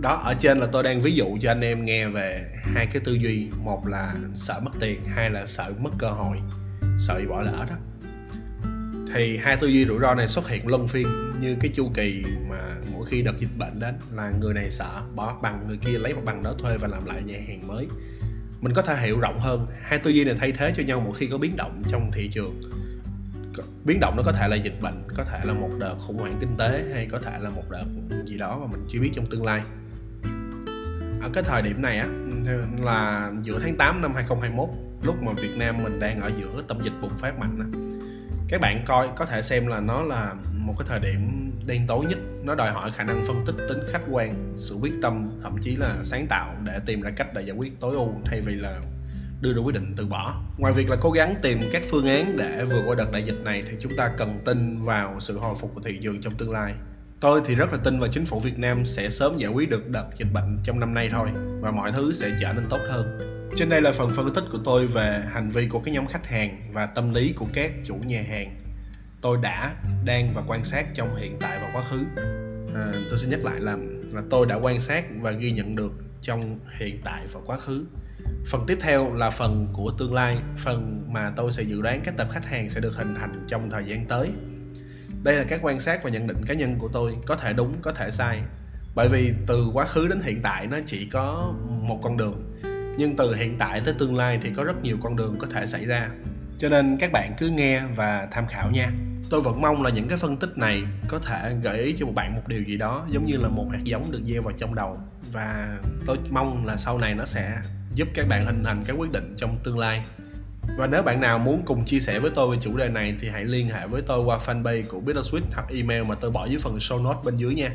Đó, 0.00 0.20
ở 0.24 0.34
trên 0.34 0.58
là 0.58 0.66
tôi 0.66 0.82
đang 0.82 1.00
ví 1.00 1.14
dụ 1.14 1.38
cho 1.40 1.50
anh 1.50 1.60
em 1.60 1.84
nghe 1.84 2.08
về 2.08 2.50
hai 2.74 2.86
cái 2.86 3.02
tư 3.04 3.12
duy. 3.12 3.48
Một 3.64 3.86
là 3.86 4.14
sợ 4.34 4.60
mất 4.60 4.70
tiền, 4.80 5.00
hai 5.04 5.30
là 5.30 5.46
sợ 5.46 5.72
mất 5.78 5.90
cơ 5.98 6.10
hội, 6.10 6.36
sợ 6.98 7.14
bị 7.18 7.26
bỏ 7.26 7.42
lỡ 7.42 7.66
đó. 7.70 7.76
Thì 9.14 9.36
hai 9.36 9.56
tư 9.56 9.66
duy 9.66 9.86
rủi 9.86 9.98
ro 10.00 10.14
này 10.14 10.28
xuất 10.28 10.48
hiện 10.48 10.68
luân 10.68 10.88
phiên 10.88 11.06
như 11.40 11.56
cái 11.60 11.70
chu 11.74 11.90
kỳ 11.94 12.24
mà 12.48 12.76
mỗi 12.92 13.06
khi 13.06 13.22
đợt 13.22 13.38
dịch 13.38 13.58
bệnh 13.58 13.80
đến 13.80 13.94
là 14.12 14.30
người 14.30 14.54
này 14.54 14.70
sợ 14.70 15.02
bỏ 15.14 15.38
bằng, 15.42 15.64
người 15.68 15.76
kia 15.76 15.98
lấy 15.98 16.14
một 16.14 16.22
bằng 16.24 16.42
đó 16.42 16.54
thuê 16.58 16.78
và 16.78 16.88
làm 16.88 17.06
lại 17.06 17.22
nhà 17.22 17.38
hàng 17.48 17.66
mới. 17.66 17.88
Mình 18.60 18.72
có 18.72 18.82
thể 18.82 18.96
hiểu 19.06 19.20
rộng 19.20 19.40
hơn, 19.40 19.66
hai 19.82 19.98
tư 19.98 20.10
duy 20.10 20.24
này 20.24 20.34
thay 20.38 20.52
thế 20.52 20.72
cho 20.76 20.82
nhau 20.82 21.00
mỗi 21.00 21.14
khi 21.18 21.26
có 21.26 21.38
biến 21.38 21.56
động 21.56 21.82
trong 21.88 22.10
thị 22.12 22.28
trường. 22.28 22.60
Biến 23.84 24.00
động 24.00 24.14
nó 24.16 24.22
có 24.22 24.32
thể 24.32 24.48
là 24.48 24.56
dịch 24.56 24.80
bệnh, 24.82 25.02
có 25.14 25.24
thể 25.24 25.40
là 25.44 25.52
một 25.52 25.70
đợt 25.78 25.94
khủng 25.98 26.18
hoảng 26.18 26.36
kinh 26.40 26.56
tế 26.58 26.84
hay 26.94 27.08
có 27.10 27.18
thể 27.18 27.38
là 27.40 27.50
một 27.50 27.70
đợt 27.70 27.84
gì 28.26 28.38
đó 28.38 28.58
mà 28.58 28.66
mình 28.72 28.86
chưa 28.88 29.00
biết 29.00 29.10
trong 29.14 29.26
tương 29.26 29.44
lai. 29.44 29.62
Ở 31.22 31.30
cái 31.32 31.44
thời 31.46 31.62
điểm 31.62 31.82
này 31.82 31.98
á, 31.98 32.08
là 32.84 33.32
giữa 33.42 33.58
tháng 33.58 33.76
8 33.76 34.02
năm 34.02 34.14
2021 34.14 34.68
lúc 35.02 35.22
mà 35.22 35.32
Việt 35.32 35.56
Nam 35.56 35.76
mình 35.82 36.00
đang 36.00 36.20
ở 36.20 36.30
giữa 36.38 36.62
tâm 36.68 36.78
dịch 36.82 36.92
bùng 37.02 37.16
phát 37.18 37.38
mạnh 37.38 37.58
á 37.58 37.85
các 38.48 38.60
bạn 38.60 38.84
coi, 38.86 39.08
có 39.16 39.24
thể 39.24 39.42
xem 39.42 39.66
là 39.66 39.80
nó 39.80 40.02
là 40.02 40.34
một 40.52 40.74
cái 40.78 40.86
thời 40.88 41.00
điểm 41.00 41.50
đen 41.66 41.86
tối 41.86 42.04
nhất. 42.08 42.18
Nó 42.42 42.54
đòi 42.54 42.70
hỏi 42.70 42.90
khả 42.96 43.04
năng 43.04 43.24
phân 43.26 43.44
tích 43.46 43.54
tính 43.68 43.78
khách 43.92 44.02
quan, 44.10 44.54
sự 44.56 44.74
quyết 44.74 44.92
tâm, 45.02 45.30
thậm 45.42 45.56
chí 45.62 45.76
là 45.76 45.96
sáng 46.02 46.26
tạo 46.26 46.54
để 46.64 46.80
tìm 46.86 47.00
ra 47.00 47.10
cách 47.16 47.34
để 47.34 47.42
giải 47.42 47.56
quyết 47.56 47.80
tối 47.80 47.94
ưu 47.94 48.12
thay 48.24 48.40
vì 48.40 48.54
là 48.54 48.80
đưa 49.40 49.52
ra 49.52 49.58
quyết 49.64 49.74
định 49.74 49.94
từ 49.96 50.06
bỏ. 50.06 50.42
Ngoài 50.58 50.72
việc 50.72 50.90
là 50.90 50.96
cố 51.00 51.10
gắng 51.10 51.34
tìm 51.42 51.60
các 51.72 51.82
phương 51.90 52.06
án 52.06 52.36
để 52.36 52.64
vượt 52.64 52.82
qua 52.86 52.94
đợt 52.94 53.12
đại 53.12 53.22
dịch 53.22 53.40
này, 53.44 53.62
thì 53.70 53.76
chúng 53.80 53.96
ta 53.96 54.10
cần 54.18 54.40
tin 54.44 54.84
vào 54.84 55.16
sự 55.20 55.38
hồi 55.38 55.54
phục 55.60 55.74
của 55.74 55.80
thị 55.84 55.98
trường 56.02 56.20
trong 56.20 56.34
tương 56.34 56.50
lai. 56.50 56.74
Tôi 57.20 57.40
thì 57.44 57.54
rất 57.54 57.72
là 57.72 57.78
tin 57.84 58.00
vào 58.00 58.08
chính 58.12 58.26
phủ 58.26 58.40
Việt 58.40 58.58
Nam 58.58 58.84
sẽ 58.84 59.08
sớm 59.08 59.38
giải 59.38 59.50
quyết 59.50 59.70
được 59.70 59.88
đợt 59.88 60.06
dịch 60.18 60.32
bệnh 60.32 60.58
trong 60.64 60.80
năm 60.80 60.94
nay 60.94 61.08
thôi, 61.12 61.28
và 61.60 61.70
mọi 61.70 61.92
thứ 61.92 62.12
sẽ 62.12 62.30
trở 62.40 62.52
nên 62.52 62.66
tốt 62.70 62.80
hơn 62.88 63.35
trên 63.56 63.68
đây 63.68 63.82
là 63.82 63.92
phần 63.92 64.10
phân 64.10 64.34
tích 64.34 64.44
của 64.52 64.58
tôi 64.64 64.86
về 64.86 65.22
hành 65.32 65.50
vi 65.50 65.68
của 65.68 65.80
các 65.80 65.94
nhóm 65.94 66.06
khách 66.06 66.26
hàng 66.26 66.70
và 66.72 66.86
tâm 66.86 67.14
lý 67.14 67.32
của 67.32 67.46
các 67.52 67.70
chủ 67.84 67.94
nhà 67.94 68.22
hàng. 68.28 68.56
Tôi 69.20 69.38
đã 69.42 69.74
đang 70.04 70.34
và 70.34 70.42
quan 70.46 70.64
sát 70.64 70.86
trong 70.94 71.16
hiện 71.16 71.36
tại 71.40 71.58
và 71.62 71.70
quá 71.72 71.84
khứ. 71.90 72.04
À, 72.74 72.92
tôi 73.08 73.18
xin 73.18 73.30
nhắc 73.30 73.44
lại 73.44 73.60
là 73.60 73.76
là 74.12 74.22
tôi 74.30 74.46
đã 74.46 74.56
quan 74.56 74.80
sát 74.80 75.04
và 75.20 75.30
ghi 75.30 75.52
nhận 75.52 75.76
được 75.76 75.92
trong 76.22 76.58
hiện 76.78 77.00
tại 77.04 77.22
và 77.32 77.40
quá 77.46 77.56
khứ. 77.56 77.84
Phần 78.46 78.64
tiếp 78.66 78.78
theo 78.80 79.14
là 79.14 79.30
phần 79.30 79.68
của 79.72 79.92
tương 79.98 80.14
lai 80.14 80.38
phần 80.58 81.06
mà 81.08 81.32
tôi 81.36 81.52
sẽ 81.52 81.62
dự 81.62 81.82
đoán 81.82 82.00
các 82.04 82.14
tập 82.16 82.28
khách 82.30 82.44
hàng 82.44 82.70
sẽ 82.70 82.80
được 82.80 82.96
hình 82.96 83.14
thành 83.14 83.32
trong 83.48 83.70
thời 83.70 83.84
gian 83.84 84.06
tới. 84.06 84.30
Đây 85.22 85.36
là 85.36 85.44
các 85.44 85.60
quan 85.62 85.80
sát 85.80 86.02
và 86.02 86.10
nhận 86.10 86.26
định 86.26 86.42
cá 86.46 86.54
nhân 86.54 86.78
của 86.78 86.88
tôi 86.88 87.16
có 87.26 87.36
thể 87.36 87.52
đúng 87.52 87.74
có 87.82 87.92
thể 87.92 88.10
sai. 88.10 88.40
Bởi 88.94 89.08
vì 89.08 89.32
từ 89.46 89.70
quá 89.72 89.86
khứ 89.86 90.08
đến 90.08 90.20
hiện 90.20 90.40
tại 90.42 90.66
nó 90.66 90.78
chỉ 90.86 91.08
có 91.12 91.54
một 91.66 92.00
con 92.02 92.16
đường 92.16 92.52
nhưng 92.96 93.16
từ 93.16 93.34
hiện 93.34 93.58
tại 93.58 93.80
tới 93.84 93.94
tương 93.98 94.16
lai 94.16 94.38
thì 94.42 94.50
có 94.56 94.64
rất 94.64 94.82
nhiều 94.82 94.96
con 95.02 95.16
đường 95.16 95.36
có 95.38 95.46
thể 95.46 95.66
xảy 95.66 95.84
ra. 95.84 96.10
Cho 96.58 96.68
nên 96.68 96.96
các 97.00 97.12
bạn 97.12 97.34
cứ 97.38 97.48
nghe 97.48 97.82
và 97.96 98.28
tham 98.30 98.46
khảo 98.46 98.70
nha. 98.70 98.90
Tôi 99.30 99.40
vẫn 99.40 99.60
mong 99.60 99.82
là 99.82 99.90
những 99.90 100.08
cái 100.08 100.18
phân 100.18 100.36
tích 100.36 100.58
này 100.58 100.82
có 101.08 101.18
thể 101.18 101.54
gợi 101.62 101.78
ý 101.78 101.94
cho 101.98 102.06
một 102.06 102.12
bạn 102.14 102.34
một 102.34 102.42
điều 102.48 102.62
gì 102.62 102.76
đó 102.76 103.06
giống 103.10 103.26
như 103.26 103.36
là 103.36 103.48
một 103.48 103.66
hạt 103.72 103.84
giống 103.84 104.12
được 104.12 104.20
gieo 104.24 104.42
vào 104.42 104.52
trong 104.58 104.74
đầu. 104.74 104.98
Và 105.32 105.78
tôi 106.06 106.18
mong 106.30 106.66
là 106.66 106.76
sau 106.76 106.98
này 106.98 107.14
nó 107.14 107.26
sẽ 107.26 107.56
giúp 107.94 108.08
các 108.14 108.28
bạn 108.28 108.46
hình 108.46 108.64
thành 108.64 108.84
các 108.86 108.92
quyết 108.92 109.12
định 109.12 109.34
trong 109.36 109.58
tương 109.64 109.78
lai. 109.78 110.02
Và 110.78 110.86
nếu 110.86 111.02
bạn 111.02 111.20
nào 111.20 111.38
muốn 111.38 111.62
cùng 111.64 111.84
chia 111.84 112.00
sẻ 112.00 112.18
với 112.18 112.30
tôi 112.34 112.56
về 112.56 112.62
chủ 112.62 112.76
đề 112.76 112.88
này 112.88 113.14
thì 113.20 113.28
hãy 113.28 113.44
liên 113.44 113.68
hệ 113.68 113.86
với 113.86 114.02
tôi 114.02 114.24
qua 114.24 114.38
fanpage 114.46 114.84
của 114.88 115.00
Bittersweet 115.00 115.40
hoặc 115.54 115.66
email 115.74 116.02
mà 116.02 116.14
tôi 116.14 116.30
bỏ 116.30 116.46
dưới 116.46 116.58
phần 116.58 116.76
show 116.76 117.02
notes 117.02 117.24
bên 117.24 117.36
dưới 117.36 117.54
nha. 117.54 117.70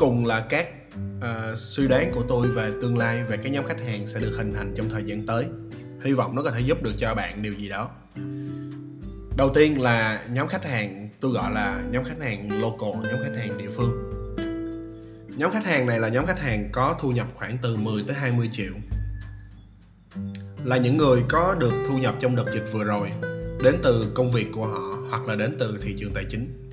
Cùng 0.00 0.26
là 0.26 0.46
các 0.48 0.68
uh, 1.18 1.58
suy 1.58 1.88
đoán 1.88 2.12
của 2.12 2.22
tôi 2.28 2.48
về 2.48 2.70
tương 2.82 2.98
lai 2.98 3.24
về 3.24 3.36
cái 3.36 3.50
nhóm 3.52 3.66
khách 3.66 3.80
hàng 3.80 4.06
sẽ 4.06 4.20
được 4.20 4.34
hình 4.36 4.54
thành 4.54 4.74
trong 4.76 4.88
thời 4.90 5.04
gian 5.04 5.26
tới. 5.26 5.46
Hy 6.02 6.12
vọng 6.12 6.36
nó 6.36 6.42
có 6.42 6.50
thể 6.50 6.60
giúp 6.60 6.82
được 6.82 6.92
cho 6.98 7.14
bạn 7.14 7.42
điều 7.42 7.52
gì 7.52 7.68
đó. 7.68 7.90
Đầu 9.36 9.50
tiên 9.54 9.82
là 9.82 10.22
nhóm 10.32 10.48
khách 10.48 10.64
hàng 10.64 11.08
tôi 11.20 11.32
gọi 11.32 11.52
là 11.52 11.82
nhóm 11.90 12.04
khách 12.04 12.20
hàng 12.22 12.60
local 12.60 13.10
nhóm 13.10 13.22
khách 13.22 13.36
hàng 13.38 13.58
địa 13.58 13.70
phương. 13.70 13.92
Nhóm 15.36 15.50
khách 15.50 15.64
hàng 15.64 15.86
này 15.86 15.98
là 15.98 16.08
nhóm 16.08 16.26
khách 16.26 16.40
hàng 16.40 16.68
có 16.72 16.96
thu 17.00 17.10
nhập 17.10 17.26
khoảng 17.34 17.58
từ 17.62 17.76
10 17.76 18.04
tới 18.06 18.16
20 18.16 18.50
triệu. 18.52 18.72
Là 20.64 20.76
những 20.76 20.96
người 20.96 21.22
có 21.28 21.54
được 21.54 21.72
thu 21.88 21.98
nhập 21.98 22.14
trong 22.20 22.36
đợt 22.36 22.46
dịch 22.54 22.64
vừa 22.72 22.84
rồi 22.84 23.10
đến 23.62 23.76
từ 23.82 24.12
công 24.14 24.30
việc 24.30 24.46
của 24.52 24.66
họ 24.66 24.96
hoặc 25.10 25.26
là 25.26 25.34
đến 25.34 25.56
từ 25.58 25.78
thị 25.82 25.94
trường 25.98 26.14
tài 26.14 26.24
chính 26.24 26.69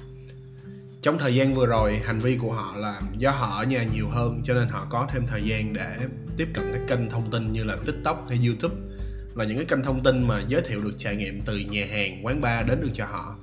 trong 1.08 1.18
thời 1.18 1.36
gian 1.36 1.54
vừa 1.54 1.66
rồi, 1.66 2.02
hành 2.06 2.20
vi 2.20 2.38
của 2.38 2.52
họ 2.52 2.76
là 2.76 3.02
do 3.18 3.32
họ 3.32 3.58
ở 3.58 3.64
nhà 3.64 3.84
nhiều 3.84 4.10
hơn, 4.10 4.42
cho 4.46 4.54
nên 4.54 4.68
họ 4.68 4.88
có 4.90 5.08
thêm 5.12 5.28
thời 5.28 5.44
gian 5.44 5.74
để 5.74 5.98
tiếp 6.38 6.48
cận 6.54 6.72
các 6.74 6.82
kênh 6.88 7.10
thông 7.10 7.32
tin 7.32 7.52
như 7.52 7.64
là 7.64 7.78
tiktok 7.86 8.26
hay 8.30 8.40
youtube. 8.46 8.76
Là 9.36 9.46
những 9.46 9.58
cái 9.58 9.66
kênh 9.66 9.84
thông 9.84 10.04
tin 10.04 10.28
mà 10.28 10.44
giới 10.48 10.62
thiệu 10.62 10.82
được 10.82 10.94
trải 10.98 11.16
nghiệm 11.16 11.42
từ 11.42 11.58
nhà 11.58 11.86
hàng, 11.92 12.26
quán 12.26 12.42
bar 12.42 12.68
đến 12.68 12.82
được 12.82 12.90
cho 12.94 13.06
họ. 13.06 13.36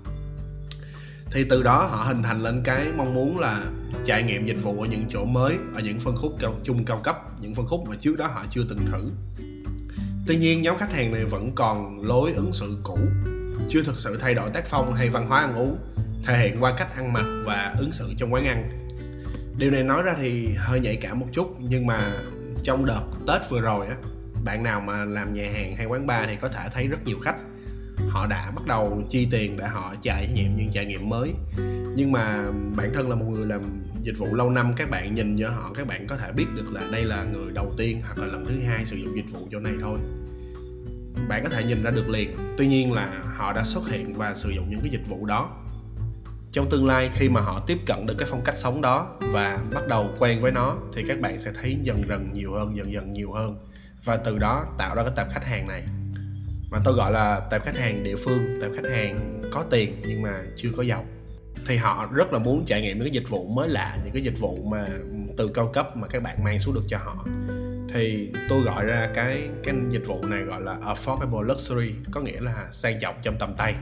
Thì 1.31 1.45
từ 1.51 1.63
đó 1.63 1.87
họ 1.87 2.05
hình 2.05 2.23
thành 2.23 2.43
lên 2.43 2.63
cái 2.65 2.87
mong 2.97 3.15
muốn 3.15 3.39
là 3.39 3.65
trải 4.05 4.23
nghiệm 4.23 4.47
dịch 4.47 4.63
vụ 4.63 4.81
ở 4.81 4.87
những 4.87 5.05
chỗ 5.09 5.25
mới, 5.25 5.57
ở 5.75 5.81
những 5.81 6.01
phân 6.01 6.17
khúc 6.17 6.37
cao, 6.41 6.55
chung 6.65 6.85
cao 6.85 7.01
cấp, 7.05 7.17
những 7.41 7.55
phân 7.55 7.67
khúc 7.67 7.89
mà 7.89 7.97
trước 8.01 8.17
đó 8.19 8.27
họ 8.27 8.45
chưa 8.51 8.63
từng 8.69 8.81
thử. 8.93 9.11
Tuy 10.27 10.37
nhiên, 10.37 10.63
nhóm 10.63 10.79
khách 10.79 10.93
hàng 10.93 11.13
này 11.13 11.25
vẫn 11.25 11.53
còn 11.55 12.01
lối 12.07 12.33
ứng 12.33 12.53
xử 12.53 12.77
cũ, 12.83 12.99
chưa 13.69 13.83
thực 13.83 13.99
sự 13.99 14.19
thay 14.21 14.35
đổi 14.35 14.51
tác 14.51 14.67
phong 14.67 14.95
hay 14.95 15.09
văn 15.09 15.29
hóa 15.29 15.41
ăn 15.41 15.55
uống 15.55 15.79
thể 16.27 16.39
hiện 16.39 16.57
qua 16.61 16.75
cách 16.77 16.97
ăn 16.97 17.13
mặc 17.13 17.25
và 17.45 17.75
ứng 17.79 17.93
xử 17.93 18.15
trong 18.17 18.33
quán 18.33 18.45
ăn. 18.45 18.71
Điều 19.59 19.71
này 19.71 19.83
nói 19.83 20.03
ra 20.03 20.15
thì 20.19 20.55
hơi 20.57 20.81
nhạy 20.81 20.97
cảm 20.97 21.19
một 21.19 21.27
chút, 21.33 21.57
nhưng 21.61 21.87
mà 21.87 22.13
trong 22.63 22.87
đợt 22.87 23.03
tết 23.27 23.41
vừa 23.51 23.61
rồi 23.61 23.87
á, 23.87 23.97
bạn 24.45 24.63
nào 24.63 24.81
mà 24.81 25.05
làm 25.05 25.33
nhà 25.33 25.47
hàng 25.55 25.77
hay 25.77 25.87
quán 25.87 26.07
bar 26.07 26.29
thì 26.29 26.37
có 26.37 26.49
thể 26.49 26.69
thấy 26.73 26.87
rất 26.87 27.05
nhiều 27.05 27.19
khách. 27.19 27.37
Họ 28.09 28.27
đã 28.27 28.53
bắt 28.57 28.67
đầu 28.67 29.03
chi 29.11 29.29
tiền 29.31 29.57
để 29.57 29.67
họ 29.67 29.95
trải 30.03 30.29
nghiệm 30.35 30.57
những 30.57 30.71
trải 30.71 30.87
nghiệm 30.87 31.09
mới. 31.09 31.33
Nhưng 31.97 32.13
mà 32.13 32.45
bản 32.77 32.91
thân 32.95 33.09
là 33.09 33.17
một 33.17 33.25
người 33.29 33.47
làm 33.47 33.63
dịch 34.03 34.19
vụ 34.19 34.35
lâu 34.35 34.51
năm, 34.51 34.73
các 34.77 34.91
bạn 34.91 35.15
nhìn 35.15 35.39
cho 35.39 35.51
họ, 35.51 35.73
các 35.75 35.87
bạn 35.87 36.07
có 36.07 36.17
thể 36.17 36.33
biết 36.33 36.47
được 36.57 36.73
là 36.73 36.81
đây 36.91 37.05
là 37.05 37.25
người 37.25 37.53
đầu 37.53 37.75
tiên 37.77 38.01
hoặc 38.03 38.19
là 38.19 38.27
lần 38.27 38.45
thứ 38.47 38.61
hai 38.69 38.85
sử 38.85 38.97
dụng 38.97 39.17
dịch 39.17 39.31
vụ 39.33 39.49
chỗ 39.53 39.61
này 39.61 39.73
thôi. 39.81 39.99
Bạn 41.29 41.45
có 41.45 41.49
thể 41.49 41.65
nhìn 41.65 41.83
ra 41.83 41.91
được 41.91 42.09
liền. 42.09 42.31
Tuy 42.59 42.67
nhiên 42.67 42.93
là 42.93 43.13
họ 43.25 43.53
đã 43.53 43.65
xuất 43.65 43.89
hiện 43.89 44.15
và 44.15 44.35
sử 44.35 44.51
dụng 44.51 44.71
những 44.71 44.81
cái 44.81 44.91
dịch 44.91 45.09
vụ 45.09 45.27
đó 45.27 45.64
trong 46.55 46.71
tương 46.71 46.87
lai, 46.87 47.11
khi 47.15 47.29
mà 47.29 47.41
họ 47.41 47.61
tiếp 47.67 47.79
cận 47.87 48.07
được 48.07 48.15
cái 48.19 48.29
phong 48.31 48.45
cách 48.45 48.57
sống 48.57 48.81
đó 48.81 49.17
và 49.21 49.61
bắt 49.75 49.89
đầu 49.89 50.11
quen 50.19 50.41
với 50.41 50.53
nó, 50.53 50.77
thì 50.95 51.05
các 51.09 51.21
bạn 51.21 51.41
sẽ 51.41 51.53
thấy 51.61 51.79
dần 51.83 52.03
dần 52.09 52.33
nhiều 52.33 52.53
hơn, 52.53 52.77
dần 52.77 52.93
dần 52.93 53.13
nhiều 53.13 53.33
hơn. 53.33 53.57
Và 54.05 54.17
từ 54.17 54.39
đó 54.39 54.67
tạo 54.79 54.95
ra 54.95 55.03
cái 55.03 55.13
tệp 55.17 55.27
khách 55.35 55.45
hàng 55.45 55.69
này. 55.69 55.85
Mà 56.71 56.79
tôi 56.85 56.95
gọi 56.95 57.13
là 57.13 57.41
tệp 57.51 57.65
khách 57.65 57.77
hàng 57.77 58.05
địa 58.05 58.17
phương, 58.17 58.61
tệp 58.61 58.71
khách 58.77 58.91
hàng 58.91 59.43
có 59.53 59.65
tiền 59.71 60.03
nhưng 60.07 60.23
mà 60.23 60.43
chưa 60.57 60.69
có 60.77 60.83
giàu. 60.83 61.05
Thì 61.67 61.77
họ 61.77 62.09
rất 62.13 62.33
là 62.33 62.39
muốn 62.39 62.65
trải 62.67 62.83
nghiệm 62.83 62.97
những 62.97 63.05
cái 63.05 63.13
dịch 63.13 63.29
vụ 63.29 63.49
mới 63.49 63.69
lạ, 63.69 63.99
những 64.05 64.13
cái 64.13 64.23
dịch 64.23 64.39
vụ 64.39 64.59
mà 64.71 64.87
từ 65.37 65.49
cao 65.49 65.71
cấp 65.73 65.97
mà 65.97 66.09
các 66.09 66.23
bạn 66.23 66.45
mang 66.45 66.59
xuống 66.59 66.75
được 66.75 66.85
cho 66.89 66.99
họ. 66.99 67.27
Thì 67.95 68.33
tôi 68.49 68.63
gọi 68.63 68.85
ra 68.85 69.11
cái 69.15 69.49
cái 69.65 69.75
dịch 69.91 70.07
vụ 70.07 70.21
này 70.27 70.43
gọi 70.43 70.61
là 70.61 70.77
affordable 70.77 71.43
luxury, 71.43 71.95
có 72.11 72.21
nghĩa 72.21 72.41
là 72.41 72.69
sang 72.71 73.01
trọng 73.01 73.15
trong 73.23 73.37
tầm 73.39 73.55
tay 73.57 73.75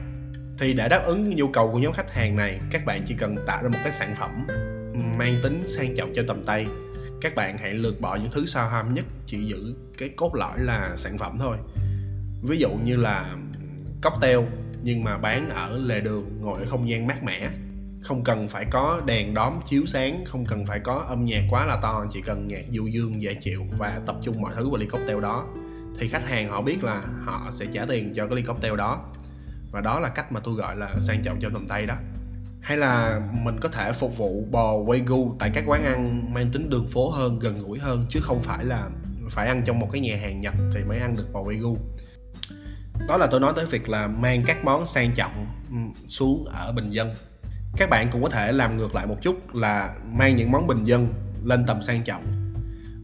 thì 0.58 0.72
để 0.72 0.88
đáp 0.88 1.02
ứng 1.06 1.28
nhu 1.28 1.48
cầu 1.48 1.72
của 1.72 1.78
nhóm 1.78 1.92
khách 1.92 2.12
hàng 2.12 2.36
này, 2.36 2.60
các 2.70 2.84
bạn 2.84 3.02
chỉ 3.06 3.14
cần 3.14 3.36
tạo 3.46 3.62
ra 3.62 3.68
một 3.68 3.78
cái 3.82 3.92
sản 3.92 4.14
phẩm 4.14 4.46
mang 5.18 5.40
tính 5.42 5.64
sang 5.66 5.96
trọng 5.96 6.12
cho 6.14 6.22
tầm 6.28 6.44
tay. 6.44 6.66
Các 7.20 7.34
bạn 7.34 7.58
hãy 7.58 7.74
lược 7.74 8.00
bỏ 8.00 8.16
những 8.16 8.30
thứ 8.30 8.46
sao 8.46 8.68
ham 8.68 8.94
nhất, 8.94 9.04
chỉ 9.26 9.44
giữ 9.44 9.74
cái 9.98 10.08
cốt 10.16 10.34
lõi 10.34 10.58
là 10.58 10.92
sản 10.96 11.18
phẩm 11.18 11.38
thôi. 11.40 11.56
Ví 12.42 12.58
dụ 12.58 12.70
như 12.70 12.96
là 12.96 13.36
cocktail, 14.02 14.38
nhưng 14.82 15.04
mà 15.04 15.18
bán 15.18 15.50
ở 15.50 15.78
lề 15.78 16.00
đường, 16.00 16.40
ngồi 16.40 16.60
ở 16.60 16.66
không 16.70 16.88
gian 16.88 17.06
mát 17.06 17.22
mẻ. 17.22 17.50
Không 18.02 18.24
cần 18.24 18.48
phải 18.48 18.64
có 18.64 19.02
đèn 19.06 19.34
đóm 19.34 19.52
chiếu 19.64 19.86
sáng, 19.86 20.24
không 20.26 20.44
cần 20.46 20.66
phải 20.66 20.80
có 20.80 21.04
âm 21.08 21.24
nhạc 21.24 21.42
quá 21.50 21.66
là 21.66 21.78
to, 21.82 22.04
chỉ 22.12 22.20
cần 22.20 22.48
nhạc 22.48 22.64
du 22.70 22.86
dương 22.86 23.22
dễ 23.22 23.34
chịu 23.34 23.62
và 23.78 24.00
tập 24.06 24.16
trung 24.22 24.40
mọi 24.40 24.52
thứ 24.56 24.70
vào 24.70 24.76
ly 24.76 24.86
cocktail 24.86 25.20
đó. 25.20 25.46
Thì 25.98 26.08
khách 26.08 26.28
hàng 26.28 26.50
họ 26.50 26.62
biết 26.62 26.84
là 26.84 27.02
họ 27.24 27.50
sẽ 27.52 27.66
trả 27.72 27.84
tiền 27.84 28.12
cho 28.14 28.26
cái 28.26 28.36
ly 28.36 28.42
cocktail 28.42 28.76
đó 28.76 29.04
và 29.72 29.80
đó 29.80 30.00
là 30.00 30.08
cách 30.08 30.32
mà 30.32 30.40
tôi 30.44 30.54
gọi 30.54 30.76
là 30.76 30.94
sang 31.00 31.22
trọng 31.22 31.40
cho 31.40 31.50
tầm 31.52 31.66
tay 31.68 31.86
đó. 31.86 31.94
Hay 32.60 32.76
là 32.76 33.20
mình 33.32 33.60
có 33.60 33.68
thể 33.68 33.92
phục 33.92 34.18
vụ 34.18 34.46
bò 34.50 34.72
wagyu 34.72 35.36
tại 35.38 35.50
các 35.54 35.64
quán 35.66 35.84
ăn 35.84 36.32
mang 36.34 36.50
tính 36.50 36.70
đường 36.70 36.88
phố 36.88 37.10
hơn, 37.10 37.38
gần 37.38 37.54
gũi 37.54 37.78
hơn, 37.78 38.06
chứ 38.08 38.20
không 38.22 38.40
phải 38.40 38.64
là 38.64 38.88
phải 39.30 39.46
ăn 39.46 39.62
trong 39.64 39.78
một 39.78 39.88
cái 39.92 40.00
nhà 40.00 40.16
hàng 40.22 40.40
nhật 40.40 40.54
thì 40.74 40.84
mới 40.84 40.98
ăn 40.98 41.14
được 41.16 41.32
bò 41.32 41.42
wagyu 41.42 41.76
đó 43.08 43.16
là 43.16 43.26
tôi 43.26 43.40
nói 43.40 43.52
tới 43.56 43.66
việc 43.66 43.88
là 43.88 44.06
mang 44.06 44.42
các 44.46 44.64
món 44.64 44.86
sang 44.86 45.12
trọng 45.14 45.46
xuống 46.08 46.44
ở 46.44 46.72
bình 46.72 46.90
dân. 46.90 47.14
Các 47.76 47.90
bạn 47.90 48.08
cũng 48.12 48.22
có 48.22 48.28
thể 48.28 48.52
làm 48.52 48.76
ngược 48.76 48.94
lại 48.94 49.06
một 49.06 49.16
chút 49.22 49.54
là 49.54 49.94
mang 50.12 50.36
những 50.36 50.52
món 50.52 50.66
bình 50.66 50.84
dân 50.84 51.14
lên 51.44 51.64
tầm 51.66 51.82
sang 51.82 52.02
trọng. 52.02 52.22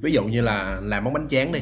Ví 0.03 0.13
dụ 0.13 0.25
như 0.25 0.41
là 0.41 0.79
làm 0.83 1.05
món 1.05 1.13
bánh 1.13 1.29
tráng 1.29 1.53
đi 1.53 1.61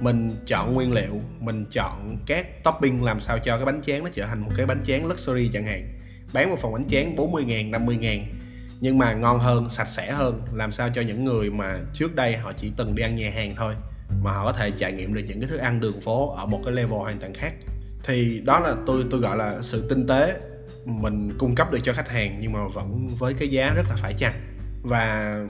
mình 0.00 0.30
chọn 0.46 0.74
nguyên 0.74 0.92
liệu, 0.92 1.20
mình 1.40 1.64
chọn 1.72 2.18
các 2.26 2.64
topping 2.64 3.04
làm 3.04 3.20
sao 3.20 3.38
cho 3.38 3.56
cái 3.56 3.66
bánh 3.66 3.82
tráng 3.82 4.04
nó 4.04 4.10
trở 4.12 4.26
thành 4.26 4.40
một 4.40 4.50
cái 4.56 4.66
bánh 4.66 4.82
tráng 4.86 5.06
luxury 5.06 5.50
chẳng 5.52 5.66
hạn. 5.66 5.88
Bán 6.32 6.50
một 6.50 6.58
phần 6.58 6.72
bánh 6.72 6.88
tráng 6.88 7.16
40 7.16 7.44
ngàn 7.44 7.70
50 7.70 7.96
ngàn, 7.96 8.26
nhưng 8.80 8.98
mà 8.98 9.14
ngon 9.14 9.38
hơn, 9.38 9.68
sạch 9.68 9.88
sẽ 9.88 10.12
hơn, 10.12 10.42
làm 10.52 10.72
sao 10.72 10.88
cho 10.94 11.02
những 11.02 11.24
người 11.24 11.50
mà 11.50 11.80
trước 11.92 12.14
đây 12.14 12.36
họ 12.36 12.52
chỉ 12.52 12.72
từng 12.76 12.94
đi 12.94 13.02
ăn 13.02 13.16
nhà 13.16 13.30
hàng 13.34 13.54
thôi, 13.56 13.74
mà 14.22 14.32
họ 14.32 14.44
có 14.44 14.52
thể 14.52 14.70
trải 14.70 14.92
nghiệm 14.92 15.14
được 15.14 15.22
những 15.26 15.40
cái 15.40 15.48
thức 15.50 15.58
ăn 15.58 15.80
đường 15.80 16.00
phố 16.00 16.30
ở 16.30 16.46
một 16.46 16.60
cái 16.64 16.74
level 16.74 16.98
hoàn 16.98 17.18
toàn 17.18 17.34
khác. 17.34 17.52
Thì 18.04 18.40
đó 18.44 18.60
là 18.60 18.74
tôi 18.86 19.04
tôi 19.10 19.20
gọi 19.20 19.36
là 19.36 19.62
sự 19.62 19.88
tinh 19.88 20.06
tế 20.06 20.40
mình 20.84 21.30
cung 21.38 21.54
cấp 21.54 21.72
được 21.72 21.78
cho 21.82 21.92
khách 21.92 22.08
hàng 22.08 22.38
nhưng 22.40 22.52
mà 22.52 22.60
vẫn 22.74 23.08
với 23.08 23.34
cái 23.34 23.48
giá 23.48 23.72
rất 23.74 23.86
là 23.88 23.96
phải 23.96 24.14
chăng. 24.14 24.32
Và 24.82 25.40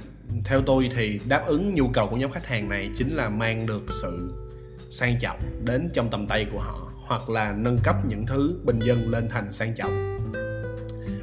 theo 0.44 0.62
tôi 0.62 0.88
thì 0.96 1.20
đáp 1.28 1.42
ứng 1.46 1.74
nhu 1.74 1.88
cầu 1.88 2.08
của 2.08 2.16
nhóm 2.16 2.32
khách 2.32 2.46
hàng 2.46 2.68
này 2.68 2.90
chính 2.96 3.10
là 3.10 3.28
mang 3.28 3.66
được 3.66 3.82
sự 3.88 4.34
sang 4.90 5.18
trọng 5.20 5.38
đến 5.64 5.88
trong 5.92 6.08
tầm 6.10 6.26
tay 6.26 6.46
của 6.52 6.60
họ, 6.60 6.92
hoặc 7.06 7.30
là 7.30 7.52
nâng 7.52 7.78
cấp 7.84 7.96
những 8.08 8.26
thứ 8.26 8.58
bình 8.64 8.78
dân 8.78 9.10
lên 9.10 9.28
thành 9.28 9.52
sang 9.52 9.74
trọng, 9.74 10.18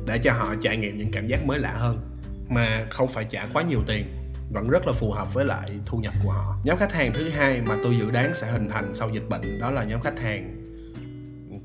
để 0.05 0.17
cho 0.17 0.33
họ 0.33 0.55
trải 0.61 0.77
nghiệm 0.77 0.97
những 0.97 1.11
cảm 1.11 1.27
giác 1.27 1.45
mới 1.45 1.59
lạ 1.59 1.73
hơn, 1.73 1.99
mà 2.49 2.87
không 2.89 3.07
phải 3.07 3.23
trả 3.23 3.45
quá 3.53 3.63
nhiều 3.63 3.79
tiền, 3.87 4.05
vẫn 4.51 4.69
rất 4.69 4.87
là 4.87 4.93
phù 4.93 5.11
hợp 5.11 5.33
với 5.33 5.45
lại 5.45 5.79
thu 5.85 5.97
nhập 5.97 6.13
của 6.23 6.31
họ. 6.31 6.55
Nhóm 6.63 6.77
khách 6.77 6.93
hàng 6.93 7.11
thứ 7.13 7.29
hai 7.29 7.61
mà 7.61 7.77
tôi 7.83 7.97
dự 7.97 8.11
đoán 8.11 8.33
sẽ 8.33 8.51
hình 8.51 8.69
thành 8.69 8.93
sau 8.93 9.09
dịch 9.09 9.29
bệnh 9.29 9.59
đó 9.59 9.71
là 9.71 9.83
nhóm 9.83 10.01
khách 10.01 10.19
hàng 10.19 10.59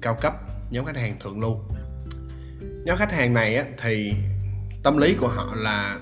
cao 0.00 0.16
cấp, 0.20 0.34
nhóm 0.70 0.84
khách 0.84 0.96
hàng 0.96 1.16
thượng 1.20 1.40
lưu. 1.40 1.60
Nhóm 2.84 2.96
khách 2.96 3.12
hàng 3.12 3.34
này 3.34 3.64
thì 3.82 4.12
tâm 4.82 4.96
lý 4.98 5.14
của 5.14 5.28
họ 5.28 5.54
là 5.56 5.98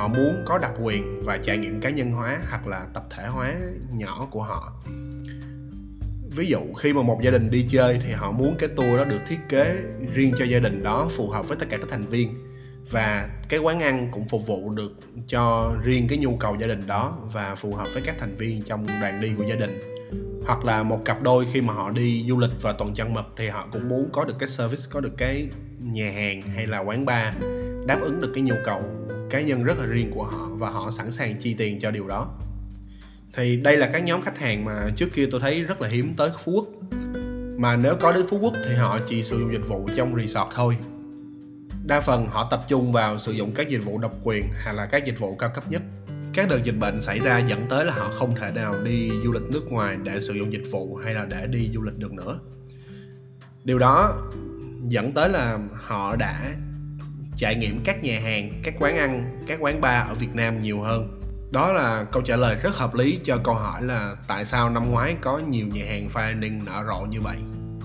họ 0.00 0.08
muốn 0.08 0.42
có 0.44 0.58
đặc 0.58 0.72
quyền 0.82 1.22
và 1.24 1.38
trải 1.38 1.58
nghiệm 1.58 1.80
cá 1.80 1.90
nhân 1.90 2.12
hóa 2.12 2.38
hoặc 2.50 2.66
là 2.66 2.86
tập 2.94 3.04
thể 3.10 3.26
hóa 3.26 3.54
nhỏ 3.92 4.28
của 4.30 4.42
họ. 4.42 4.72
Ví 6.36 6.46
dụ, 6.46 6.58
khi 6.78 6.92
mà 6.92 7.02
một 7.02 7.22
gia 7.22 7.30
đình 7.30 7.50
đi 7.50 7.66
chơi 7.70 7.98
thì 8.02 8.10
họ 8.10 8.32
muốn 8.32 8.56
cái 8.58 8.68
tour 8.68 8.98
đó 8.98 9.04
được 9.04 9.20
thiết 9.28 9.38
kế 9.48 9.76
riêng 10.14 10.34
cho 10.38 10.44
gia 10.44 10.58
đình 10.58 10.82
đó, 10.82 11.08
phù 11.10 11.30
hợp 11.30 11.48
với 11.48 11.56
tất 11.60 11.66
cả 11.70 11.76
các 11.76 11.86
thành 11.90 12.02
viên. 12.02 12.34
Và 12.90 13.28
cái 13.48 13.60
quán 13.60 13.80
ăn 13.80 14.08
cũng 14.12 14.28
phục 14.28 14.46
vụ 14.46 14.70
được 14.70 14.92
cho 15.28 15.74
riêng 15.82 16.08
cái 16.08 16.18
nhu 16.18 16.36
cầu 16.36 16.56
gia 16.60 16.66
đình 16.66 16.86
đó 16.86 17.18
và 17.32 17.54
phù 17.54 17.74
hợp 17.74 17.88
với 17.92 18.02
các 18.02 18.14
thành 18.18 18.34
viên 18.36 18.62
trong 18.62 18.86
đoàn 19.00 19.20
đi 19.20 19.32
của 19.38 19.44
gia 19.44 19.54
đình. 19.54 19.80
Hoặc 20.46 20.64
là 20.64 20.82
một 20.82 21.04
cặp 21.04 21.22
đôi 21.22 21.46
khi 21.52 21.60
mà 21.60 21.74
họ 21.74 21.90
đi 21.90 22.24
du 22.28 22.38
lịch 22.38 22.62
và 22.62 22.72
tuần 22.72 22.94
trăng 22.94 23.14
mật 23.14 23.26
thì 23.36 23.48
họ 23.48 23.68
cũng 23.72 23.88
muốn 23.88 24.08
có 24.12 24.24
được 24.24 24.34
cái 24.38 24.48
service, 24.48 24.82
có 24.90 25.00
được 25.00 25.16
cái 25.16 25.48
nhà 25.78 26.10
hàng 26.10 26.42
hay 26.42 26.66
là 26.66 26.78
quán 26.78 27.04
bar 27.04 27.34
đáp 27.86 27.98
ứng 28.00 28.20
được 28.20 28.30
cái 28.34 28.42
nhu 28.42 28.54
cầu 28.64 28.82
cá 29.30 29.40
nhân 29.40 29.64
rất 29.64 29.78
là 29.78 29.86
riêng 29.86 30.10
của 30.14 30.24
họ 30.24 30.48
và 30.52 30.70
họ 30.70 30.90
sẵn 30.90 31.10
sàng 31.10 31.36
chi 31.36 31.54
tiền 31.54 31.80
cho 31.80 31.90
điều 31.90 32.06
đó. 32.06 32.38
Thì 33.34 33.56
đây 33.56 33.76
là 33.76 33.90
các 33.92 34.04
nhóm 34.04 34.22
khách 34.22 34.38
hàng 34.38 34.64
mà 34.64 34.90
trước 34.96 35.08
kia 35.14 35.28
tôi 35.30 35.40
thấy 35.40 35.62
rất 35.62 35.80
là 35.82 35.88
hiếm 35.88 36.14
tới 36.16 36.30
Phú 36.44 36.52
Quốc. 36.52 36.66
Mà 37.56 37.76
nếu 37.76 37.94
có 38.00 38.12
đến 38.12 38.26
Phú 38.28 38.38
Quốc 38.38 38.54
thì 38.68 38.74
họ 38.74 38.98
chỉ 39.08 39.22
sử 39.22 39.38
dụng 39.38 39.52
dịch 39.52 39.68
vụ 39.68 39.88
trong 39.96 40.16
resort 40.16 40.48
thôi. 40.54 40.76
Đa 41.84 42.00
phần 42.00 42.26
họ 42.26 42.48
tập 42.50 42.60
trung 42.68 42.92
vào 42.92 43.18
sử 43.18 43.32
dụng 43.32 43.52
các 43.54 43.68
dịch 43.68 43.84
vụ 43.84 43.98
độc 43.98 44.14
quyền 44.24 44.44
hay 44.52 44.74
là 44.74 44.86
các 44.86 45.04
dịch 45.04 45.18
vụ 45.18 45.36
cao 45.36 45.50
cấp 45.54 45.64
nhất. 45.70 45.82
Các 46.34 46.48
đợt 46.48 46.64
dịch 46.64 46.78
bệnh 46.78 47.00
xảy 47.00 47.18
ra 47.18 47.38
dẫn 47.38 47.66
tới 47.68 47.84
là 47.84 47.92
họ 47.92 48.10
không 48.12 48.34
thể 48.36 48.50
nào 48.50 48.74
đi 48.84 49.10
du 49.24 49.32
lịch 49.32 49.42
nước 49.52 49.72
ngoài 49.72 49.96
để 50.02 50.20
sử 50.20 50.34
dụng 50.34 50.52
dịch 50.52 50.64
vụ 50.70 50.96
hay 50.96 51.14
là 51.14 51.26
để 51.30 51.46
đi 51.46 51.70
du 51.74 51.82
lịch 51.82 51.98
được 51.98 52.12
nữa. 52.12 52.40
Điều 53.64 53.78
đó 53.78 54.16
dẫn 54.88 55.12
tới 55.12 55.28
là 55.28 55.58
họ 55.74 56.16
đã 56.16 56.54
trải 57.40 57.54
nghiệm 57.54 57.80
các 57.84 58.02
nhà 58.02 58.20
hàng, 58.20 58.50
các 58.62 58.74
quán 58.78 58.96
ăn, 58.96 59.38
các 59.46 59.58
quán 59.60 59.80
bar 59.80 60.08
ở 60.08 60.14
việt 60.14 60.34
nam 60.34 60.62
nhiều 60.62 60.80
hơn. 60.80 61.20
Đó 61.52 61.72
là 61.72 62.04
câu 62.12 62.22
trả 62.22 62.36
lời 62.36 62.56
rất 62.62 62.76
hợp 62.76 62.94
lý 62.94 63.20
cho 63.24 63.36
câu 63.44 63.54
hỏi 63.54 63.82
là 63.82 64.16
tại 64.28 64.44
sao 64.44 64.70
năm 64.70 64.90
ngoái 64.90 65.16
có 65.20 65.38
nhiều 65.38 65.66
nhà 65.66 65.84
hàng 65.88 66.08
fine 66.12 66.34
dining 66.34 66.64
nở 66.64 66.84
rộ 66.88 67.06
như 67.10 67.20
vậy. 67.20 67.36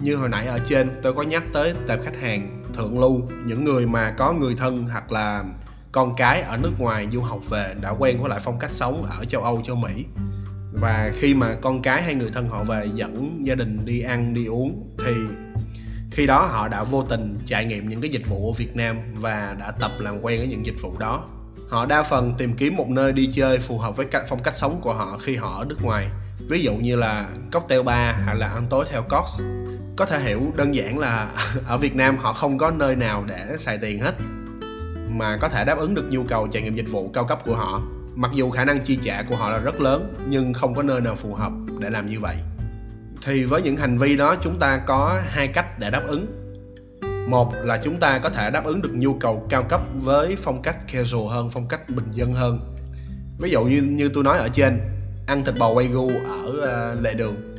Như 0.02 0.16
hồi 0.16 0.30
nãy 0.30 0.48
ở 0.48 0.60
trên, 0.70 0.90
tôi 1.04 1.14
có 1.14 1.22
nhắc 1.22 1.44
tới 1.54 1.74
tệp 1.88 2.00
khách 2.04 2.22
hàng 2.22 2.64
thượng 2.74 3.00
lưu, 3.00 3.22
những 3.46 3.64
người 3.64 3.86
mà 3.86 4.14
có 4.18 4.34
người 4.34 4.56
thân 4.56 4.88
hoặc 4.88 5.12
là 5.12 5.44
con 5.92 6.16
cái 6.18 6.42
ở 6.42 6.58
nước 6.58 6.72
ngoài 6.80 7.08
du 7.14 7.22
học 7.22 7.50
về 7.50 7.76
đã 7.82 7.90
quen 7.90 8.22
với 8.22 8.30
lại 8.30 8.40
phong 8.44 8.60
cách 8.60 8.72
sống 8.72 9.06
ở 9.06 9.26
châu 9.26 9.44
âu, 9.44 9.62
châu 9.66 9.76
mỹ. 9.76 10.06
Và 10.74 11.12
khi 11.20 11.34
mà 11.34 11.56
con 11.62 11.82
cái 11.82 12.04
hay 12.04 12.16
người 12.16 12.32
thân 12.34 12.50
họ 12.50 12.64
về 12.64 12.90
dẫn 12.94 13.42
gia 13.44 13.56
đình 13.56 13.86
đi 13.86 14.02
ăn, 14.02 14.34
đi 14.34 14.46
uống 14.46 14.96
thì 15.06 15.14
khi 16.16 16.28
đó 16.28 16.46
họ 16.46 16.68
đã 16.68 16.84
vô 16.84 17.04
tình 17.04 17.40
trải 17.46 17.66
nghiệm 17.66 17.90
những 17.90 18.02
cái 18.02 18.10
dịch 18.10 18.28
vụ 18.28 18.52
ở 18.52 18.54
Việt 18.58 18.76
Nam 18.76 18.98
và 19.14 19.56
đã 19.60 19.72
tập 19.72 19.92
làm 20.00 20.22
quen 20.22 20.40
với 20.40 20.48
những 20.48 20.66
dịch 20.66 20.82
vụ 20.82 20.98
đó. 21.00 21.28
Họ 21.70 21.86
đa 21.86 22.04
phần 22.04 22.34
tìm 22.38 22.54
kiếm 22.54 22.76
một 22.76 22.90
nơi 22.90 23.12
đi 23.12 23.32
chơi 23.34 23.60
phù 23.60 23.78
hợp 23.78 23.98
với 23.98 24.06
cách, 24.06 24.24
phong 24.30 24.44
cách 24.44 24.56
sống 24.56 24.82
của 24.82 24.94
họ 24.94 25.18
khi 25.18 25.36
họ 25.36 25.60
ở 25.60 25.66
nước 25.66 25.78
ngoài, 25.82 26.10
ví 26.50 26.64
dụ 26.64 26.74
như 26.74 26.96
là 26.96 27.30
cocktail 27.52 27.82
bar 27.82 28.16
hay 28.26 28.36
là 28.36 28.48
ăn 28.48 28.68
tối 28.70 28.86
theo 28.92 29.02
cox. 29.02 29.42
Có 29.96 30.06
thể 30.06 30.20
hiểu 30.20 30.54
đơn 30.56 30.76
giản 30.76 30.98
là 30.98 31.30
ở 31.68 31.78
Việt 31.78 31.96
Nam 31.96 32.18
họ 32.18 32.34
không 32.34 32.58
có 32.58 32.72
nơi 32.72 32.96
nào 32.96 33.24
để 33.28 33.56
xài 33.58 33.78
tiền 33.78 34.00
hết, 34.00 34.16
mà 35.10 35.38
có 35.42 35.50
thể 35.50 35.66
đáp 35.66 35.78
ứng 35.78 35.96
được 35.96 36.06
nhu 36.10 36.24
cầu 36.24 36.48
trải 36.48 36.62
nghiệm 36.62 36.76
dịch 36.76 36.92
vụ 36.92 37.10
cao 37.14 37.26
cấp 37.26 37.40
của 37.46 37.56
họ. 37.56 37.82
Mặc 38.16 38.32
dù 38.34 38.50
khả 38.50 38.66
năng 38.66 38.80
chi 38.80 39.00
trả 39.04 39.24
của 39.24 39.36
họ 39.36 39.50
là 39.50 39.58
rất 39.58 39.82
lớn, 39.82 40.14
nhưng 40.28 40.54
không 40.54 40.74
có 40.74 40.84
nơi 40.84 41.02
nào 41.02 41.16
phù 41.16 41.34
hợp 41.34 41.52
để 41.80 41.90
làm 41.90 42.10
như 42.10 42.20
vậy 42.20 42.36
thì 43.26 43.44
với 43.44 43.62
những 43.62 43.78
hành 43.78 43.98
vi 43.98 44.18
đó 44.18 44.36
chúng 44.42 44.60
ta 44.60 44.78
có 44.78 45.22
hai 45.28 45.48
cách 45.48 45.80
để 45.80 45.90
đáp 45.90 46.04
ứng. 46.08 46.28
Một 47.30 47.54
là 47.64 47.80
chúng 47.84 47.98
ta 47.98 48.20
có 48.20 48.30
thể 48.30 48.52
đáp 48.52 48.66
ứng 48.66 48.82
được 48.82 48.92
nhu 48.94 49.14
cầu 49.14 49.46
cao 49.50 49.64
cấp 49.64 49.82
với 49.96 50.36
phong 50.36 50.62
cách 50.62 50.78
casual 50.94 51.30
hơn 51.30 51.50
phong 51.50 51.68
cách 51.68 51.90
bình 51.90 52.12
dân 52.12 52.34
hơn. 52.34 52.76
Ví 53.40 53.50
dụ 53.50 53.64
như 53.64 53.82
như 53.82 54.10
tôi 54.14 54.24
nói 54.24 54.38
ở 54.38 54.50
trên 54.50 54.80
ăn 55.28 55.46
thịt 55.46 55.56
bò 55.60 55.74
wagyu 55.74 56.24
ở 56.26 56.50
uh, 56.94 57.04
lề 57.04 57.14
đường. 57.14 57.56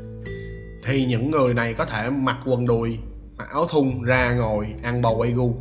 Thì 0.84 1.04
những 1.04 1.30
người 1.30 1.54
này 1.54 1.74
có 1.74 1.84
thể 1.84 2.10
mặc 2.10 2.36
quần 2.44 2.66
đùi 2.66 2.98
mặc 3.36 3.48
áo 3.50 3.68
thun 3.68 4.02
ra 4.02 4.34
ngồi 4.34 4.74
ăn 4.82 5.02
bò 5.02 5.10
wagyu. 5.10 5.54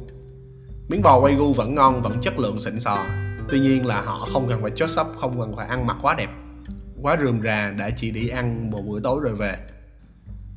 Miếng 0.89 1.01
bò 1.01 1.21
wagyu 1.21 1.53
vẫn 1.53 1.75
ngon 1.75 2.01
vẫn 2.01 2.21
chất 2.21 2.39
lượng 2.39 2.59
xịn 2.59 2.79
sò. 2.79 2.97
Tuy 3.49 3.59
nhiên 3.59 3.85
là 3.85 4.01
họ 4.01 4.27
không 4.33 4.47
cần 4.49 4.61
phải 4.61 4.71
chót 4.75 4.89
sắp 4.89 5.07
không 5.19 5.39
cần 5.39 5.55
phải 5.55 5.67
ăn 5.67 5.87
mặc 5.87 5.97
quá 6.01 6.15
đẹp 6.17 6.29
quá 7.01 7.17
rườm 7.21 7.41
rà 7.41 7.73
để 7.77 7.91
chỉ 7.97 8.11
đi 8.11 8.27
ăn 8.27 8.71
một 8.71 8.81
bữa 8.87 8.99
tối 8.99 9.19
rồi 9.23 9.35
về 9.35 9.57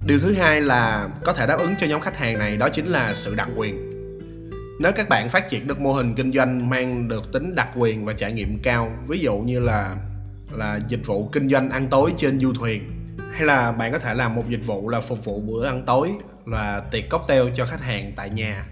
điều 0.05 0.21
thứ 0.21 0.33
hai 0.33 0.61
là 0.61 1.09
có 1.25 1.33
thể 1.33 1.47
đáp 1.47 1.57
ứng 1.59 1.75
cho 1.79 1.87
nhóm 1.87 2.01
khách 2.01 2.17
hàng 2.17 2.39
này, 2.39 2.57
đó 2.57 2.69
chính 2.69 2.87
là 2.87 3.15
sự 3.15 3.35
đặc 3.35 3.49
quyền. 3.57 3.91
Nếu 4.81 4.93
các 4.93 5.09
bạn 5.09 5.29
phát 5.29 5.49
triển 5.51 5.67
được 5.67 5.81
mô 5.81 5.93
hình 5.93 6.15
kinh 6.15 6.33
doanh 6.33 6.71
mang 6.71 7.09
được 7.09 7.33
tính 7.33 7.55
đặc 7.55 7.69
quyền 7.77 8.05
và 8.05 8.13
trải 8.13 8.33
nghiệm 8.33 8.59
cao, 8.63 8.93
ví 9.09 9.19
dụ 9.19 9.39
như 9.39 9.61
là 9.61 9.97
là 10.53 10.81
dịch 10.89 11.07
vụ 11.07 11.29
kinh 11.33 11.49
doanh 11.49 11.71
ăn 11.71 11.89
tối 11.91 12.15
trên 12.17 12.41
du 12.41 12.53
thuyền, 12.53 12.83
hay 13.33 13.47
là 13.47 13.73
bạn 13.73 13.93
có 13.93 13.99
thể 13.99 14.15
làm 14.15 14.35
một 14.35 14.49
dịch 14.49 14.67
vụ 14.67 14.89
là 14.89 15.01
phục 15.01 15.25
vụ 15.25 15.41
bữa 15.41 15.67
ăn 15.67 15.83
tối 15.87 16.11
là 16.47 16.83
tiệc 16.91 17.11
cocktail 17.11 17.47
cho 17.55 17.67
khách 17.67 17.83
hàng 17.83 18.13
tại 18.17 18.31
nhà, 18.31 18.67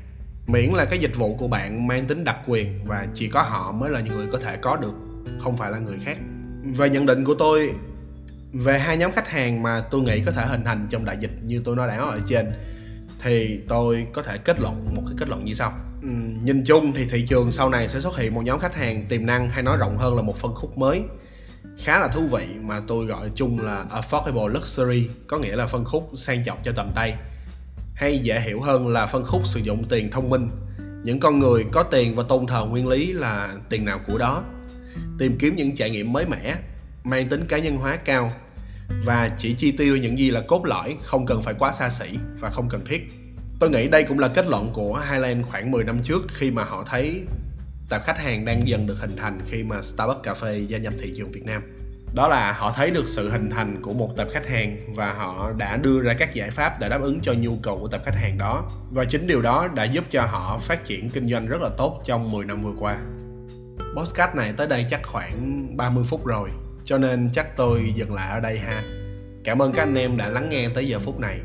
miễn 0.47 0.71
là 0.71 0.85
cái 0.85 0.99
dịch 0.99 1.17
vụ 1.17 1.37
của 1.37 1.49
bạn 1.49 1.87
mang 1.87 2.07
tính 2.07 2.25
đặc 2.25 2.37
quyền 2.47 2.85
và 2.85 3.07
chỉ 3.15 3.29
có 3.29 3.43
họ 3.43 3.73
mới 3.73 3.91
là 3.91 4.01
những 4.01 4.17
người 4.17 4.27
có 4.33 4.39
thể 4.39 4.57
có 4.57 4.77
được, 4.77 4.95
không 5.39 5.57
phải 5.57 5.71
là 5.71 5.79
người 5.79 5.97
khác. 6.05 6.19
Về 6.77 6.91
nhận 6.91 7.07
định 7.07 7.25
của 7.25 7.35
tôi 7.35 7.71
về 8.53 8.79
hai 8.79 8.97
nhóm 8.97 9.13
khách 9.13 9.29
hàng 9.29 9.63
mà 9.63 9.81
tôi 9.91 10.01
nghĩ 10.01 10.21
có 10.27 10.33
thể 10.33 10.47
hình 10.47 10.65
thành 10.65 10.87
trong 10.91 11.05
đại 11.05 11.17
dịch 11.21 11.31
như 11.43 11.61
tôi 11.65 11.77
nói 11.77 11.89
đã 11.89 11.97
ở 11.97 12.21
trên 12.27 12.53
thì 13.23 13.61
tôi 13.69 14.07
có 14.13 14.23
thể 14.23 14.39
kết 14.39 14.61
luận 14.61 14.95
một 14.95 15.03
cái 15.07 15.15
kết 15.19 15.29
luận 15.29 15.45
như 15.45 15.55
sau. 15.55 15.73
Ừ, 16.03 16.09
nhìn 16.43 16.65
chung 16.65 16.93
thì 16.93 17.05
thị 17.05 17.27
trường 17.29 17.53
sau 17.53 17.69
này 17.69 17.89
sẽ 17.89 18.01
xuất 18.01 18.17
hiện 18.17 18.35
một 18.35 18.45
nhóm 18.45 18.59
khách 18.59 18.75
hàng 18.75 19.07
tiềm 19.09 19.27
năng 19.27 19.51
hay 19.51 19.63
nói 19.63 19.77
rộng 19.77 19.99
hơn 19.99 20.17
là 20.17 20.23
một 20.23 20.37
phân 20.37 20.55
khúc 20.55 20.79
mới. 20.79 21.03
Khá 21.79 21.99
là 21.99 22.09
thú 22.09 22.23
vị 22.27 22.47
mà 22.61 22.81
tôi 22.87 23.07
gọi 23.07 23.31
chung 23.35 23.61
là 23.61 23.85
affordable 23.91 24.49
luxury 24.49 25.09
có 25.27 25.39
nghĩa 25.39 25.57
là 25.57 25.67
phân 25.67 25.85
khúc 25.85 26.11
sang 26.15 26.45
trọng 26.45 26.59
cho 26.65 26.73
tầm 26.73 26.93
tay. 26.95 27.15
Hay 27.95 28.19
dễ 28.19 28.41
hiểu 28.41 28.61
hơn 28.61 28.89
là 28.89 29.07
phân 29.07 29.25
khúc 29.25 29.47
sử 29.47 29.61
dụng 29.61 29.85
tiền 29.85 30.11
thông 30.11 30.31
minh. 30.31 30.51
Những 31.05 31.21
con 31.21 31.39
người 31.39 31.65
có 31.73 31.83
tiền 31.83 32.15
và 32.15 32.23
tôn 32.29 32.47
thờ 32.47 32.65
nguyên 32.65 32.87
lý 32.87 33.13
là 33.13 33.51
tiền 33.69 33.85
nào 33.85 34.01
của 34.07 34.19
đó. 34.19 34.45
Tìm 35.19 35.39
kiếm 35.39 35.57
những 35.57 35.77
trải 35.77 35.91
nghiệm 35.91 36.13
mới 36.13 36.27
mẻ 36.27 36.57
mang 37.07 37.29
tính 37.29 37.47
cá 37.47 37.59
nhân 37.59 37.77
hóa 37.77 37.97
cao 37.97 38.31
và 39.05 39.31
chỉ 39.39 39.55
chi 39.55 39.73
tiêu 39.73 39.97
những 39.97 40.19
gì 40.19 40.31
là 40.31 40.41
cốt 40.49 40.65
lõi, 40.65 40.97
không 41.03 41.27
cần 41.27 41.43
phải 41.43 41.55
quá 41.59 41.73
xa 41.73 41.91
xỉ 41.91 42.19
và 42.41 42.51
không 42.51 42.69
cần 42.69 42.85
thiết. 42.85 43.09
Tôi 43.61 43.71
nghĩ 43.71 43.89
đây 43.89 44.03
cũng 44.03 44.19
là 44.19 44.29
kết 44.29 44.47
luận 44.47 44.71
của 44.73 45.03
Highland 45.11 45.47
khoảng 45.47 45.71
10 45.71 45.85
năm 45.85 46.03
trước 46.03 46.23
khi 46.29 46.51
mà 46.51 46.65
họ 46.65 46.85
thấy 46.87 47.25
tập 47.89 48.03
khách 48.07 48.19
hàng 48.19 48.45
đang 48.45 48.69
dần 48.69 48.87
được 48.87 48.99
hình 49.01 49.17
thành 49.17 49.41
khi 49.47 49.63
mà 49.63 49.83
Starbucks 49.83 50.23
Cà 50.23 50.35
phê 50.35 50.59
gia 50.69 50.79
nhập 50.79 50.93
thị 50.99 51.13
trường 51.17 51.31
Việt 51.31 51.45
Nam. 51.45 51.63
Đó 52.15 52.29
là 52.29 52.53
họ 52.53 52.73
thấy 52.77 52.91
được 52.91 53.09
sự 53.09 53.31
hình 53.31 53.51
thành 53.51 53.83
của 53.83 53.93
một 53.93 54.11
tập 54.17 54.29
khách 54.33 54.49
hàng 54.49 54.77
và 54.95 55.13
họ 55.13 55.53
đã 55.59 55.77
đưa 55.77 56.01
ra 56.01 56.15
các 56.19 56.35
giải 56.35 56.51
pháp 56.51 56.81
để 56.81 56.89
đáp 56.89 57.03
ứng 57.03 57.21
cho 57.21 57.33
nhu 57.33 57.57
cầu 57.63 57.79
của 57.79 57.89
tập 57.89 58.03
khách 58.05 58.17
hàng 58.17 58.39
đó. 58.39 58.71
Và 58.91 59.05
chính 59.05 59.27
điều 59.27 59.43
đó 59.43 59.69
đã 59.75 59.85
giúp 59.85 60.05
cho 60.11 60.23
họ 60.23 60.59
phát 60.59 60.85
triển 60.85 61.11
kinh 61.11 61.29
doanh 61.31 61.47
rất 61.47 61.63
là 61.63 61.69
tốt 61.77 62.03
trong 62.05 62.31
10 62.31 62.45
năm 62.45 62.63
vừa 62.63 62.75
qua. 62.79 62.99
Postcard 63.97 64.35
này 64.35 64.53
tới 64.57 64.67
đây 64.67 64.87
chắc 64.91 65.01
khoảng 65.05 65.67
30 65.77 66.05
phút 66.09 66.27
rồi 66.27 66.51
cho 66.87 66.99
nên 66.99 67.31
chắc 67.33 67.57
tôi 67.57 67.93
dừng 67.97 68.15
lại 68.15 68.31
ở 68.31 68.41
đây 68.41 68.59
ha. 68.59 68.83
Cảm 69.45 69.63
ơn 69.63 69.73
các 69.73 69.83
anh 69.83 69.95
em 69.95 70.17
đã 70.17 70.29
lắng 70.29 70.49
nghe 70.51 70.69
tới 70.75 70.89
giờ 70.89 70.99
phút 70.99 71.21
này. 71.21 71.41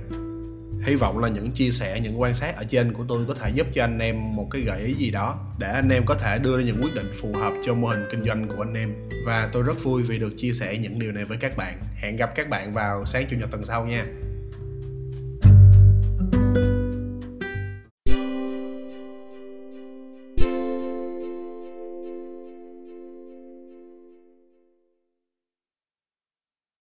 Hy 0.84 0.96
vọng 0.96 1.20
là 1.20 1.30
những 1.30 1.52
chia 1.52 1.72
sẻ, 1.72 2.00
những 2.00 2.22
quan 2.22 2.34
sát 2.34 2.56
ở 2.56 2.64
trên 2.64 2.94
của 2.94 3.06
tôi 3.08 3.26
có 3.28 3.34
thể 3.34 3.50
giúp 3.50 3.68
cho 3.74 3.84
anh 3.84 4.00
em 4.00 4.36
một 4.36 4.48
cái 4.52 4.62
gợi 4.62 4.82
ý 4.82 4.94
gì 4.94 5.12
đó, 5.12 5.40
để 5.60 5.72
anh 5.72 5.90
em 5.90 6.06
có 6.06 6.16
thể 6.16 6.38
đưa 6.38 6.58
ra 6.58 6.64
những 6.64 6.82
quyết 6.82 6.96
định 6.96 7.12
phù 7.14 7.34
hợp 7.34 7.54
cho 7.66 7.74
mô 7.74 7.88
hình 7.88 8.04
kinh 8.12 8.26
doanh 8.26 8.48
của 8.48 8.64
anh 8.64 8.74
em. 8.74 8.94
Và 9.26 9.50
tôi 9.52 9.64
rất 9.64 9.84
vui 9.84 10.04
vì 10.04 10.20
được 10.20 10.34
chia 10.38 10.52
sẻ 10.52 10.78
những 10.78 11.00
điều 11.00 11.12
này 11.12 11.26
với 11.26 11.38
các 11.38 11.58
bạn. 11.58 11.78
Hẹn 11.96 12.16
gặp 12.16 12.32
các 12.36 12.50
bạn 12.50 12.74
vào 12.74 13.06
sáng 13.06 13.26
chủ 13.30 13.38
nhật 13.38 13.52
tuần 13.52 13.64
sau 13.64 13.86
nha. 13.86 14.06